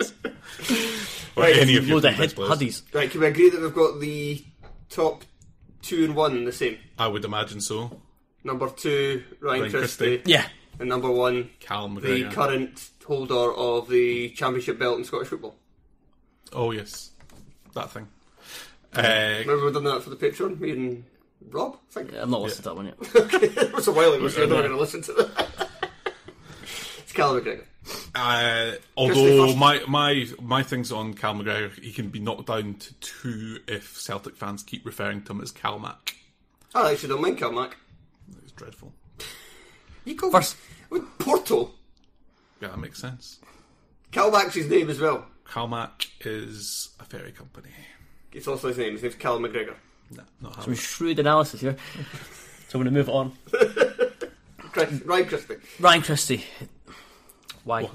Right, 1.36 1.56
any 1.56 1.76
of 1.76 1.86
your 1.86 2.00
Loads 2.00 2.06
three 2.06 2.10
of 2.10 2.16
best 2.16 2.16
head 2.18 2.34
players. 2.34 2.48
huddies. 2.50 2.82
right, 2.94 3.10
can 3.10 3.20
we 3.20 3.26
agree 3.26 3.50
that 3.50 3.60
we've 3.60 3.74
got 3.74 4.00
the 4.00 4.42
top 4.88 5.22
two 5.82 6.04
and 6.04 6.16
one 6.16 6.44
the 6.44 6.52
same? 6.52 6.78
I 6.98 7.06
would 7.06 7.24
imagine 7.24 7.60
so. 7.60 8.00
Number 8.42 8.68
two, 8.70 9.22
Ryan, 9.40 9.60
Ryan 9.60 9.70
Christie. 9.72 10.04
Christie. 10.18 10.32
Yeah. 10.32 10.46
And 10.78 10.88
number 10.88 11.10
one, 11.10 11.50
Callum 11.60 11.94
the 11.94 12.00
McGregor. 12.00 12.32
current 12.32 12.90
holder 13.04 13.52
of 13.54 13.88
the 13.88 14.30
championship 14.30 14.78
belt 14.78 14.98
in 14.98 15.04
Scottish 15.04 15.28
football. 15.28 15.56
Oh 16.52 16.70
yes. 16.70 17.10
that 17.74 17.90
thing. 17.90 18.08
Uh, 18.94 19.36
Remember 19.40 19.66
we 19.66 19.72
done 19.72 19.84
that 19.84 20.02
for 20.02 20.10
the 20.10 20.16
Patreon? 20.16 20.58
Me 20.58 20.70
and 20.70 21.04
Rob, 21.50 21.76
I 21.90 21.92
think. 21.92 22.14
I've 22.14 22.28
not 22.28 22.40
listened 22.42 22.64
to 22.64 22.68
that 22.70 22.76
one 22.76 22.86
yet. 22.86 22.96
it 23.58 23.72
was 23.74 23.88
a 23.88 23.92
while 23.92 24.12
ago, 24.12 24.28
so 24.28 24.40
you're 24.40 24.48
not 24.48 24.60
going 24.60 24.70
to 24.70 24.76
listen 24.78 25.02
to 25.02 25.12
that. 25.12 25.58
it's 26.98 27.12
Callum 27.12 27.42
McGregor. 27.44 27.64
Uh, 28.14 28.72
although 28.96 29.46
first. 29.46 29.56
my 29.58 29.80
my 29.86 30.26
my 30.40 30.62
things 30.62 30.90
on 30.90 31.14
Cal 31.14 31.34
McGregor, 31.34 31.72
he 31.78 31.92
can 31.92 32.08
be 32.08 32.18
knocked 32.18 32.46
down 32.46 32.74
to 32.74 32.94
two 32.94 33.58
if 33.68 33.98
Celtic 33.98 34.36
fans 34.36 34.62
keep 34.62 34.84
referring 34.84 35.22
to 35.24 35.32
him 35.32 35.40
as 35.40 35.52
Calmac. 35.52 36.14
I 36.74 36.92
actually 36.92 37.10
don't 37.10 37.22
mind 37.22 37.38
Cal 37.38 37.52
Mac. 37.52 37.76
It's 38.42 38.52
dreadful. 38.52 38.92
You 40.06 40.14
call 40.16 40.30
First- 40.30 40.56
with 40.88 41.02
Porto. 41.18 41.72
Yeah, 42.62 42.68
that 42.68 42.78
makes 42.78 42.98
sense. 43.00 43.38
Cal 44.12 44.30
Mac's 44.30 44.54
his 44.54 44.68
name 44.70 44.88
as 44.88 44.98
well. 44.98 45.26
Calmac 45.44 46.06
is 46.24 46.88
a 46.98 47.04
ferry 47.04 47.32
company. 47.32 47.68
It's 48.32 48.48
also 48.48 48.68
his 48.68 48.78
name. 48.78 48.92
His 48.94 49.02
name's 49.02 49.14
Cal 49.16 49.38
McGregor. 49.38 49.74
No, 50.10 50.22
not 50.40 50.54
Some 50.54 50.62
Hamlet. 50.64 50.78
shrewd 50.78 51.18
analysis 51.18 51.60
here. 51.60 51.76
So 52.68 52.80
I'm 52.80 52.82
going 52.84 52.92
to 52.92 52.98
move 52.98 53.08
on. 53.08 53.32
Chris, 54.72 55.00
Ryan 55.02 55.26
Christie. 55.26 55.54
Ryan 55.78 56.02
Christie. 56.02 56.44
Why? 57.62 57.88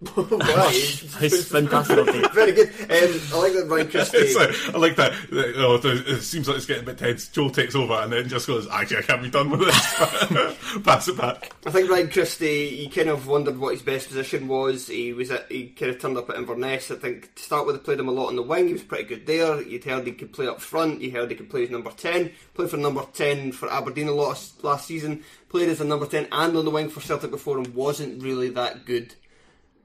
Why? 0.00 0.70
It's 0.72 1.44
fantastic. 1.50 2.06
Very 2.32 2.52
good. 2.52 2.68
Um, 2.68 3.20
I 3.34 3.38
like 3.38 3.52
that 3.54 3.66
Ryan 3.68 3.88
Christie. 3.90 4.32
Like, 4.34 4.74
I 4.74 4.78
like 4.78 4.96
that. 4.96 5.12
Oh, 5.56 5.80
it 5.82 6.22
seems 6.22 6.46
like 6.46 6.56
it's 6.56 6.66
getting 6.66 6.84
a 6.84 6.86
bit 6.86 6.98
tense. 6.98 7.26
Joel 7.26 7.50
takes 7.50 7.74
over 7.74 7.94
and 7.94 8.12
then 8.12 8.28
just 8.28 8.46
goes, 8.46 8.68
"Actually, 8.68 8.98
I 8.98 9.02
can't 9.02 9.22
be 9.22 9.30
done 9.30 9.50
with 9.50 9.60
this." 9.60 10.78
Pass 10.84 11.08
it 11.08 11.16
back. 11.16 11.52
I 11.66 11.70
think 11.70 11.90
Ryan 11.90 12.10
Christie, 12.10 12.76
he 12.76 12.88
kind 12.88 13.08
of 13.08 13.26
wondered 13.26 13.58
what 13.58 13.72
his 13.72 13.82
best 13.82 14.06
position 14.06 14.46
was. 14.46 14.86
He 14.86 15.12
was 15.12 15.32
at, 15.32 15.50
he 15.50 15.68
kind 15.70 15.90
of 15.90 16.00
turned 16.00 16.16
up 16.16 16.30
at 16.30 16.36
Inverness. 16.36 16.92
I 16.92 16.94
think 16.94 17.34
to 17.34 17.42
start 17.42 17.66
with, 17.66 17.74
they 17.74 17.82
played 17.82 17.98
him 17.98 18.08
a 18.08 18.12
lot 18.12 18.28
on 18.28 18.36
the 18.36 18.42
wing. 18.42 18.68
He 18.68 18.74
was 18.74 18.84
pretty 18.84 19.04
good 19.04 19.26
there. 19.26 19.60
You'd 19.60 19.82
heard 19.82 20.06
he 20.06 20.12
could 20.12 20.32
play 20.32 20.46
up 20.46 20.60
front. 20.60 21.00
You 21.00 21.10
heard 21.10 21.30
he 21.30 21.36
could 21.36 21.50
play 21.50 21.64
as 21.64 21.70
number 21.70 21.90
10. 21.90 22.30
Played 22.54 22.70
for 22.70 22.76
number 22.76 23.04
10 23.14 23.50
for 23.50 23.68
Aberdeen 23.72 24.06
a 24.06 24.12
lot 24.12 24.48
last 24.62 24.86
season. 24.86 25.24
Played 25.48 25.70
as 25.70 25.80
a 25.80 25.84
number 25.84 26.06
10 26.06 26.28
and 26.30 26.56
on 26.56 26.64
the 26.64 26.70
wing 26.70 26.88
for 26.88 27.00
Celtic 27.00 27.32
before 27.32 27.58
and 27.58 27.74
wasn't 27.74 28.22
really 28.22 28.50
that 28.50 28.84
good. 28.84 29.16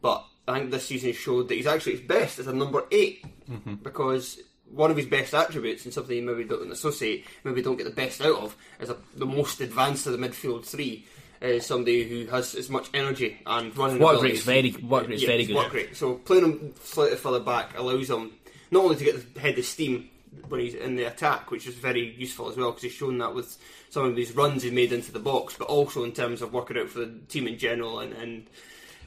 But 0.03 0.25
I 0.47 0.59
think 0.59 0.71
this 0.71 0.85
season 0.85 1.13
showed 1.13 1.47
that 1.47 1.55
he's 1.55 1.65
actually 1.65 1.93
his 1.93 2.01
best 2.01 2.37
as 2.37 2.47
a 2.47 2.53
number 2.53 2.83
8 2.91 3.25
mm-hmm. 3.49 3.73
because 3.75 4.39
one 4.69 4.91
of 4.91 4.97
his 4.97 5.05
best 5.05 5.33
attributes 5.33 5.85
and 5.85 5.93
something 5.93 6.15
you 6.15 6.21
maybe 6.21 6.43
don't 6.43 6.71
associate, 6.71 7.25
maybe 7.43 7.61
don't 7.61 7.77
get 7.77 7.85
the 7.85 7.89
best 7.91 8.21
out 8.21 8.35
of, 8.35 8.55
is 8.81 8.89
a, 8.89 8.97
the 9.15 9.25
most 9.25 9.61
advanced 9.61 10.05
of 10.05 10.11
the 10.11 10.19
midfield 10.19 10.65
three. 10.65 11.07
Is 11.41 11.65
somebody 11.65 12.07
who 12.07 12.31
has 12.31 12.55
as 12.55 12.69
much 12.69 12.89
energy 12.93 13.37
and 13.45 13.75
running 13.77 13.99
Work 13.99 14.21
rate's 14.21 14.43
very- 14.43 14.71
work 14.71 15.09
rate's 15.09 15.23
Yeah, 15.23 15.27
very 15.27 15.45
good. 15.45 15.57
Work 15.57 15.73
rate. 15.73 15.95
So 15.95 16.15
playing 16.15 16.43
him 16.45 16.73
slightly 16.81 17.17
further 17.17 17.41
back 17.41 17.77
allows 17.77 18.09
him 18.09 18.31
not 18.71 18.85
only 18.85 18.95
to 18.95 19.03
get 19.03 19.33
the 19.33 19.39
head 19.41 19.57
of 19.57 19.65
steam 19.65 20.09
when 20.47 20.61
he's 20.61 20.73
in 20.73 20.95
the 20.95 21.03
attack, 21.03 21.51
which 21.51 21.67
is 21.67 21.75
very 21.75 22.15
useful 22.15 22.49
as 22.49 22.55
well 22.55 22.71
because 22.71 22.83
he's 22.83 22.93
shown 22.93 23.17
that 23.17 23.35
with 23.35 23.57
some 23.89 24.05
of 24.05 24.15
these 24.15 24.33
runs 24.33 24.63
he's 24.63 24.71
made 24.71 24.93
into 24.93 25.11
the 25.11 25.19
box, 25.19 25.55
but 25.57 25.67
also 25.67 26.05
in 26.05 26.13
terms 26.13 26.41
of 26.41 26.53
working 26.53 26.77
out 26.77 26.87
for 26.87 26.99
the 26.99 27.11
team 27.27 27.45
in 27.47 27.57
general 27.57 27.99
and, 27.99 28.13
and 28.13 28.47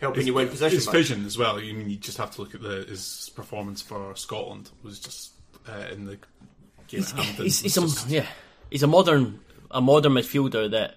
helping 0.01 0.27
you 0.27 0.35
win 0.35 0.49
possession. 0.49 0.77
His 0.77 0.87
back. 0.87 0.95
vision 0.95 1.25
as 1.27 1.39
well. 1.39 1.57
I 1.57 1.73
mean, 1.73 1.91
you 1.91 1.97
just 1.97 2.19
have 2.19 2.31
to 2.33 2.41
look 2.41 2.55
at 2.55 2.63
the, 2.63 2.85
his 2.89 3.31
performance 3.35 3.83
for 3.83 4.15
Scotland 4.17 4.71
was 4.83 4.99
just 4.99 5.33
uh, 5.69 5.87
in 5.93 6.05
the 6.05 6.19
game 6.89 7.03
at 7.03 7.11
Hampden. 7.11 7.45
he's, 7.45 7.61
he's 7.61 7.79
was 7.79 8.07
a, 8.07 8.09
yeah, 8.09 8.27
he's 8.71 8.83
a 8.83 8.87
modern 8.87 9.41
a 9.71 9.81
modern 9.81 10.13
midfielder 10.13 10.71
that 10.71 10.95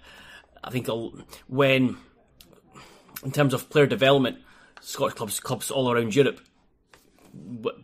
I 0.64 0.70
think 0.70 0.88
when 1.48 1.98
in 3.24 3.32
terms 3.32 3.54
of 3.54 3.70
player 3.70 3.88
development, 3.88 4.38
Scottish 4.82 5.16
clubs 5.16 5.40
clubs 5.40 5.72
all 5.72 5.92
around 5.92 6.16
Europe 6.16 6.40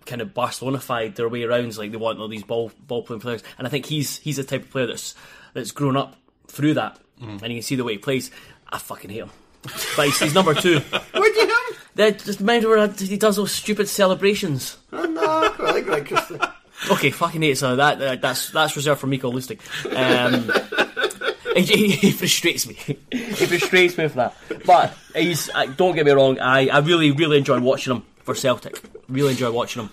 kind 0.06 0.22
of 0.22 0.34
Barcelona-fied 0.34 1.16
their 1.16 1.30
way 1.30 1.44
around. 1.44 1.66
It's 1.66 1.78
like 1.78 1.92
they 1.92 1.98
want 1.98 2.20
all 2.20 2.28
these 2.28 2.44
ball 2.44 2.72
ball 2.80 3.04
playing 3.04 3.22
players, 3.22 3.44
and 3.58 3.68
I 3.68 3.70
think 3.70 3.86
he's 3.86 4.18
he's 4.18 4.38
the 4.38 4.44
type 4.44 4.64
of 4.64 4.72
player 4.72 4.88
that's 4.88 5.16
that's 5.54 5.72
grown 5.72 5.98
up 5.98 6.16
through 6.48 6.76
that, 6.76 7.00
and 7.22 7.42
you 7.42 7.58
can 7.58 7.62
see 7.62 7.76
the 7.76 7.84
way 7.84 7.94
he 7.94 7.98
plays. 7.98 8.32
I 8.70 8.78
fucking 8.80 9.10
hate 9.10 9.20
him, 9.20 9.32
but 9.96 10.06
he's, 10.06 10.20
he's 10.20 10.34
number 10.34 10.54
two. 10.54 10.80
What 11.12 11.34
do 11.34 11.40
you 11.40 11.48
have? 11.48 11.86
That 11.96 12.20
just 12.20 12.42
mind 12.42 12.66
where 12.66 12.88
he 12.88 13.18
does 13.18 13.38
those 13.38 13.52
stupid 13.52 13.88
celebrations. 13.88 14.78
Oh, 14.92 15.06
no, 15.06 15.22
I 15.24 15.72
like 15.72 15.88
Ryan 15.88 16.06
Christie. 16.06 16.40
Okay, 16.92 17.10
fucking 17.10 17.42
hate 17.42 17.58
so 17.58 17.78
that, 17.78 18.00
that 18.00 18.22
that's 18.22 18.52
that's 18.52 18.76
reserved 18.76 19.00
for 19.00 19.08
Miko 19.08 19.32
Lustig. 19.32 19.60
Um, 19.96 20.52
he, 21.56 21.64
he, 21.64 21.92
he 21.92 22.12
frustrates 22.12 22.68
me. 22.68 22.74
he 23.10 23.46
frustrates 23.46 23.98
me 23.98 24.04
with 24.04 24.16
that. 24.16 24.36
But 24.66 24.96
he's 25.16 25.50
uh, 25.56 25.66
don't 25.68 25.96
get 25.96 26.06
me 26.06 26.12
wrong. 26.12 26.38
I, 26.40 26.68
I 26.68 26.80
really 26.80 27.12
really 27.12 27.38
enjoy 27.38 27.60
watching 27.62 27.96
him 27.96 28.04
for 28.24 28.36
Celtic. 28.36 28.80
Really 29.08 29.32
enjoy 29.32 29.52
watching 29.52 29.84
him 29.84 29.90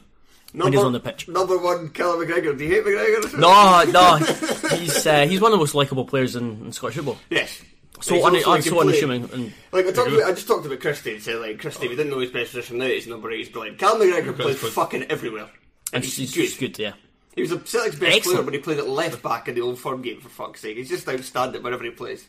when 0.53 0.73
he's 0.73 0.83
on 0.83 0.93
the 0.93 1.01
pitch. 1.01 1.29
Number 1.29 1.57
one, 1.57 1.89
Callum 1.91 2.27
McGregor. 2.27 2.59
Do 2.59 2.65
you 2.65 2.71
hate 2.71 2.85
McGregor? 2.85 3.39
No, 3.39 3.85
no, 3.91 4.77
he's 4.77 5.07
uh, 5.07 5.25
he's 5.27 5.41
one 5.41 5.53
of 5.53 5.59
the 5.59 5.63
most 5.63 5.75
likable 5.75 6.05
players 6.05 6.37
in, 6.37 6.67
in 6.67 6.73
Scottish 6.73 6.97
football. 6.97 7.17
Yes. 7.31 7.63
So 8.03 8.15
He's 8.17 8.25
un, 8.25 8.35
also 8.37 8.51
un, 8.53 8.63
so 8.63 8.71
good 8.71 8.77
player. 8.77 8.89
unassuming. 8.89 9.31
And 9.33 9.53
Like 9.73 9.87
I, 9.87 9.93
talked 9.93 10.09
about, 10.11 10.23
I 10.25 10.33
just 10.33 10.47
talked 10.49 10.67
about 10.67 10.81
Christie 10.81 11.15
and 11.15 11.23
said 11.23 11.37
like 11.37 11.59
Christie, 11.61 11.89
we 11.89 11.97
didn't 11.97 12.11
know 12.11 12.19
his 12.19 12.31
best 12.31 12.51
position. 12.53 12.79
Now 12.79 12.87
he's 12.87 13.07
number 13.07 13.31
eight. 13.31 13.39
He's 13.39 13.49
brilliant. 13.49 13.79
Cal 13.79 13.97
McGregor 13.97 14.37
plays 14.37 14.61
but- 14.61 14.73
fucking 14.73 15.05
everywhere, 15.05 15.49
and 15.93 16.03
he's, 16.05 16.17
he's, 16.17 16.35
good. 16.35 16.41
he's 16.43 16.57
good, 16.59 16.79
yeah. 16.79 16.93
He 17.35 17.41
was 17.43 17.53
a 17.53 17.65
Celtic's 17.65 17.97
best 17.97 18.17
Excellent. 18.19 18.37
player, 18.39 18.45
but 18.45 18.55
he 18.55 18.61
played 18.61 18.79
at 18.79 18.89
left 18.89 19.23
back 19.23 19.49
in 19.49 19.55
the 19.55 19.63
old 19.63 19.79
firm 19.79 20.03
game. 20.03 20.21
For 20.21 20.29
fuck's 20.29 20.61
sake, 20.61 20.77
he's 20.77 20.89
just 20.91 21.09
outstanding 21.09 21.63
wherever 21.63 21.83
he 21.83 21.91
plays. 21.91 22.27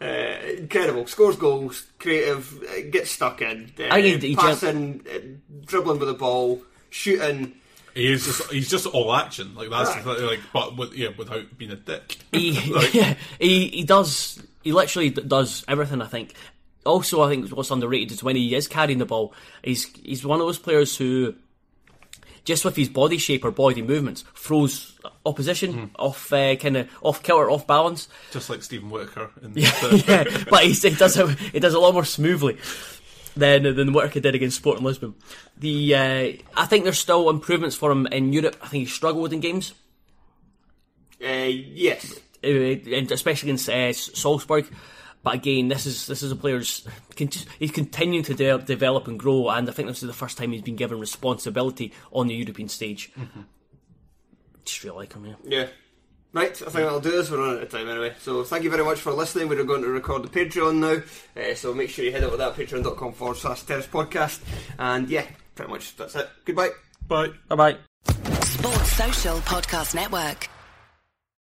Uh, 0.00 0.04
incredible. 0.58 1.06
Scores 1.08 1.34
goals, 1.36 1.86
creative, 1.98 2.62
uh, 2.62 2.82
gets 2.90 3.10
stuck 3.10 3.42
in, 3.42 3.72
uh, 3.80 3.88
I 3.90 4.00
think 4.00 4.22
he 4.22 4.34
gen- 4.36 4.44
passing, 4.44 5.06
uh, 5.12 5.18
dribbling 5.66 5.98
with 5.98 6.06
the 6.08 6.14
ball, 6.14 6.62
shooting. 6.90 7.54
He 7.94 8.12
is 8.12 8.26
just 8.26 8.52
he's 8.52 8.70
just 8.70 8.86
all 8.86 9.12
action 9.12 9.56
like 9.56 9.70
that's 9.70 9.90
Right. 9.90 10.04
the 10.04 10.26
like 10.26 10.40
but 10.52 10.76
with, 10.76 10.92
yeah 10.94 11.08
without 11.18 11.58
being 11.58 11.72
a 11.72 11.76
dick. 11.76 12.16
he, 12.30 12.52
Like- 12.72 12.94
yeah, 12.94 13.14
he 13.40 13.66
he 13.68 13.82
does 13.82 14.40
he 14.68 14.72
literally 14.72 15.08
does 15.08 15.64
everything. 15.66 16.02
I 16.02 16.06
think. 16.06 16.34
Also, 16.84 17.22
I 17.22 17.30
think 17.30 17.48
what's 17.50 17.70
underrated 17.70 18.12
is 18.12 18.22
when 18.22 18.36
he 18.36 18.54
is 18.54 18.68
carrying 18.68 18.98
the 18.98 19.06
ball. 19.06 19.32
He's 19.64 19.84
he's 19.96 20.26
one 20.26 20.40
of 20.40 20.46
those 20.46 20.58
players 20.58 20.94
who, 20.94 21.34
just 22.44 22.66
with 22.66 22.76
his 22.76 22.90
body 22.90 23.16
shape 23.16 23.46
or 23.46 23.50
body 23.50 23.80
movements, 23.80 24.24
throws 24.34 24.98
opposition 25.24 25.90
off 25.98 26.30
uh, 26.34 26.54
kind 26.56 26.76
of 26.76 26.90
off 27.00 27.22
kilter, 27.22 27.50
off 27.50 27.66
balance. 27.66 28.08
just 28.30 28.50
like 28.50 28.62
Steven 28.62 28.90
Whittaker. 28.90 29.30
In 29.42 29.52
yeah, 29.56 29.70
the, 29.80 30.04
yeah, 30.06 30.44
but 30.50 30.64
he's, 30.64 30.82
he 30.82 30.90
does 30.90 31.16
it. 31.16 31.38
He 31.38 31.60
does 31.60 31.72
it 31.72 31.78
a 31.78 31.80
lot 31.80 31.94
more 31.94 32.04
smoothly 32.04 32.58
than 33.36 33.62
than 33.62 33.94
Whittaker 33.94 34.20
did 34.20 34.34
against 34.34 34.58
Sporting 34.58 34.84
Lisbon. 34.84 35.14
The 35.56 35.94
uh, 35.94 36.32
I 36.58 36.66
think 36.66 36.84
there's 36.84 36.98
still 36.98 37.30
improvements 37.30 37.74
for 37.74 37.90
him 37.90 38.06
in 38.08 38.34
Europe. 38.34 38.56
I 38.60 38.68
think 38.68 38.86
he 38.86 38.90
struggled 38.90 39.32
in 39.32 39.40
games. 39.40 39.72
Uh, 41.24 41.48
yes, 41.48 42.12
and 42.12 42.20
especially 42.42 43.50
against 43.50 43.68
uh, 43.68 43.92
Salzburg. 43.92 44.66
But 45.22 45.34
again, 45.34 45.68
this 45.68 45.84
is 45.84 46.06
this 46.06 46.22
is 46.22 46.30
a 46.30 46.36
player's 46.36 46.86
he's 47.16 47.72
continuing 47.72 48.24
to 48.24 48.34
de- 48.34 48.58
develop 48.58 49.08
and 49.08 49.18
grow, 49.18 49.48
and 49.50 49.68
I 49.68 49.72
think 49.72 49.88
this 49.88 50.02
is 50.02 50.06
the 50.06 50.12
first 50.14 50.38
time 50.38 50.52
he's 50.52 50.62
been 50.62 50.76
given 50.76 51.00
responsibility 51.00 51.92
on 52.12 52.28
the 52.28 52.34
European 52.34 52.68
stage. 52.68 53.12
Just 54.64 54.84
really 54.84 54.96
like 54.96 55.12
him, 55.12 55.26
yeah. 55.26 55.34
Yeah. 55.44 55.66
Right, 56.32 56.50
I 56.50 56.64
think 56.66 56.72
that'll 56.74 57.00
do 57.00 57.18
us. 57.18 57.30
We're 57.30 57.38
running 57.38 57.56
out 57.56 57.62
of 57.62 57.70
time 57.70 57.88
anyway. 57.88 58.14
So 58.20 58.44
thank 58.44 58.62
you 58.62 58.70
very 58.70 58.84
much 58.84 58.98
for 59.00 59.12
listening. 59.12 59.48
We're 59.48 59.64
going 59.64 59.80
to 59.82 59.88
record 59.88 60.22
the 60.22 60.28
Patreon 60.28 60.76
now. 60.76 61.42
Uh, 61.42 61.54
so 61.54 61.72
make 61.72 61.88
sure 61.88 62.04
you 62.04 62.12
head 62.12 62.22
over 62.22 62.32
to 62.32 62.36
that 62.36 62.54
patreon.com 62.54 63.14
forward 63.14 63.38
slash 63.38 63.62
terrace 63.62 63.86
podcast. 63.86 64.40
And 64.78 65.08
yeah, 65.08 65.24
pretty 65.54 65.72
much 65.72 65.96
that's 65.96 66.14
it. 66.16 66.28
Goodbye. 66.44 66.70
Bye. 67.08 67.30
Bye 67.48 67.56
bye. 67.56 67.76
Sports 68.42 68.92
Social 68.92 69.38
Podcast 69.38 69.94
Network. 69.94 70.48